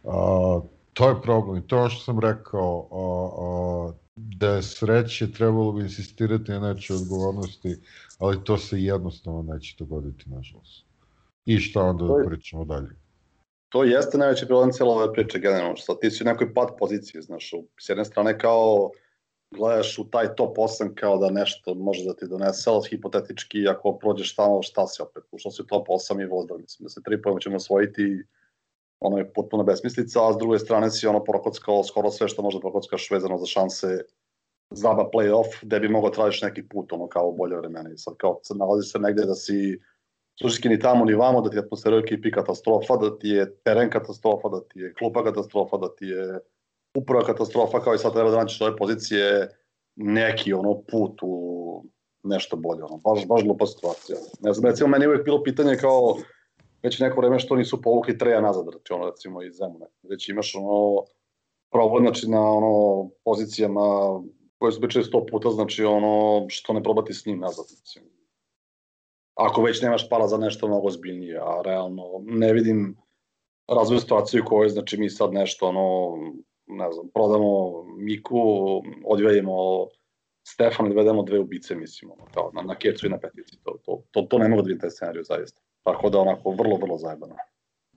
uh, 0.02 0.62
to 0.92 1.08
je 1.08 1.22
problem 1.22 1.58
i 1.58 1.66
to 1.66 1.84
je 1.84 1.90
što 1.90 2.00
sam 2.00 2.20
rekao 2.20 2.86
uh, 2.90 3.88
uh, 3.88 3.94
da 4.36 4.54
je 4.54 4.62
sreće 4.62 5.32
trebalo 5.32 5.72
bi 5.72 5.82
insistirati 5.82 6.52
na 6.52 6.58
nečoj 6.58 6.96
odgovornosti 6.96 7.76
ali 8.18 8.44
to 8.44 8.58
se 8.58 8.82
jednostavno 8.82 9.42
neće 9.42 9.76
dogoditi, 9.78 10.30
nažalost. 10.30 10.84
I 11.44 11.58
šta 11.58 11.82
onda 11.82 12.04
da 12.04 12.28
pričamo 12.28 12.64
dalje? 12.64 12.88
To 13.68 13.84
jeste 13.84 14.18
najveći 14.18 14.46
problem 14.46 14.72
cijela 14.72 14.94
ove 14.94 15.12
priče 15.12 15.38
generalno, 15.38 15.76
što 15.76 15.94
ti 15.94 16.10
si 16.10 16.24
u 16.24 16.26
nekoj 16.26 16.54
pad 16.54 16.68
poziciji, 16.78 17.22
znaš, 17.22 17.50
s 17.80 17.88
jedne 17.88 18.04
strane 18.04 18.38
kao 18.38 18.90
gledaš 19.50 19.98
u 19.98 20.10
taj 20.10 20.34
top 20.34 20.56
8 20.56 20.94
kao 20.94 21.18
da 21.18 21.30
nešto 21.30 21.74
može 21.74 22.04
da 22.04 22.14
ti 22.14 22.26
donese, 22.28 22.70
ali 22.70 22.88
hipotetički 22.90 23.68
ako 23.68 23.98
prođeš 23.98 24.34
tamo 24.36 24.62
šta 24.62 24.86
si 24.86 25.02
opet, 25.02 25.22
ušao 25.32 25.52
si 25.52 25.62
u 25.62 25.66
top 25.66 25.88
8 25.88 26.22
i 26.22 26.26
voda, 26.26 26.56
mislim 26.56 26.84
da 26.84 26.88
se 26.88 27.02
tri 27.02 27.22
pojma 27.22 27.40
ćemo 27.40 27.56
osvojiti 27.56 28.24
ono 29.00 29.18
je 29.18 29.32
potpuno 29.32 29.64
besmislica, 29.64 30.28
a 30.28 30.32
s 30.32 30.38
druge 30.38 30.58
strane 30.58 30.90
si 30.90 31.06
ono 31.06 31.24
prokockao 31.24 31.84
skoro 31.84 32.10
sve 32.10 32.28
što 32.28 32.42
može 32.42 32.58
da 32.58 32.60
prokockaš 32.60 33.10
vezano 33.10 33.38
za 33.38 33.46
šanse 33.46 33.86
zaba 34.70 35.08
play-off, 35.14 35.56
gde 35.62 35.80
bi 35.80 35.88
mogao 35.88 36.10
tražiš 36.10 36.42
neki 36.42 36.68
put, 36.68 36.92
ono, 36.92 37.08
kao 37.08 37.32
bolje 37.32 37.56
vremena. 37.56 37.90
I 37.90 37.98
sad, 37.98 38.14
kao, 38.16 38.40
sad 38.42 38.56
nalazi 38.56 38.88
se 38.88 38.98
negde 38.98 39.24
da 39.24 39.34
si 39.34 39.78
suštinski 40.42 40.68
ni 40.68 40.78
tamo 40.78 41.04
ni 41.04 41.14
vamo, 41.14 41.40
da 41.40 41.50
ti 41.50 41.56
je 41.56 41.60
atmosfera 41.60 41.96
u 41.96 41.98
ekipi 41.98 42.30
katastrofa, 42.30 42.96
da 42.96 43.18
ti 43.18 43.28
je 43.28 43.54
teren 43.64 43.90
katastrofa, 43.90 44.48
da 44.48 44.60
ti 44.60 44.80
je 44.80 44.94
klupa 44.94 45.24
katastrofa, 45.24 45.76
da 45.76 45.94
ti 45.94 46.06
je 46.06 46.38
uprava 46.94 47.24
katastrofa, 47.24 47.80
kao 47.80 47.94
i 47.94 47.98
sad 47.98 48.12
treba 48.12 48.30
da 48.30 48.36
naćiš 48.36 48.60
ove 48.60 48.76
pozicije 48.76 49.48
neki 49.96 50.52
ono 50.52 50.82
put 50.90 51.18
u 51.22 51.84
nešto 52.22 52.56
bolje, 52.56 52.82
ono, 52.82 52.96
baš, 52.96 53.26
baš 53.26 53.42
glupa 53.42 53.66
situacija. 53.66 54.18
Ne 54.40 54.52
znam, 54.52 54.70
recimo, 54.70 54.88
meni 54.88 55.04
je 55.04 55.08
uvek 55.08 55.24
bilo 55.24 55.42
pitanje 55.42 55.76
kao, 55.76 56.16
već 56.82 56.98
neko 56.98 57.20
vreme 57.20 57.38
što 57.38 57.56
nisu 57.56 57.82
povukli 57.82 58.18
treja 58.18 58.40
nazad, 58.40 58.64
znači 58.64 58.92
ono, 58.92 59.06
recimo, 59.06 59.42
iz 59.42 59.54
Zemune. 59.54 59.86
Već 60.02 60.28
imaš 60.28 60.54
ono, 60.54 61.04
problem, 61.72 62.04
znači, 62.04 62.30
na 62.30 62.52
ono, 62.52 63.08
pozicijama 63.24 63.80
koje 64.58 64.72
su 64.72 64.80
beče 64.80 65.02
sto 65.02 65.26
puta, 65.26 65.50
znači 65.50 65.84
ono 65.84 66.46
što 66.48 66.72
ne 66.72 66.82
probati 66.82 67.14
s 67.14 67.26
njim 67.26 67.38
nazad. 67.38 67.64
Mislim. 67.70 68.04
ako 69.34 69.62
već 69.62 69.82
nemaš 69.82 70.08
para 70.08 70.28
za 70.28 70.38
nešto 70.38 70.68
mnogo 70.68 70.86
ozbiljnije, 70.86 71.38
a 71.38 71.62
realno 71.64 72.04
ne 72.22 72.52
vidim 72.52 72.96
razvoj 73.68 73.98
situaciju 73.98 74.42
u 74.42 74.48
kojoj 74.48 74.68
znači 74.68 74.98
mi 74.98 75.10
sad 75.10 75.32
nešto 75.32 75.68
ono 75.68 76.16
ne 76.66 76.92
znam, 76.92 77.08
prodamo 77.14 77.82
Miku, 77.98 78.38
odvejemo 79.04 79.86
Stefan 80.46 80.86
i 80.86 80.88
dovedemo 80.88 81.22
dve 81.22 81.38
ubice, 81.38 81.74
mislim, 81.74 82.10
ono, 82.10 82.24
kao 82.34 82.50
na, 82.54 82.62
na 82.62 82.74
kecu 82.74 83.06
i 83.06 83.10
na 83.10 83.18
petici. 83.18 83.56
To, 83.62 83.78
to, 83.84 84.02
to, 84.10 84.22
to 84.22 84.38
ne 84.38 84.48
mogu 84.48 84.62
da 84.62 84.66
vidim 84.66 84.80
taj 84.80 84.90
scenariju, 84.90 85.24
zaista. 85.24 85.62
Tako 85.82 86.10
da 86.10 86.18
onako, 86.18 86.50
vrlo, 86.50 86.76
vrlo 86.76 86.98
zajebano. 86.98 87.34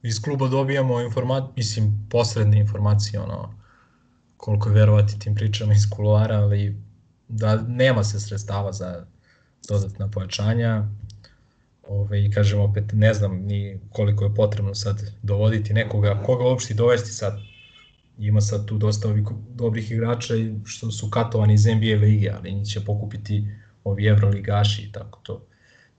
Iz 0.02 0.22
kluba 0.22 0.48
dobijamo 0.48 1.02
informat, 1.02 1.44
mislim, 1.56 2.08
posredne 2.12 2.60
informacije, 2.60 3.20
ono, 3.20 3.54
koliko 4.38 4.70
je 4.70 4.76
verovati 4.76 5.20
tim 5.20 5.36
pričama 5.36 5.74
iz 5.74 5.90
kuloara, 5.96 6.36
ali 6.36 6.82
da 7.28 7.62
nema 7.62 8.04
se 8.04 8.20
sredstava 8.20 8.72
za 8.72 9.06
dodatna 9.70 10.08
pojačanja. 10.12 10.88
Ove, 11.88 12.26
I 12.26 12.32
kažem 12.32 12.60
opet, 12.60 12.84
ne 12.94 13.14
znam 13.14 13.36
ni 13.36 13.80
koliko 13.90 14.24
je 14.24 14.36
potrebno 14.36 14.76
sad 14.76 15.02
dovoditi 15.22 15.74
nekoga, 15.74 16.24
koga 16.26 16.44
uopšte 16.44 16.74
dovesti 16.74 17.12
sad 17.12 17.34
ima 18.18 18.42
sad 18.42 18.66
tu 18.66 18.78
dosta 18.78 19.08
ovih 19.08 19.24
dobrih 19.50 19.92
igrača 19.92 20.34
što 20.66 20.92
su 20.92 21.10
katovani 21.10 21.54
iz 21.54 21.66
NBA 21.66 21.96
lige, 22.02 22.30
ali 22.30 22.52
njih 22.52 22.68
će 22.68 22.86
pokupiti 22.86 23.48
ovi 23.84 24.06
evroligaši 24.06 24.84
i 24.84 24.92
tako 24.92 25.20
to. 25.24 25.46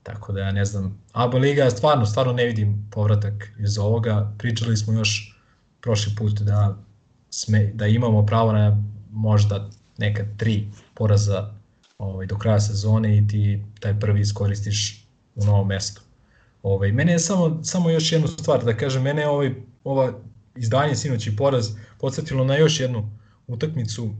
Tako 0.05 0.33
da 0.33 0.39
ja 0.39 0.51
ne 0.51 0.65
znam, 0.65 1.01
ABA 1.13 1.37
liga 1.37 1.69
stvarno, 1.69 2.05
stvarno 2.05 2.33
ne 2.33 2.45
vidim 2.45 2.87
povratak 2.91 3.51
iz 3.59 3.77
ovoga. 3.77 4.33
Pričali 4.37 4.77
smo 4.77 4.93
još 4.93 5.39
prošli 5.81 6.13
put 6.17 6.39
da, 6.41 6.77
sme, 7.29 7.71
da 7.73 7.87
imamo 7.87 8.25
pravo 8.25 8.51
na 8.51 8.83
možda 9.11 9.69
neka 9.97 10.25
tri 10.37 10.67
poraza 10.93 11.53
ovaj, 11.97 12.25
do 12.25 12.37
kraja 12.37 12.59
sezone 12.59 13.17
i 13.17 13.27
ti 13.27 13.63
taj 13.79 13.99
prvi 13.99 14.21
iskoristiš 14.21 15.05
u 15.35 15.45
novom 15.45 15.67
mestu. 15.67 16.01
Ovaj, 16.63 16.91
mene 16.91 17.11
je 17.11 17.19
samo, 17.19 17.63
samo 17.63 17.89
još 17.89 18.11
jednu 18.11 18.27
stvar 18.27 18.63
da 18.63 18.77
kažem, 18.77 19.03
mene 19.03 19.21
je 19.21 19.29
ovaj, 19.29 19.53
ova 19.83 20.13
izdanje 20.55 20.95
sinoći 20.95 21.35
poraz 21.35 21.69
podsjetilo 21.99 22.45
na 22.45 22.55
još 22.55 22.79
jednu 22.79 23.09
utakmicu 23.47 24.05
uh, 24.05 24.13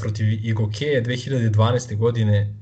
protiv 0.00 0.46
Igokeje 0.46 1.04
2012. 1.04 1.96
godine 1.96 2.54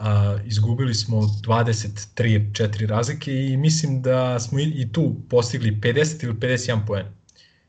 uh, 0.00 0.06
izgubili 0.44 0.94
smo 0.94 1.20
23-4 1.20 2.86
razlike 2.86 3.32
i 3.32 3.56
mislim 3.56 4.02
da 4.02 4.40
smo 4.40 4.60
i, 4.60 4.88
tu 4.92 5.14
postigli 5.28 5.80
50 5.82 6.24
ili 6.24 6.34
51 6.34 6.86
poen. 6.86 7.06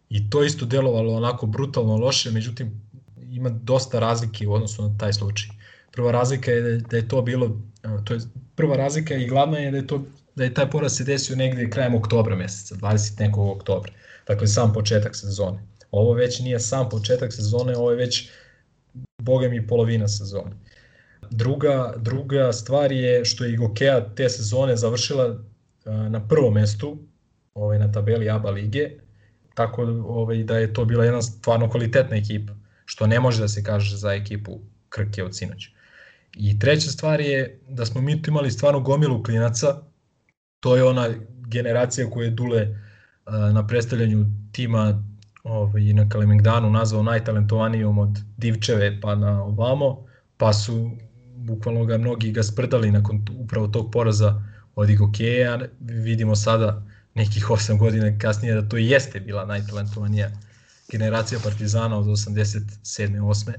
I 0.09 0.29
to 0.29 0.43
isto 0.43 0.65
delovalo 0.65 1.13
onako 1.13 1.45
brutalno 1.45 1.97
loše, 1.97 2.31
međutim 2.31 2.81
ima 3.31 3.49
dosta 3.49 3.99
razlike 3.99 4.47
u 4.47 4.53
odnosu 4.53 4.89
na 4.89 4.97
taj 4.97 5.13
slučaj. 5.13 5.49
Prva 5.91 6.11
razlika 6.11 6.51
je 6.51 6.77
da 6.77 6.97
je 6.97 7.07
to 7.07 7.21
bilo, 7.21 7.61
to 8.03 8.13
je 8.13 8.19
prva 8.55 8.75
razlika 8.75 9.15
i 9.15 9.27
glavna 9.27 9.57
je 9.57 9.71
da 9.71 9.77
je 9.77 9.87
to 9.87 10.05
da 10.35 10.43
je 10.43 10.53
taj 10.53 10.69
poraz 10.69 10.97
se 10.97 11.03
desio 11.03 11.35
negde 11.35 11.69
krajem 11.69 11.95
oktobra 11.95 12.35
meseca, 12.35 12.75
20 12.75 13.19
nekog 13.19 13.47
oktobra. 13.47 13.91
Dakle, 14.27 14.47
sam 14.47 14.73
početak 14.73 15.15
sezone. 15.15 15.59
Ovo 15.91 16.13
već 16.13 16.39
nije 16.39 16.59
sam 16.59 16.89
početak 16.89 17.33
sezone, 17.33 17.77
ovo 17.77 17.91
je 17.91 17.97
već 17.97 18.29
boga 19.21 19.49
mi 19.49 19.67
polovina 19.67 20.07
sezone. 20.07 20.51
Druga, 21.29 21.93
druga 21.97 22.53
stvar 22.53 22.91
je 22.91 23.25
što 23.25 23.45
je 23.45 23.53
Igokea 23.53 24.15
te 24.15 24.29
sezone 24.29 24.75
završila 24.75 25.39
na 25.85 26.27
prvom 26.27 26.53
mestu 26.53 26.97
ovaj, 27.53 27.79
na 27.79 27.91
tabeli 27.91 28.29
ABA 28.29 28.49
lige, 28.49 28.89
tako 29.53 29.81
ovaj, 30.05 30.43
da 30.43 30.57
je 30.57 30.73
to 30.73 30.85
bila 30.85 31.05
jedna 31.05 31.21
stvarno 31.21 31.69
kvalitetna 31.69 32.17
ekipa, 32.17 32.53
što 32.85 33.07
ne 33.07 33.19
može 33.19 33.41
da 33.41 33.47
se 33.47 33.63
kaže 33.63 33.97
za 33.97 34.13
ekipu 34.13 34.59
Krke 34.89 35.23
od 35.23 35.37
sinoć. 35.37 35.69
I 36.33 36.59
treća 36.59 36.89
stvar 36.89 37.21
je 37.21 37.59
da 37.69 37.85
smo 37.85 38.01
mi 38.01 38.21
tu 38.21 38.29
imali 38.29 38.51
stvarno 38.51 38.79
gomilu 38.79 39.23
klinaca, 39.23 39.81
to 40.59 40.75
je 40.75 40.83
ona 40.83 41.09
generacija 41.47 42.09
koja 42.09 42.25
je 42.25 42.31
Dule 42.31 42.67
na 43.53 43.67
predstavljanju 43.67 44.25
tima 44.51 45.03
ovaj, 45.43 45.93
na 45.93 46.09
Kalemegdanu 46.09 46.69
nazvao 46.69 47.03
najtalentovanijom 47.03 47.97
od 47.97 48.19
Divčeve 48.37 49.01
pa 49.01 49.15
na 49.15 49.43
ovamo, 49.43 50.05
pa 50.37 50.53
su 50.53 50.91
bukvalno 51.41 51.85
ga 51.85 51.97
mnogi 51.97 52.31
ga 52.31 52.43
sprdali 52.43 52.91
nakon 52.91 53.25
upravo 53.37 53.67
tog 53.67 53.91
poraza 53.91 54.43
od 54.75 54.89
Igokeja. 54.89 55.59
Vidimo 55.79 56.35
sada 56.35 56.83
nekih 57.13 57.45
8 57.49 57.77
godina 57.77 58.17
kasnije 58.17 58.55
da 58.55 58.69
to 58.69 58.77
i 58.77 58.87
jeste 58.87 59.19
bila 59.19 59.45
najtalentovanija 59.45 60.31
generacija 60.91 61.39
Partizana 61.43 61.97
od 61.97 62.05
87. 62.05 63.21
8. 63.21 63.53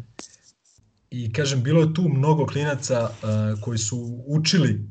I 1.10 1.32
kažem, 1.32 1.62
bilo 1.62 1.80
je 1.80 1.94
tu 1.94 2.08
mnogo 2.08 2.46
klinaca 2.46 3.02
uh, 3.02 3.60
koji 3.60 3.78
su 3.78 4.22
učili 4.26 4.88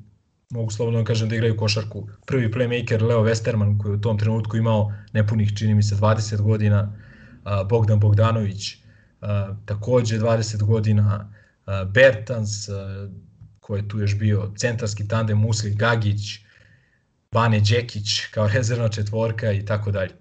mogu 0.51 0.71
slobodno 0.71 0.99
da 0.99 1.05
kažem 1.05 1.29
da 1.29 1.35
igraju 1.35 1.57
košarku. 1.57 2.07
Prvi 2.25 2.51
playmaker 2.51 3.01
Leo 3.01 3.23
Westerman 3.23 3.77
koji 3.81 3.91
je 3.91 3.95
u 3.95 4.01
tom 4.01 4.17
trenutku 4.17 4.57
imao 4.57 4.93
nepunih, 5.13 5.57
čini 5.57 5.73
mi 5.75 5.83
se, 5.83 5.95
20 5.95 6.41
godina, 6.41 6.97
Bogdan 7.69 7.99
Bogdanović 7.99 8.77
takođe 9.65 10.19
20 10.19 10.63
godina, 10.63 11.33
Bertans 11.93 12.69
koji 13.59 13.79
je 13.79 13.87
tu 13.87 13.99
još 13.99 14.17
bio, 14.17 14.51
centarski 14.57 15.07
tandem 15.07 15.37
Musli 15.37 15.75
Gagić, 15.75 16.39
Bane 17.31 17.59
Đekić 17.59 18.25
kao 18.31 18.47
rezervna 18.53 18.89
četvorka 18.89 19.51
i 19.51 19.65
tako 19.65 19.91
dalje. 19.91 20.11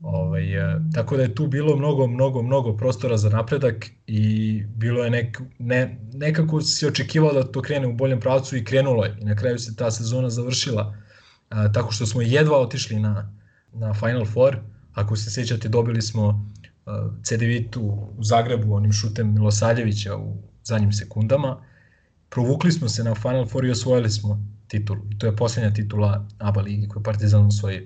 Ovaj, 0.00 0.54
e, 0.54 0.80
tako 0.94 1.16
da 1.16 1.22
je 1.22 1.34
tu 1.34 1.46
bilo 1.46 1.76
mnogo, 1.76 2.06
mnogo, 2.06 2.42
mnogo 2.42 2.76
prostora 2.76 3.16
za 3.16 3.28
napredak 3.28 3.86
i 4.06 4.62
bilo 4.66 5.04
je 5.04 5.10
nek, 5.10 5.40
ne, 5.58 6.00
nekako 6.12 6.60
se 6.60 6.88
očekivalo 6.88 7.32
da 7.32 7.52
to 7.52 7.62
krene 7.62 7.86
u 7.86 7.92
boljem 7.92 8.20
pravcu 8.20 8.56
i 8.56 8.64
krenulo 8.64 9.04
je. 9.04 9.16
I 9.20 9.24
na 9.24 9.36
kraju 9.36 9.58
se 9.58 9.76
ta 9.76 9.90
sezona 9.90 10.30
završila 10.30 10.96
a, 11.48 11.72
tako 11.72 11.92
što 11.92 12.06
smo 12.06 12.22
jedva 12.22 12.58
otišli 12.58 13.00
na, 13.00 13.32
na 13.72 13.94
Final 13.94 14.24
Four. 14.24 14.56
Ako 14.92 15.16
se 15.16 15.30
sećate, 15.30 15.68
dobili 15.68 16.02
smo 16.02 16.50
a, 16.86 17.10
CDVita 17.22 17.80
u 17.80 18.14
Zagrebu 18.22 18.74
onim 18.74 18.92
šutem 18.92 19.34
Milosaljevića 19.34 20.16
u 20.16 20.36
zadnjim 20.66 20.92
sekundama. 20.92 21.56
Provukli 22.28 22.72
smo 22.72 22.88
se 22.88 23.04
na 23.04 23.14
Final 23.14 23.46
Four 23.46 23.64
i 23.64 23.70
osvojili 23.70 24.10
smo 24.10 24.40
titulu. 24.68 25.00
To 25.18 25.26
je 25.26 25.36
poslednja 25.36 25.74
titula 25.74 26.26
ABA 26.38 26.60
ligi 26.60 26.88
koju 26.88 27.02
Partizan 27.02 27.46
osvojio. 27.46 27.82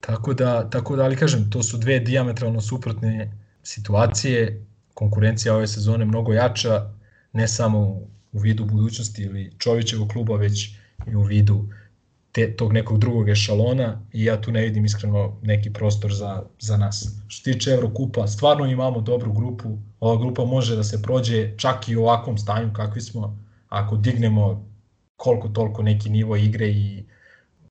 Tako 0.00 0.34
da, 0.34 0.70
tako 0.70 0.96
da, 0.96 1.04
ali 1.04 1.16
kažem, 1.16 1.50
to 1.50 1.62
su 1.62 1.78
dve 1.78 2.00
diametralno 2.00 2.60
suprotne 2.60 3.32
situacije, 3.62 4.66
konkurencija 4.94 5.54
ove 5.54 5.66
sezone 5.66 6.04
mnogo 6.04 6.32
jača, 6.32 6.90
ne 7.32 7.48
samo 7.48 7.78
u 8.32 8.38
vidu 8.38 8.64
budućnosti 8.64 9.22
ili 9.22 9.52
Čovićevog 9.58 10.08
kluba, 10.08 10.36
već 10.36 10.74
i 11.06 11.16
u 11.16 11.22
vidu 11.22 11.68
te, 12.32 12.56
tog 12.56 12.72
nekog 12.72 12.98
drugog 12.98 13.28
ešalona 13.28 14.06
i 14.12 14.24
ja 14.24 14.40
tu 14.40 14.52
ne 14.52 14.62
vidim 14.62 14.84
iskreno 14.84 15.38
neki 15.42 15.72
prostor 15.72 16.14
za, 16.14 16.42
za 16.58 16.76
nas. 16.76 17.08
Što 17.28 17.52
tiče 17.52 17.70
Evrokupa, 17.70 18.26
stvarno 18.26 18.66
imamo 18.66 19.00
dobru 19.00 19.32
grupu, 19.32 19.78
ova 20.00 20.16
grupa 20.16 20.44
može 20.44 20.76
da 20.76 20.84
se 20.84 21.02
prođe 21.02 21.58
čak 21.58 21.88
i 21.88 21.96
u 21.96 22.02
ovakvom 22.02 22.38
stanju 22.38 22.72
kakvi 22.72 23.00
smo, 23.00 23.38
ako 23.68 23.96
dignemo 23.96 24.70
koliko 25.16 25.48
toliko 25.48 25.82
neki 25.82 26.10
nivo 26.10 26.36
igre 26.36 26.68
i 26.68 27.04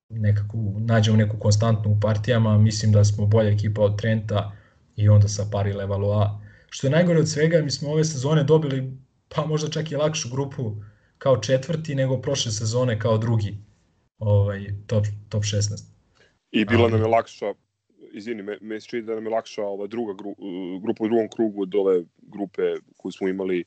nekako 0.09 0.57
nađemo 0.77 1.17
neku 1.17 1.37
konstantnu 1.37 1.91
u 1.91 1.99
partijama, 1.99 2.57
mislim 2.57 2.91
da 2.91 3.05
smo 3.05 3.25
bolja 3.25 3.49
ekipa 3.49 3.81
od 3.81 3.97
Trenta 3.97 4.51
i 4.95 5.09
onda 5.09 5.27
sa 5.27 5.45
Pari 5.51 5.73
Levaloa. 5.73 6.41
Što 6.69 6.87
je 6.87 6.91
najgore 6.91 7.19
od 7.19 7.29
svega, 7.29 7.61
mi 7.61 7.71
smo 7.71 7.91
ove 7.91 8.03
sezone 8.03 8.43
dobili 8.43 8.97
pa 9.35 9.45
možda 9.45 9.69
čak 9.69 9.91
i 9.91 9.95
lakšu 9.95 10.29
grupu 10.29 10.75
kao 11.17 11.37
četvrti 11.37 11.95
nego 11.95 12.21
prošle 12.21 12.51
sezone 12.51 12.99
kao 12.99 13.17
drugi 13.17 13.57
ovaj, 14.19 14.65
top, 14.87 15.05
top 15.29 15.43
16. 15.43 15.83
I 16.51 16.65
bila 16.65 16.83
Ali... 16.83 16.91
nam 16.91 17.01
je 17.01 17.07
lakša, 17.07 17.53
izvini, 18.13 18.43
me, 18.43 18.57
me 18.61 18.81
čini 18.81 19.01
da 19.01 19.15
nam 19.15 19.25
je 19.25 19.31
lakša 19.31 19.63
ova 19.63 19.87
druga 19.87 20.13
gru, 20.13 20.35
grupa 20.83 21.03
u 21.03 21.07
drugom 21.07 21.29
krugu 21.35 21.61
od 21.61 21.75
ove 21.75 22.03
grupe 22.21 22.61
koju 22.97 23.11
smo 23.11 23.27
imali 23.27 23.63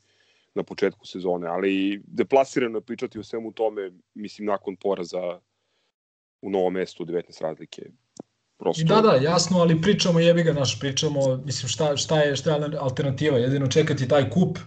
na 0.55 0.63
početku 0.63 1.07
sezone, 1.07 1.47
ali 1.47 2.01
deplasirano 2.07 2.77
je 2.77 2.81
pričati 2.81 3.19
o 3.19 3.23
svemu 3.23 3.51
tome, 3.51 3.91
mislim, 4.13 4.45
nakon 4.45 4.75
poraza 4.75 5.39
u 6.41 6.49
novom 6.49 6.73
mestu 6.73 7.05
19 7.05 7.41
razlike. 7.41 7.81
Prosto... 8.57 8.83
Da, 8.85 9.01
da, 9.01 9.15
jasno, 9.15 9.59
ali 9.59 9.81
pričamo 9.81 10.19
jebi 10.19 10.43
ga 10.43 10.53
naš, 10.53 10.79
pričamo, 10.79 11.37
mislim 11.45 11.69
šta, 11.69 11.97
šta, 11.97 12.19
je, 12.21 12.35
šta 12.35 12.55
je 12.55 12.77
alternativa, 12.79 13.37
jedino 13.37 13.67
čekati 13.67 14.07
taj 14.07 14.29
kup, 14.29 14.57
uh, 14.57 14.63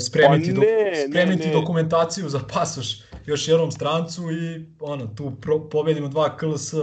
spremiti, 0.00 0.54
pa 0.54 0.60
ne, 0.60 0.66
do, 0.66 1.08
spremiti 1.08 1.42
ne, 1.42 1.46
ne. 1.46 1.60
dokumentaciju 1.60 2.28
za 2.28 2.40
pasoš 2.52 3.00
još 3.26 3.48
jednom 3.48 3.70
strancu 3.70 4.22
i 4.32 4.66
ono, 4.80 5.06
tu 5.06 5.32
pro, 5.40 5.68
pobedimo 5.68 6.08
dva 6.08 6.36
KLS 6.36 6.74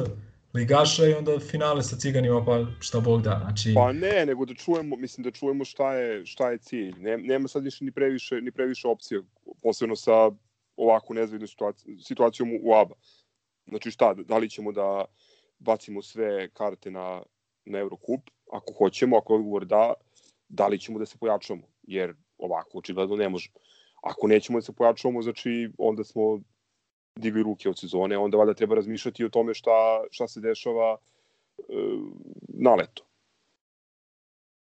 ligaša 0.53 1.05
i 1.05 1.13
onda 1.13 1.39
finale 1.39 1.83
sa 1.83 1.95
ciganima 1.95 2.45
pa 2.45 2.65
šta 2.79 2.99
Bog 2.99 3.21
da. 3.21 3.39
Znači... 3.43 3.73
Pa 3.75 3.91
ne, 3.91 4.25
nego 4.25 4.45
da 4.45 4.53
čujemo, 4.53 4.95
mislim 4.95 5.23
da 5.23 5.31
čujemo 5.31 5.65
šta 5.65 5.93
je, 5.93 6.25
šta 6.25 6.51
je 6.51 6.57
cilj. 6.57 6.93
Ne, 6.99 7.17
nema 7.17 7.47
sad 7.47 7.63
više 7.63 7.85
ni 7.85 7.91
previše, 7.91 8.41
ni 8.41 8.51
previše 8.51 8.87
opcija, 8.87 9.21
posebno 9.61 9.95
sa 9.95 10.31
ovako 10.75 11.13
nezvidnom 11.13 11.49
situacijom 12.03 12.49
u 12.63 12.73
ABA. 12.73 12.95
Znači 13.67 13.91
šta, 13.91 14.13
da 14.13 14.37
li 14.37 14.49
ćemo 14.49 14.71
da 14.71 15.05
bacimo 15.59 16.01
sve 16.01 16.49
karte 16.49 16.91
na, 16.91 17.21
na 17.65 17.79
Eurocup, 17.79 18.21
ako 18.51 18.73
hoćemo, 18.73 19.17
ako 19.17 19.35
odgovor 19.35 19.65
da, 19.65 19.93
da 20.49 20.67
li 20.67 20.79
ćemo 20.79 20.99
da 20.99 21.05
se 21.05 21.17
pojačamo, 21.17 21.61
jer 21.83 22.13
ovako 22.37 22.77
očigledno 22.77 23.15
ne 23.15 23.29
možemo. 23.29 23.55
Ako 24.03 24.27
nećemo 24.27 24.57
da 24.57 24.61
se 24.61 24.73
pojačamo, 24.73 25.21
znači 25.21 25.69
onda 25.77 26.03
smo 26.03 26.39
digli 27.15 27.43
ruke 27.43 27.69
od 27.69 27.79
sezone, 27.79 28.17
onda 28.17 28.37
valjda 28.37 28.53
treba 28.53 28.75
razmišljati 28.75 29.25
o 29.25 29.29
tome 29.29 29.53
šta, 29.53 30.03
šta 30.11 30.27
se 30.27 30.39
dešava 30.39 30.97
e, 31.57 31.63
na 32.47 32.75
leto. 32.75 33.03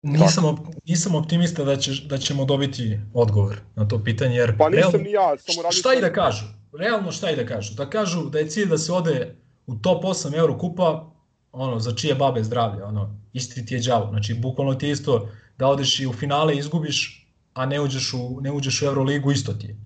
Nisam, 0.03 0.45
op, 0.45 0.59
nisam 0.85 1.15
optimista 1.15 1.65
da, 1.65 1.77
će, 1.77 1.91
da 2.07 2.19
ćemo 2.19 2.45
dobiti 2.45 2.99
odgovor 3.15 3.57
na 3.75 3.89
to 3.89 4.05
pitanje, 4.05 4.37
jer... 4.37 4.59
Pa 4.59 4.69
nisam 4.69 4.91
realno, 4.91 5.05
ni 5.05 5.11
ja, 5.11 5.37
samo 5.39 5.63
radim... 5.63 5.79
Šta 5.79 5.95
i 5.95 6.01
da 6.01 6.13
kažu? 6.13 6.45
Realno 6.79 7.13
šta 7.13 7.31
i 7.31 7.37
da 7.37 7.47
kažu? 7.47 7.75
Da 7.75 7.91
kažu 7.91 8.31
da 8.31 8.39
je 8.39 8.49
cilj 8.49 8.69
da 8.69 8.79
se 8.79 8.93
ode 8.93 9.37
u 9.67 9.75
top 9.77 10.05
8 10.05 10.37
Eurokupa, 10.37 11.11
ono, 11.53 11.79
za 11.79 11.95
čije 11.95 12.15
babe 12.15 12.43
zdravlje, 12.43 12.85
ono, 12.85 13.21
isti 13.33 13.67
ti 13.67 13.75
je 13.75 13.81
đavo. 13.81 14.11
Znači, 14.11 14.35
bukvalno 14.35 14.75
ti 14.75 14.87
je 14.87 14.93
isto 14.93 15.29
da 15.59 15.69
odeš 15.69 16.01
i 16.01 16.07
u 16.07 16.13
finale 16.13 16.57
izgubiš, 16.57 17.24
a 17.55 17.67
ne 17.67 17.81
uđeš 17.81 18.13
u, 18.15 18.41
ne 18.41 18.53
uđeš 18.53 18.83
u 18.83 18.87
Euroligu, 18.87 19.33
isto 19.33 19.53
ti 19.53 19.67
je. 19.67 19.77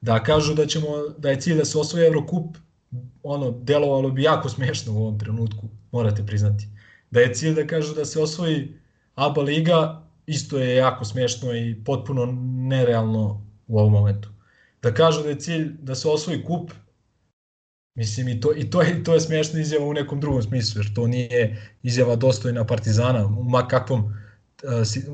Da 0.00 0.22
kažu 0.22 0.54
da 0.54 0.66
ćemo, 0.66 0.86
da 1.18 1.30
je 1.30 1.40
cilj 1.40 1.56
da 1.56 1.64
se 1.64 1.78
osvoji 1.78 2.06
Eurokup, 2.06 2.56
ono, 3.22 3.50
delovalo 3.50 4.10
bi 4.10 4.22
jako 4.22 4.48
smešno 4.48 4.92
u 4.92 4.96
ovom 4.96 5.18
trenutku, 5.18 5.68
morate 5.92 6.26
priznati. 6.26 6.68
Da 7.10 7.20
je 7.20 7.34
cilj 7.34 7.54
da 7.54 7.66
kažu 7.66 7.94
da 7.94 8.04
se 8.04 8.20
osvoji 8.20 8.78
ABA 9.14 9.42
liga, 9.42 10.02
isto 10.26 10.58
je 10.58 10.74
jako 10.76 11.04
smešno 11.04 11.54
i 11.56 11.84
potpuno 11.84 12.26
nerealno 12.68 13.46
u 13.66 13.78
ovom 13.78 13.92
momentu. 13.92 14.28
Da 14.82 14.94
kažu 14.94 15.22
da 15.22 15.28
je 15.28 15.40
cilj 15.40 15.72
da 15.80 15.94
se 15.94 16.08
osvoji 16.08 16.44
kup, 16.44 16.70
Mislim, 17.94 18.28
i 18.28 18.40
to, 18.40 18.52
i 18.56 18.70
to, 18.70 18.82
je, 18.82 19.04
to 19.04 19.14
je 19.14 19.20
smiješna 19.20 19.60
izjava 19.60 19.86
u 19.86 19.92
nekom 19.92 20.20
drugom 20.20 20.42
smislu, 20.42 20.82
jer 20.82 20.94
to 20.94 21.06
nije 21.06 21.62
izjava 21.82 22.16
dostojna 22.16 22.64
Partizana, 22.66 23.28
ma, 23.28 23.68
kakvom, 23.68 24.14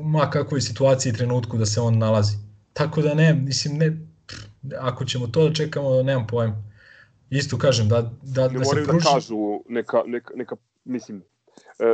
ma 0.03 0.29
kakvoj 0.29 0.61
situaciji 0.61 1.09
i 1.09 1.13
trenutku 1.13 1.57
da 1.57 1.65
se 1.65 1.81
on 1.81 1.97
nalazi. 1.97 2.37
Tako 2.73 3.01
da 3.01 3.13
ne, 3.13 3.33
mislim, 3.33 3.77
ne, 3.77 3.97
ako 4.79 5.05
ćemo 5.05 5.27
to 5.27 5.47
da 5.49 5.53
čekamo, 5.53 6.03
nemam 6.03 6.27
pojem. 6.27 6.71
Isto 7.29 7.57
kažem, 7.57 7.89
da, 7.89 8.11
da, 8.21 8.47
ne 8.47 8.59
da 8.59 8.65
se 8.65 8.75
da 8.75 8.87
pruži... 8.87 9.05
da 9.05 9.13
kažu 9.13 9.59
neka, 9.69 10.03
neka, 10.05 10.33
neka 10.35 10.55
mislim, 10.83 11.23
e, 11.79 11.85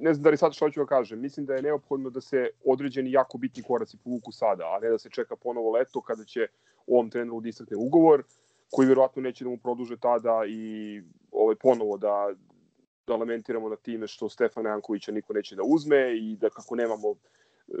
ne 0.00 0.14
znam 0.14 0.22
da 0.22 0.30
li 0.30 0.36
sad 0.36 0.52
što 0.54 0.70
ću 0.70 0.80
da 0.80 0.86
kažem, 0.86 1.20
mislim 1.20 1.46
da 1.46 1.54
je 1.54 1.62
neophodno 1.62 2.10
da 2.10 2.20
se 2.20 2.48
određeni 2.64 3.12
jako 3.12 3.38
bitni 3.38 3.62
koraci 3.62 3.96
povuku 4.04 4.32
sada, 4.32 4.64
a 4.64 4.78
ne 4.82 4.90
da 4.90 4.98
se 4.98 5.10
čeka 5.10 5.36
ponovo 5.36 5.70
leto 5.70 6.00
kada 6.00 6.24
će 6.24 6.46
ovom 6.86 7.10
treneru 7.10 7.40
da 7.40 7.76
ugovor, 7.76 8.22
koji 8.70 8.88
verovatno 8.88 9.22
neće 9.22 9.44
da 9.44 9.50
mu 9.50 9.56
produže 9.56 9.96
tada 9.96 10.42
i 10.48 11.02
ovaj, 11.32 11.56
ponovo 11.56 11.96
da, 11.98 12.30
da 13.08 13.16
lamentiramo 13.16 13.68
na 13.68 13.76
time 13.76 14.06
što 14.06 14.28
Stefana 14.28 14.70
Jankovića 14.70 15.12
niko 15.12 15.32
neće 15.32 15.56
da 15.56 15.62
uzme 15.64 16.16
i 16.16 16.36
da 16.36 16.50
kako 16.50 16.76
nemamo 16.76 17.08
e, 17.10 17.72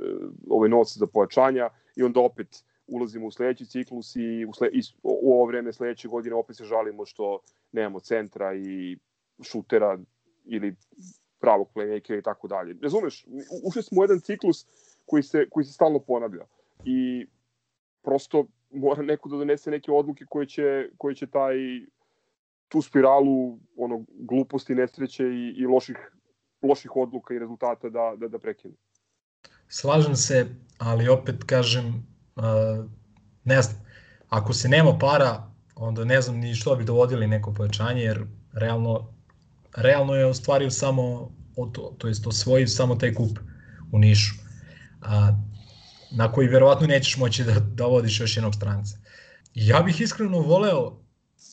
ove 0.50 0.68
novce 0.68 0.98
za 0.98 1.06
pojačanja 1.06 1.70
i 1.96 2.02
onda 2.02 2.20
opet 2.20 2.64
ulazimo 2.86 3.26
u 3.26 3.30
sledeći 3.30 3.66
ciklus 3.66 4.16
i 4.16 4.44
u, 4.44 4.52
sle, 4.52 4.68
i 4.72 4.80
u 5.02 5.32
ovo 5.34 5.46
vreme 5.46 5.72
sledeće 5.72 6.08
godine 6.08 6.36
opet 6.36 6.56
se 6.56 6.64
žalimo 6.64 7.06
što 7.06 7.38
nemamo 7.72 8.00
centra 8.00 8.54
i 8.54 8.96
šutera 9.42 9.98
ili 10.44 10.74
pravog 11.40 11.68
playmakera 11.74 12.18
i 12.18 12.22
tako 12.22 12.48
dalje. 12.48 12.76
Razumeš, 12.82 13.26
ušli 13.64 13.82
smo 13.82 14.00
u 14.00 14.04
jedan 14.04 14.20
ciklus 14.20 14.66
koji 15.06 15.22
se, 15.22 15.48
koji 15.50 15.64
se 15.64 15.72
stalno 15.72 15.98
ponavlja 15.98 16.44
i 16.84 17.26
prosto 18.02 18.46
mora 18.70 19.02
neko 19.02 19.28
da 19.28 19.36
donese 19.36 19.70
neke 19.70 19.92
odluke 19.92 20.24
koje 20.28 20.46
će, 20.46 20.90
koje 20.98 21.14
će 21.14 21.26
taj 21.26 21.54
tu 22.68 22.82
spiralu 22.82 23.58
ono, 23.76 24.04
gluposti, 24.28 24.74
nesreće 24.74 25.24
i, 25.24 25.54
i 25.56 25.66
loših, 25.66 25.96
loših 26.62 26.96
odluka 26.96 27.34
i 27.34 27.38
rezultata 27.38 27.88
da, 27.88 28.14
da, 28.16 28.28
da 28.28 28.38
prekine. 28.38 28.74
Slažem 29.68 30.16
se, 30.16 30.46
ali 30.78 31.08
opet 31.08 31.44
kažem, 31.44 31.86
uh, 32.36 32.84
ne 33.44 33.62
znam, 33.62 33.76
ako 34.28 34.52
se 34.52 34.68
nema 34.68 34.98
para, 34.98 35.50
onda 35.76 36.04
ne 36.04 36.20
znam 36.20 36.36
ni 36.36 36.54
što 36.54 36.76
bi 36.76 36.84
dovodili 36.84 37.26
neko 37.26 37.54
pojačanje, 37.54 38.02
jer 38.02 38.24
realno, 38.52 39.14
realno 39.76 40.14
je 40.14 40.26
ostvario 40.26 40.70
samo, 40.70 41.32
to, 41.72 41.94
to 41.98 42.08
jest 42.08 42.26
osvojio 42.26 42.66
samo 42.66 42.94
taj 42.94 43.14
kup 43.14 43.38
u 43.92 43.98
Nišu. 43.98 44.34
A, 45.02 45.32
na 46.10 46.32
koji 46.32 46.48
verovatno 46.48 46.86
nećeš 46.86 47.16
moći 47.16 47.44
da, 47.44 47.54
da 47.60 47.86
vodiš 47.86 48.20
još 48.20 48.36
jednog 48.36 48.54
stranca. 48.54 48.96
Ja 49.54 49.82
bih 49.82 50.00
iskreno 50.00 50.38
voleo 50.38 51.07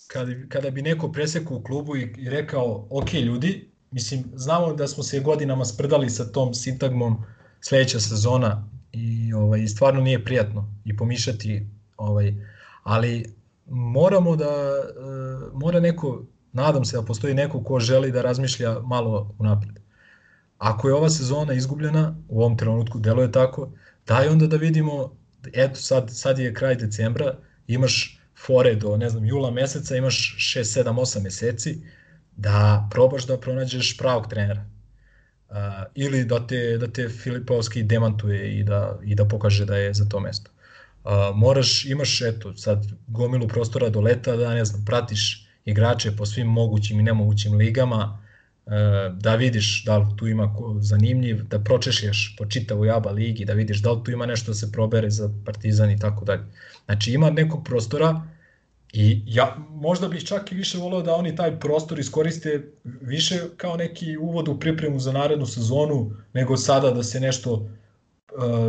kada, 0.07 0.31
kada 0.49 0.69
bi 0.69 0.81
neko 0.81 1.11
presekao 1.11 1.57
u 1.57 1.63
klubu 1.63 1.95
i, 1.95 2.13
i 2.17 2.29
rekao, 2.29 2.87
ok 2.89 3.13
ljudi, 3.13 3.71
mislim, 3.91 4.23
znamo 4.35 4.73
da 4.73 4.87
smo 4.87 5.03
se 5.03 5.19
godinama 5.19 5.65
sprdali 5.65 6.09
sa 6.09 6.31
tom 6.31 6.53
sintagmom 6.53 7.23
sledeća 7.61 7.99
sezona 7.99 8.69
i 8.91 9.33
ovaj, 9.33 9.67
stvarno 9.67 10.01
nije 10.01 10.25
prijatno 10.25 10.73
i 10.85 10.97
pomišati, 10.97 11.67
ovaj, 11.97 12.33
ali 12.83 13.35
moramo 13.65 14.35
da, 14.35 14.45
e, 14.45 14.91
mora 15.53 15.79
neko, 15.79 16.25
nadam 16.53 16.85
se 16.85 16.97
da 16.97 17.03
postoji 17.03 17.33
neko 17.33 17.63
ko 17.63 17.79
želi 17.79 18.11
da 18.11 18.21
razmišlja 18.21 18.79
malo 18.79 19.35
unapred. 19.39 19.79
Ako 20.57 20.87
je 20.87 20.93
ova 20.93 21.09
sezona 21.09 21.53
izgubljena, 21.53 22.15
u 22.29 22.41
ovom 22.41 22.57
trenutku 22.57 22.99
deluje 22.99 23.31
tako, 23.31 23.71
daj 24.07 24.27
onda 24.27 24.47
da 24.47 24.57
vidimo, 24.57 25.17
eto 25.53 25.75
sad, 25.75 26.09
sad 26.11 26.39
je 26.39 26.53
kraj 26.53 26.75
decembra, 26.75 27.37
imaš 27.67 28.19
fore 28.37 28.75
do, 28.75 28.97
ne 28.97 29.09
znam, 29.09 29.25
jula 29.25 29.51
meseca, 29.51 29.95
imaš 29.95 30.35
6, 30.39 30.83
7, 30.83 30.99
8 30.99 31.23
meseci, 31.23 31.81
da 32.35 32.87
probaš 32.91 33.25
da 33.25 33.37
pronađeš 33.37 33.97
pravog 33.97 34.27
trenera. 34.27 34.65
Uh, 35.49 35.55
ili 35.95 36.25
da 36.25 36.47
te, 36.47 36.77
da 36.77 36.87
te 36.87 37.09
Filipovski 37.09 37.83
demantuje 37.83 38.59
i 38.59 38.63
da, 38.63 38.99
i 39.03 39.15
da 39.15 39.25
pokaže 39.25 39.65
da 39.65 39.77
je 39.77 39.93
za 39.93 40.05
to 40.09 40.19
mesto. 40.19 40.51
Uh, 41.03 41.11
moraš, 41.35 41.85
imaš 41.85 42.21
eto, 42.21 42.53
sad 42.57 42.85
gomilu 43.07 43.47
prostora 43.47 43.89
do 43.89 44.01
leta 44.01 44.35
da, 44.35 44.53
ne 44.53 44.65
znam, 44.65 44.85
pratiš 44.85 45.47
igrače 45.65 46.15
po 46.17 46.25
svim 46.25 46.47
mogućim 46.47 46.99
i 46.99 47.03
nemogućim 47.03 47.53
ligama, 47.53 48.24
da 49.17 49.35
vidiš 49.35 49.83
da 49.85 49.97
li 49.97 50.05
tu 50.17 50.27
ima 50.27 50.53
ko 50.53 50.75
zanimljiv, 50.79 51.43
da 51.43 51.59
pročešljaš 51.59 52.35
po 52.37 52.45
čitavu 52.45 52.85
jaba 52.85 53.11
ligi, 53.11 53.45
da 53.45 53.53
vidiš 53.53 53.81
da 53.81 53.91
li 53.91 54.03
tu 54.03 54.11
ima 54.11 54.25
nešto 54.25 54.51
da 54.51 54.55
se 54.55 54.71
probere 54.71 55.09
za 55.09 55.29
Partizan 55.45 55.91
i 55.91 55.99
tako 55.99 56.25
dalje. 56.25 56.43
Znači 56.85 57.11
ima 57.11 57.29
nekog 57.29 57.63
prostora 57.65 58.21
i 58.93 59.23
ja 59.25 59.55
možda 59.69 60.07
bih 60.07 60.23
čak 60.23 60.51
i 60.51 60.55
više 60.55 60.77
voleo 60.77 61.01
da 61.01 61.15
oni 61.15 61.35
taj 61.35 61.59
prostor 61.59 61.99
iskoriste 61.99 62.71
više 62.83 63.39
kao 63.57 63.77
neki 63.77 64.17
uvod 64.17 64.47
u 64.47 64.59
pripremu 64.59 64.99
za 64.99 65.11
narednu 65.11 65.45
sezonu 65.45 66.11
nego 66.33 66.57
sada 66.57 66.91
da 66.91 67.03
se 67.03 67.19
nešto 67.19 67.53
uh, 67.53 67.69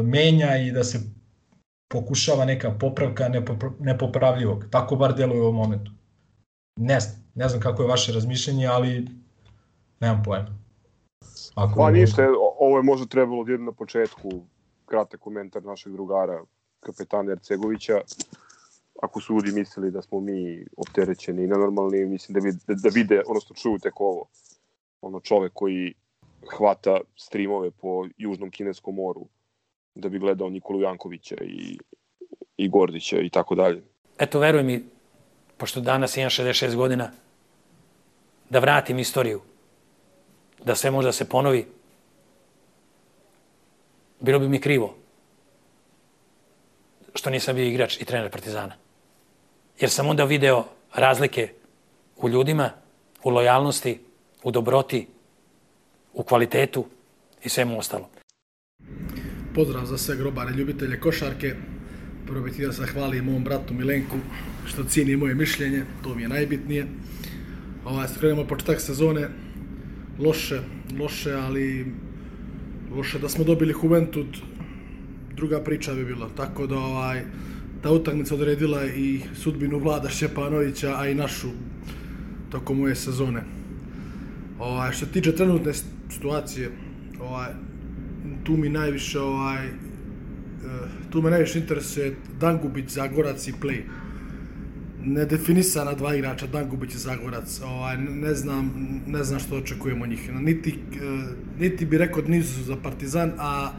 menja 0.05 0.57
i 0.57 0.73
da 0.73 0.85
se 0.85 1.01
pokušava 1.89 2.45
neka 2.45 2.71
popravka 2.71 3.31
nepopravljivog. 3.81 4.65
Tako 4.71 4.97
bar 4.97 5.15
deluje 5.15 5.41
u 5.41 5.45
ovom 5.45 5.57
momentu. 5.57 5.91
Ne 6.79 7.01
znam, 7.01 7.25
ne 7.35 7.49
znam 7.49 7.61
kako 7.61 7.83
je 7.83 7.89
vaše 7.89 8.13
razmišljenje, 8.13 8.67
ali 8.67 9.07
Nemam 10.01 10.23
pojma. 10.25 10.67
Ako 11.55 11.75
pa 11.77 11.91
ništa, 11.91 12.23
ovo 12.59 12.77
je 12.77 12.83
možda 12.83 13.07
trebalo 13.07 13.45
da 13.45 13.57
na 13.57 13.73
početku 13.73 14.31
kratak 14.87 15.21
komentar 15.21 15.63
našeg 15.63 15.93
drugara, 15.93 16.45
kapetana 16.81 17.33
Ercegovića. 17.33 18.01
Ako 19.03 19.21
su 19.21 19.35
ljudi 19.35 19.53
mislili 19.53 19.91
da 19.91 20.03
smo 20.03 20.21
mi 20.21 20.65
opterećeni 20.77 21.45
i 21.45 21.47
nenormalni, 21.47 22.05
mislim 22.05 22.35
da, 22.35 22.41
vid, 22.41 22.55
da, 22.67 22.75
da 22.75 22.89
vide, 22.95 23.23
odnosno 23.27 23.57
čuju 23.57 23.79
tek 23.79 24.01
ovo. 24.01 24.25
Ono 25.01 25.21
čovek 25.21 25.53
koji 25.55 25.95
hvata 26.57 27.01
streamove 27.17 27.71
po 27.71 28.07
Južnom 28.17 28.51
Kineskom 28.51 28.95
moru 28.95 29.27
da 29.95 30.09
bi 30.09 30.19
gledao 30.19 30.49
Nikolu 30.49 30.81
Jankovića 30.81 31.37
i, 31.45 31.79
i 32.57 32.69
Gordića 32.69 33.21
i 33.21 33.31
tako 33.31 33.55
dalje. 33.55 33.83
Eto, 34.19 34.39
veruj 34.39 34.63
mi, 34.63 34.85
pošto 35.57 35.81
danas 35.81 36.17
imam 36.17 36.31
66 36.31 36.77
godina, 36.77 37.11
da 38.51 38.59
vratim 38.59 38.99
istoriju 38.99 39.41
da 40.67 40.75
sve 40.75 40.91
može 40.91 41.09
da 41.09 41.13
se 41.13 41.29
ponovi, 41.29 41.67
bilo 44.21 44.39
bi 44.39 44.49
mi 44.49 44.61
krivo 44.61 44.97
što 47.15 47.31
nisam 47.31 47.55
bio 47.57 47.65
igrač 47.65 48.01
i 48.01 48.05
trener 48.05 48.31
Partizana. 48.31 48.75
Jer 49.81 49.91
sam 49.91 50.09
onda 50.09 50.25
video 50.25 50.65
razlike 50.95 51.49
u 52.17 52.29
ljudima, 52.29 52.71
u 53.23 53.31
lojalnosti, 53.31 54.01
u 54.43 54.51
dobroti, 54.51 55.07
u 56.13 56.23
kvalitetu 56.23 56.85
i 57.45 57.49
svemu 57.49 57.79
ostalo. 57.79 58.09
Pozdrav 59.55 59.85
za 59.85 59.99
sve 59.99 60.17
grobare 60.17 60.53
ljubitelje 60.53 61.01
košarke. 61.01 61.55
Prvo 62.27 62.41
bih 62.41 62.59
da 62.59 62.73
zahvalim 62.73 63.25
mom 63.25 63.45
bratu 63.45 63.75
Milenku 63.75 64.17
što 64.67 64.85
cijeni 64.85 65.17
moje 65.17 65.35
mišljenje, 65.35 65.85
to 66.03 66.15
mi 66.15 66.23
je 66.23 66.29
najbitnije. 66.29 66.87
Ovaj, 67.85 68.07
krenemo 68.19 68.47
početak 68.47 68.81
sezone, 68.81 69.29
loše, 70.19 70.61
loše, 70.99 71.33
ali 71.33 71.87
loše 72.97 73.19
da 73.19 73.29
smo 73.29 73.45
dobili 73.45 73.75
Juventud, 73.83 74.27
druga 75.37 75.61
priča 75.61 75.95
bi 75.95 76.05
bila. 76.05 76.29
Tako 76.37 76.67
da 76.67 76.77
ovaj, 76.79 77.23
ta 77.83 77.93
utakmica 77.93 78.35
odredila 78.35 78.87
i 78.87 79.21
sudbinu 79.35 79.79
Vlada 79.79 80.09
Šćepanovića, 80.09 80.95
a 80.99 81.09
i 81.09 81.15
našu 81.15 81.49
tokom 82.51 82.81
ove 82.81 82.95
sezone. 82.95 83.43
Ovaj, 84.59 84.93
što 84.93 85.07
tiče 85.07 85.33
trenutne 85.33 85.73
situacije, 86.11 86.71
ovaj, 87.21 87.53
tu 88.45 88.57
mi 88.57 88.69
najviše 88.69 89.21
ovaj, 89.21 89.67
eh, 89.67 89.71
tu 91.11 91.23
me 91.23 91.31
najviše 91.31 91.59
interesuje 91.59 92.17
Dangubić, 92.41 92.91
Zagorac 92.91 93.49
i 93.49 93.53
Play. 93.53 93.81
Nedefinisana 95.07 95.95
dva 95.95 96.15
igrača, 96.15 96.47
Dangubić 96.47 96.95
i 96.95 96.99
Zagorac. 96.99 97.61
Ovaj, 97.65 97.97
ne, 97.97 98.35
znam, 98.35 98.73
ne 99.07 99.25
znam 99.25 99.41
što 99.41 99.57
očekujemo 99.57 100.05
od 100.05 100.11
njih. 100.11 100.33
Niti, 100.35 100.71
e, 100.71 100.77
niti 101.61 101.87
bi 101.87 101.99
rekao 101.99 102.23
da 102.23 102.29
nisu 102.29 102.63
za 102.63 102.77
Partizan, 102.77 103.33
a 103.39 103.73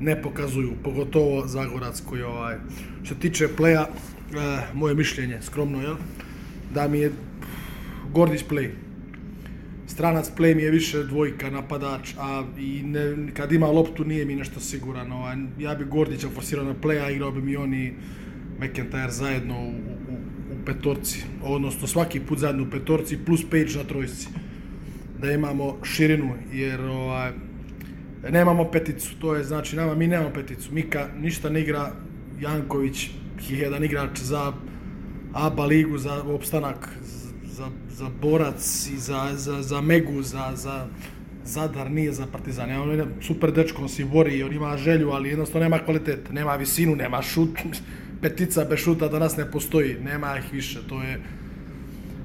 ne 0.00 0.22
pokazuju, 0.22 0.72
pogotovo 0.84 1.46
Zagorac 1.46 2.00
koji 2.00 2.22
ovaj, 2.22 2.56
što 3.02 3.14
tiče 3.14 3.48
pleja, 3.56 3.86
e, 3.88 4.58
moje 4.74 4.94
mišljenje, 4.94 5.38
skromno, 5.42 5.82
jel? 5.82 5.96
da 6.74 6.88
mi 6.88 6.98
je 6.98 7.12
Gordić 8.12 8.44
play. 8.50 8.68
Stranac 9.86 10.30
play 10.36 10.54
mi 10.54 10.62
je 10.62 10.70
više 10.70 11.04
dvojka, 11.04 11.50
napadač, 11.50 12.14
a 12.18 12.44
i 12.58 12.82
ne, 12.82 13.32
kad 13.34 13.52
ima 13.52 13.66
loptu 13.66 14.04
nije 14.04 14.24
mi 14.24 14.36
nešto 14.36 14.60
siguran. 14.60 15.12
Ovaj, 15.12 15.36
ja 15.58 15.74
bi 15.74 15.84
Gordića 15.84 16.28
forsirao 16.28 16.64
na 16.64 16.74
play, 16.82 17.04
a 17.04 17.10
igrao 17.10 17.32
bi 17.32 17.42
mi 17.42 17.56
oni 17.56 17.94
McIntyre 18.60 19.10
zajedno 19.10 19.60
u 19.60 19.97
petorci, 20.68 21.24
odnosno 21.42 21.86
svaki 21.86 22.20
put 22.20 22.38
zajedno 22.38 22.62
u 22.62 22.70
petorci 22.70 23.18
plus 23.26 23.44
Page 23.50 23.76
na 23.76 23.84
trojci. 23.84 24.28
Da 25.18 25.32
imamo 25.32 25.76
širinu, 25.82 26.34
jer 26.52 26.80
ovaj, 26.80 27.32
nemamo 28.30 28.64
peticu, 28.64 29.16
to 29.20 29.34
je 29.34 29.44
znači 29.44 29.76
nama, 29.76 29.94
mi 29.94 30.06
nemamo 30.06 30.30
peticu. 30.34 30.74
Mika 30.74 31.08
ništa 31.20 31.50
ne 31.50 31.60
igra, 31.60 31.92
Janković 32.40 33.08
je 33.48 33.58
jedan 33.58 33.84
igrač 33.84 34.18
za 34.18 34.52
ABA 35.32 35.64
ligu, 35.64 35.98
za 35.98 36.22
opstanak, 36.22 36.88
za, 37.44 37.68
za 37.90 38.10
borac 38.20 38.88
i 38.94 38.98
za, 38.98 39.30
za, 39.34 39.62
za 39.62 39.80
Megu, 39.80 40.22
za, 40.22 40.52
za 40.54 40.86
Zadar, 41.48 41.90
nije 41.90 42.12
za 42.12 42.26
Partizan. 42.26 42.70
Ja, 42.70 42.82
on 42.82 42.90
je 42.90 43.06
super 43.20 43.52
dečko, 43.52 43.82
on 43.82 43.88
si 43.88 44.04
bori, 44.04 44.42
on 44.42 44.52
ima 44.52 44.76
želju, 44.76 45.10
ali 45.10 45.28
jednostavno 45.28 45.64
nema 45.64 45.78
kvalitet, 45.78 46.28
nema 46.32 46.56
visinu, 46.56 46.96
nema 46.96 47.22
šut, 47.22 47.58
petica 48.20 48.64
bez 48.64 48.78
šuta 48.78 49.08
danas 49.08 49.36
ne 49.36 49.50
postoji, 49.50 49.96
nema 50.04 50.38
ih 50.38 50.52
više, 50.52 50.78
to 50.88 51.02
je 51.02 51.20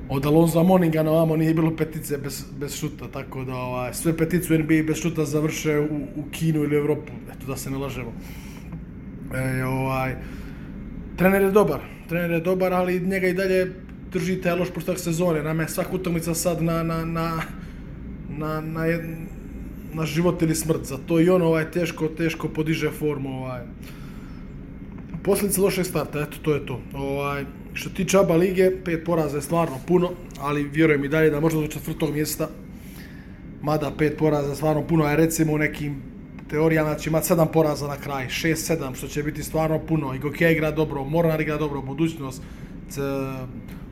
od 0.09 0.25
Alonso 0.25 0.63
Moninga 0.63 1.03
na 1.03 1.11
ovamo 1.11 1.35
nije 1.37 1.53
bilo 1.53 1.75
petice 1.75 2.17
bez, 2.17 2.45
bez 2.59 2.75
šuta, 2.79 3.07
tako 3.07 3.43
da 3.43 3.55
ovaj, 3.55 3.93
sve 3.93 4.17
petice 4.17 4.53
u 4.53 4.57
NBA 4.57 4.83
bez 4.87 4.97
šuta 4.97 5.25
završe 5.25 5.79
u, 5.79 5.95
u 6.15 6.23
Kinu 6.31 6.63
ili 6.63 6.75
Evropu, 6.75 7.11
eto 7.31 7.47
da 7.47 7.57
se 7.57 7.71
ne 7.71 7.77
lažemo. 7.77 8.13
E, 9.33 9.63
ovaj, 9.63 10.15
trener 11.17 11.41
je 11.41 11.51
dobar, 11.51 11.79
trener 12.09 12.31
je 12.31 12.39
dobar, 12.39 12.73
ali 12.73 12.99
njega 12.99 13.27
i 13.27 13.33
dalje 13.33 13.71
držite 14.11 14.55
loš 14.55 14.69
postak 14.69 14.99
sezone, 14.99 15.43
nam 15.43 15.59
je 15.59 15.67
svaka 15.67 15.95
utakmica 15.95 16.33
sad 16.33 16.61
na, 16.63 16.83
na, 16.83 17.05
na, 17.05 17.41
na, 18.29 18.61
na, 18.61 18.83
na 19.93 20.05
život 20.05 20.41
ili 20.41 20.55
smrt, 20.55 20.85
zato 20.85 21.19
i 21.19 21.29
on 21.29 21.41
ovaj, 21.41 21.71
teško, 21.71 22.07
teško 22.07 22.49
podiže 22.49 22.91
formu. 22.91 23.29
Ovaj. 23.29 23.61
Posljedica 25.23 25.61
lošeg 25.61 25.85
starta, 25.85 26.21
eto, 26.21 26.37
to 26.41 26.53
je 26.53 26.65
to. 26.65 26.81
Ovaj, 26.93 27.45
što 27.73 27.89
tiče 27.89 28.17
ABA 28.17 28.35
lige, 28.35 28.71
pet 28.85 29.05
poraza 29.05 29.37
je 29.37 29.41
stvarno 29.41 29.79
puno, 29.87 30.11
ali 30.39 30.63
vjerujem 30.63 31.05
i 31.05 31.07
dalje 31.07 31.29
da 31.29 31.39
možda 31.39 31.61
do 31.61 31.67
četvrtog 31.67 32.13
mjesta, 32.13 32.49
mada 33.61 33.91
pet 33.97 34.17
poraza 34.17 34.49
je 34.49 34.55
stvarno 34.55 34.87
puno, 34.87 35.03
a 35.03 35.15
recimo 35.15 35.53
u 35.53 35.57
nekim 35.57 36.01
teorijama 36.49 36.95
će 36.95 37.09
imati 37.09 37.27
sedam 37.27 37.47
poraza 37.53 37.87
na 37.87 37.97
kraj, 37.97 38.29
šest, 38.29 38.65
sedam, 38.65 38.95
što 38.95 39.07
će 39.07 39.23
biti 39.23 39.43
stvarno 39.43 39.79
puno. 39.79 40.13
I 40.13 40.19
Gokija 40.19 40.49
igra 40.51 40.71
dobro, 40.71 41.03
Mornar 41.03 41.41
igra 41.41 41.57
dobro, 41.57 41.81
budućnost, 41.81 42.41
C, 42.89 43.01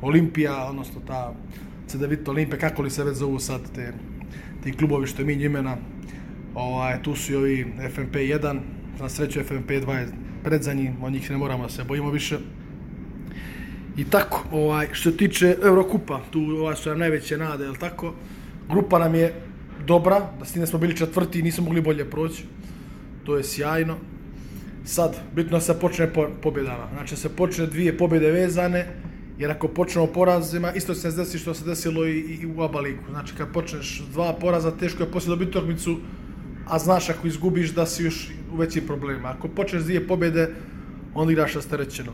Olimpija, 0.02 0.66
odnosno 0.70 1.02
ta 1.08 1.34
CDVit 1.88 2.28
Olimpija, 2.28 2.60
kako 2.60 2.82
li 2.82 2.90
se 2.90 3.04
već 3.04 3.18
zovu 3.18 3.40
sad 3.40 3.62
te, 3.76 3.94
ti 4.64 4.72
klubovi 4.72 5.08
što 5.08 5.22
je 5.22 5.26
mi 5.26 5.34
imena. 5.34 5.78
Ovaj, 6.56 7.04
tu 7.04 7.16
su 7.16 7.34
i 7.34 7.36
ovi 7.36 7.74
FNP 7.94 8.16
1, 8.16 8.60
na 9.00 9.10
sreću 9.10 9.40
FNP 9.44 9.72
2 10.42 10.46
je 10.46 10.50
predzanji, 10.50 10.94
od 11.02 11.14
njih 11.14 11.32
ne 11.32 11.38
moramo 11.38 11.64
da 11.64 11.70
se 11.70 11.84
bojimo 11.84 12.12
više. 12.12 12.38
I 13.98 14.04
tako, 14.04 14.44
ovaj, 14.52 14.88
što 14.92 15.12
se 15.12 15.18
tiče 15.18 15.58
Eurokupa, 15.64 16.22
tu 16.32 16.40
ovaj, 16.40 16.76
su 16.76 16.90
nam 16.90 17.00
najveće 17.00 17.38
nade, 17.38 17.66
je 17.66 17.80
tako? 17.80 18.14
Grupa 18.70 19.00
nam 19.00 19.16
je 19.16 19.34
dobra, 19.88 20.32
da 20.40 20.46
s 20.46 20.54
tim 20.54 20.68
smo 20.68 20.80
bili 20.80 20.98
četvrti 20.98 21.40
i 21.40 21.44
nismo 21.44 21.66
mogli 21.66 21.82
bolje 21.82 22.10
proći. 22.10 22.44
To 23.26 23.38
je 23.38 23.44
sjajno. 23.44 23.98
Sad, 24.86 25.16
bitno 25.36 25.58
da 25.58 25.62
se 25.62 25.80
počne 25.80 26.14
po, 26.14 26.28
pobjedama. 26.42 26.88
Znači, 26.94 27.16
se 27.16 27.30
počne 27.30 27.66
dvije 27.66 27.98
pobjede 27.98 28.32
vezane, 28.32 28.88
jer 29.38 29.52
ako 29.52 29.68
počnemo 29.68 30.08
porazima, 30.08 30.74
isto 30.74 30.96
se 30.96 31.12
desi 31.12 31.40
što 31.40 31.54
se 31.54 31.66
desilo 31.66 32.06
i, 32.06 32.20
i 32.20 32.46
u 32.46 32.62
ABA 32.62 32.80
ligu. 32.80 33.04
Znači, 33.10 33.34
kad 33.38 33.52
počneš 33.54 34.04
dva 34.14 34.34
poraza, 34.34 34.72
teško 34.72 35.04
je 35.04 35.12
poslije 35.12 35.30
dobiti 35.30 35.58
utakmicu, 35.58 35.98
a 36.68 36.80
znaš 36.80 37.10
ako 37.10 37.28
izgubiš 37.28 37.74
da 37.74 37.86
si 37.86 38.04
još 38.04 38.30
u 38.54 38.58
većim 38.58 38.84
problemima. 38.88 39.30
Ako 39.30 39.48
počneš 39.48 39.84
dvije 39.84 40.08
pobjede, 40.08 40.50
onda 41.14 41.32
igraš 41.32 41.54
rasterećeno. 41.54 42.12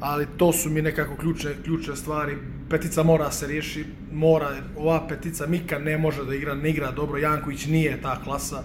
Ali 0.00 0.26
to 0.36 0.52
su 0.52 0.70
mi 0.70 0.82
nekako 0.82 1.16
ključne, 1.16 1.50
ključne 1.64 1.96
stvari. 1.96 2.36
Petica 2.70 3.02
mora 3.02 3.30
se 3.30 3.46
riješi, 3.46 3.84
mora, 4.12 4.50
ova 4.76 5.08
petica 5.08 5.46
Mika 5.46 5.78
ne 5.78 5.98
može 5.98 6.24
da 6.24 6.34
igra, 6.34 6.54
ne 6.54 6.70
igra 6.70 6.90
dobro, 6.90 7.18
Janković 7.18 7.66
nije 7.66 8.02
ta 8.02 8.20
klasa. 8.24 8.62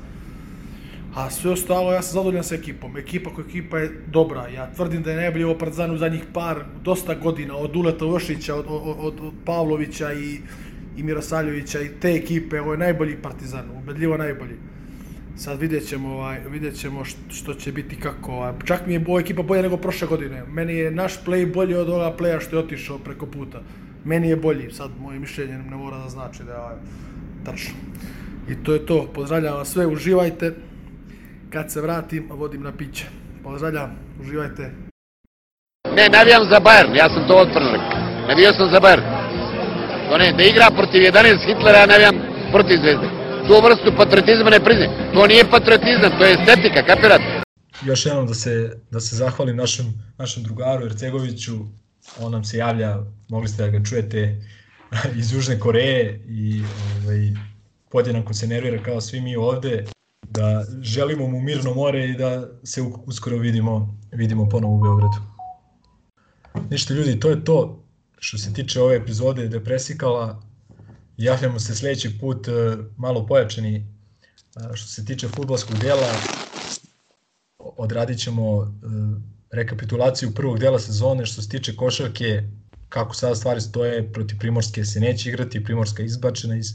A 1.15 1.29
sve 1.29 1.51
ostalo, 1.51 1.93
ja 1.93 2.01
sam 2.01 2.13
zadovoljan 2.13 2.43
sa 2.43 2.55
ekipom. 2.55 2.97
Ekipa 2.97 3.29
koja 3.33 3.45
ekipa 3.47 3.77
je 3.77 3.91
dobra. 4.11 4.47
Ja 4.47 4.71
tvrdim 4.75 5.03
da 5.03 5.11
je 5.11 5.17
najbolji 5.17 5.43
ovo 5.43 5.57
Partizan 5.57 5.91
u 5.91 5.97
zadnjih 5.97 6.23
par, 6.33 6.63
dosta 6.83 7.15
godina, 7.15 7.55
od 7.55 7.75
Uleta 7.75 8.05
Vršića, 8.05 8.55
od, 8.55 8.65
od, 8.69 8.95
od, 8.99 9.19
od 9.21 9.33
Pavlovića 9.45 10.13
i, 10.13 10.39
i 10.97 11.03
Mirosaljevića 11.03 11.81
i 11.81 11.89
te 12.01 12.11
ekipe, 12.11 12.61
ovo 12.61 12.71
je 12.71 12.77
najbolji 12.77 13.17
Partizan, 13.21 13.65
ubedljivo 13.77 14.17
najbolji. 14.17 14.55
Sad 15.37 15.59
vidjet 15.59 15.87
ćemo, 15.89 16.09
ovaj, 16.09 16.39
vidjet 16.49 16.79
ćemo 16.79 17.03
što, 17.29 17.53
će 17.53 17.71
biti 17.71 17.99
kako. 17.99 18.31
Ovaj. 18.31 18.53
Čak 18.65 18.87
mi 18.87 18.93
je 18.93 19.03
ova 19.07 19.19
ekipa 19.19 19.43
bolja 19.43 19.61
nego 19.61 19.77
prošle 19.77 20.07
godine. 20.07 20.43
Meni 20.47 20.75
je 20.75 20.91
naš 20.91 21.13
play 21.25 21.53
bolji 21.53 21.75
od 21.75 21.89
ovoga 21.89 22.15
playa 22.17 22.41
što 22.41 22.55
je 22.55 22.59
otišao 22.59 22.97
preko 22.99 23.25
puta. 23.25 23.61
Meni 24.05 24.29
je 24.29 24.35
bolji, 24.35 24.71
sad 24.71 24.89
moje 24.99 25.19
mišljenje 25.19 25.57
ne 25.57 25.75
mora 25.75 25.97
da 25.97 26.09
znači 26.09 26.43
da 26.43 26.51
je 26.51 26.59
ovaj, 26.59 26.75
tačno. 27.45 27.73
I 28.49 28.63
to 28.63 28.73
je 28.73 28.85
to. 28.85 29.09
Pozdravljam 29.13 29.53
vas 29.53 29.69
sve, 29.69 29.87
uživajte. 29.87 30.53
Kad 31.49 31.71
se 31.71 31.81
vratim, 31.81 32.27
vodim 32.29 32.61
na 32.61 32.71
piće. 32.71 33.05
Pozdravljam, 33.43 33.95
uživajte. 34.21 34.71
Ne, 35.95 36.09
navijam 36.09 36.43
za 36.49 36.59
Bayern, 36.59 36.95
ja 36.97 37.09
sam 37.09 37.27
to 37.27 37.35
otvorno 37.35 37.71
rekao. 37.71 38.53
Sam 38.53 38.69
za 38.69 38.79
Bayern. 38.79 39.03
To 40.09 40.17
ne, 40.17 40.33
da 40.37 40.43
igra 40.43 40.67
protiv 40.75 41.01
11 41.01 41.45
Hitlera, 41.45 41.77
ja 41.77 41.85
navijam 41.85 42.15
protiv 42.51 42.77
Zvezde. 42.77 43.24
Tu 43.47 43.53
vrstu 43.53 43.97
patriotizma 43.97 44.49
ne 44.49 44.59
priznam. 44.59 44.89
To 45.13 45.27
nije 45.27 45.49
patriotizam, 45.51 46.11
to 46.19 46.25
je 46.25 46.33
estetika, 46.33 46.85
kapirate? 46.85 47.43
Još 47.85 48.05
jednom 48.05 48.27
da 48.27 48.33
se, 48.33 48.77
da 48.91 48.99
se 48.99 49.15
zahvalim 49.15 49.55
našem, 49.55 49.85
našem 50.17 50.43
drugaru 50.43 50.85
Ercegoviću, 50.85 51.53
on 52.19 52.31
nam 52.31 52.43
se 52.43 52.57
javlja, 52.57 52.97
mogli 53.29 53.49
ste 53.49 53.63
da 53.63 53.69
ga 53.69 53.83
čujete 53.83 54.41
iz 55.19 55.33
Južne 55.33 55.59
Koreje 55.59 56.25
i 56.27 56.63
ovaj, 57.03 57.31
podjednako 57.91 58.33
se 58.33 58.47
nervira 58.47 58.83
kao 58.83 59.01
svi 59.01 59.21
mi 59.21 59.35
ovde 59.35 59.85
da 60.29 60.65
želimo 60.81 61.27
mu 61.27 61.39
mirno 61.41 61.73
more 61.73 62.05
i 62.09 62.17
da 62.17 62.47
se 62.63 62.81
uskoro 63.05 63.37
vidimo, 63.37 63.97
vidimo 64.11 64.49
ponovo 64.49 64.75
u 64.75 64.81
Beogradu. 64.81 65.17
Ništa 66.69 66.93
ljudi, 66.93 67.19
to 67.19 67.29
je 67.29 67.43
to 67.43 67.83
što 68.19 68.37
se 68.37 68.53
tiče 68.53 68.81
ove 68.81 68.95
epizode 68.95 69.47
Depresikala. 69.47 70.41
Javljamo 71.17 71.59
se 71.59 71.75
sledeći 71.75 72.19
put 72.19 72.47
malo 72.97 73.25
pojačani 73.25 73.85
što 74.73 74.87
se 74.87 75.05
tiče 75.05 75.27
futbolskog 75.27 75.77
dela. 75.79 76.07
Odradit 77.59 78.19
ćemo 78.19 78.73
rekapitulaciju 79.51 80.33
prvog 80.35 80.59
dela 80.59 80.79
sezone. 80.79 81.25
Što 81.25 81.41
se 81.41 81.49
tiče 81.49 81.75
košarke, 81.75 82.43
kako 82.89 83.13
sada 83.15 83.35
stvari 83.35 83.61
stoje, 83.61 84.13
protiv 84.13 84.37
Primorske 84.39 84.85
se 84.85 84.99
neće 84.99 85.29
igrati, 85.29 85.63
Primorska 85.63 86.03
je 86.03 86.05
izbačena 86.05 86.55
iz 86.55 86.73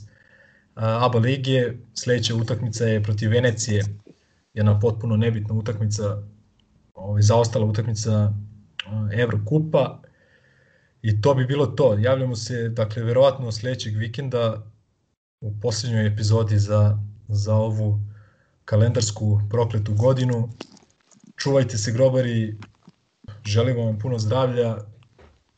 ABA 0.75 1.19
lige, 1.19 1.73
sledeća 1.95 2.35
utakmica 2.35 2.85
je 2.85 3.03
protiv 3.03 3.31
Venecije, 3.31 3.85
jedna 4.55 4.81
potpuno 4.81 5.17
nebitna 5.17 5.55
utakmica, 5.55 6.23
ovaj, 6.95 7.23
zaostala 7.23 7.67
utakmica 7.67 8.33
Evrokupa 9.13 10.03
i 11.03 11.21
to 11.21 11.35
bi 11.35 11.47
bilo 11.47 11.67
to. 11.67 11.97
Javljamo 11.99 12.37
se, 12.37 12.69
dakle, 12.69 13.03
verovatno 13.03 13.53
sledećeg 13.53 13.97
vikenda 13.97 14.67
u 15.41 15.61
poslednjoj 15.63 16.07
epizodi 16.07 16.59
za, 16.59 16.99
za 17.29 17.55
ovu 17.55 18.01
kalendarsku 18.65 19.41
prokletu 19.51 19.95
godinu. 19.95 20.49
Čuvajte 21.37 21.79
se 21.79 21.93
grobari, 21.93 22.57
želimo 23.45 23.85
vam 23.85 23.99
puno 23.99 24.19
zdravlja, 24.19 24.77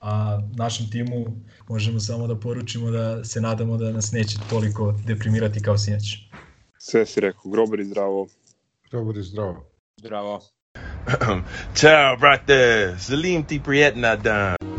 a 0.00 0.40
našem 0.56 0.90
timu 0.90 1.26
možemo 1.68 2.00
samo 2.00 2.26
da 2.26 2.36
poručimo 2.36 2.90
da 2.90 3.24
se 3.24 3.40
nadamo 3.40 3.76
da 3.76 3.92
nas 3.92 4.12
neće 4.12 4.38
toliko 4.50 4.94
deprimirati 5.06 5.62
kao 5.62 5.78
sinoć. 5.78 6.02
Sve 6.78 7.06
si 7.06 7.20
rekao, 7.20 7.50
grobari 7.50 7.84
zdravo. 7.84 8.28
Grobari 8.90 9.22
zdravo. 9.22 9.64
Zdravo. 9.96 10.40
Ciao, 11.80 12.16
brate. 12.16 12.94
Salim 12.98 13.44
ti 13.44 13.60
prijetna 13.64 14.16
dan. 14.16 14.71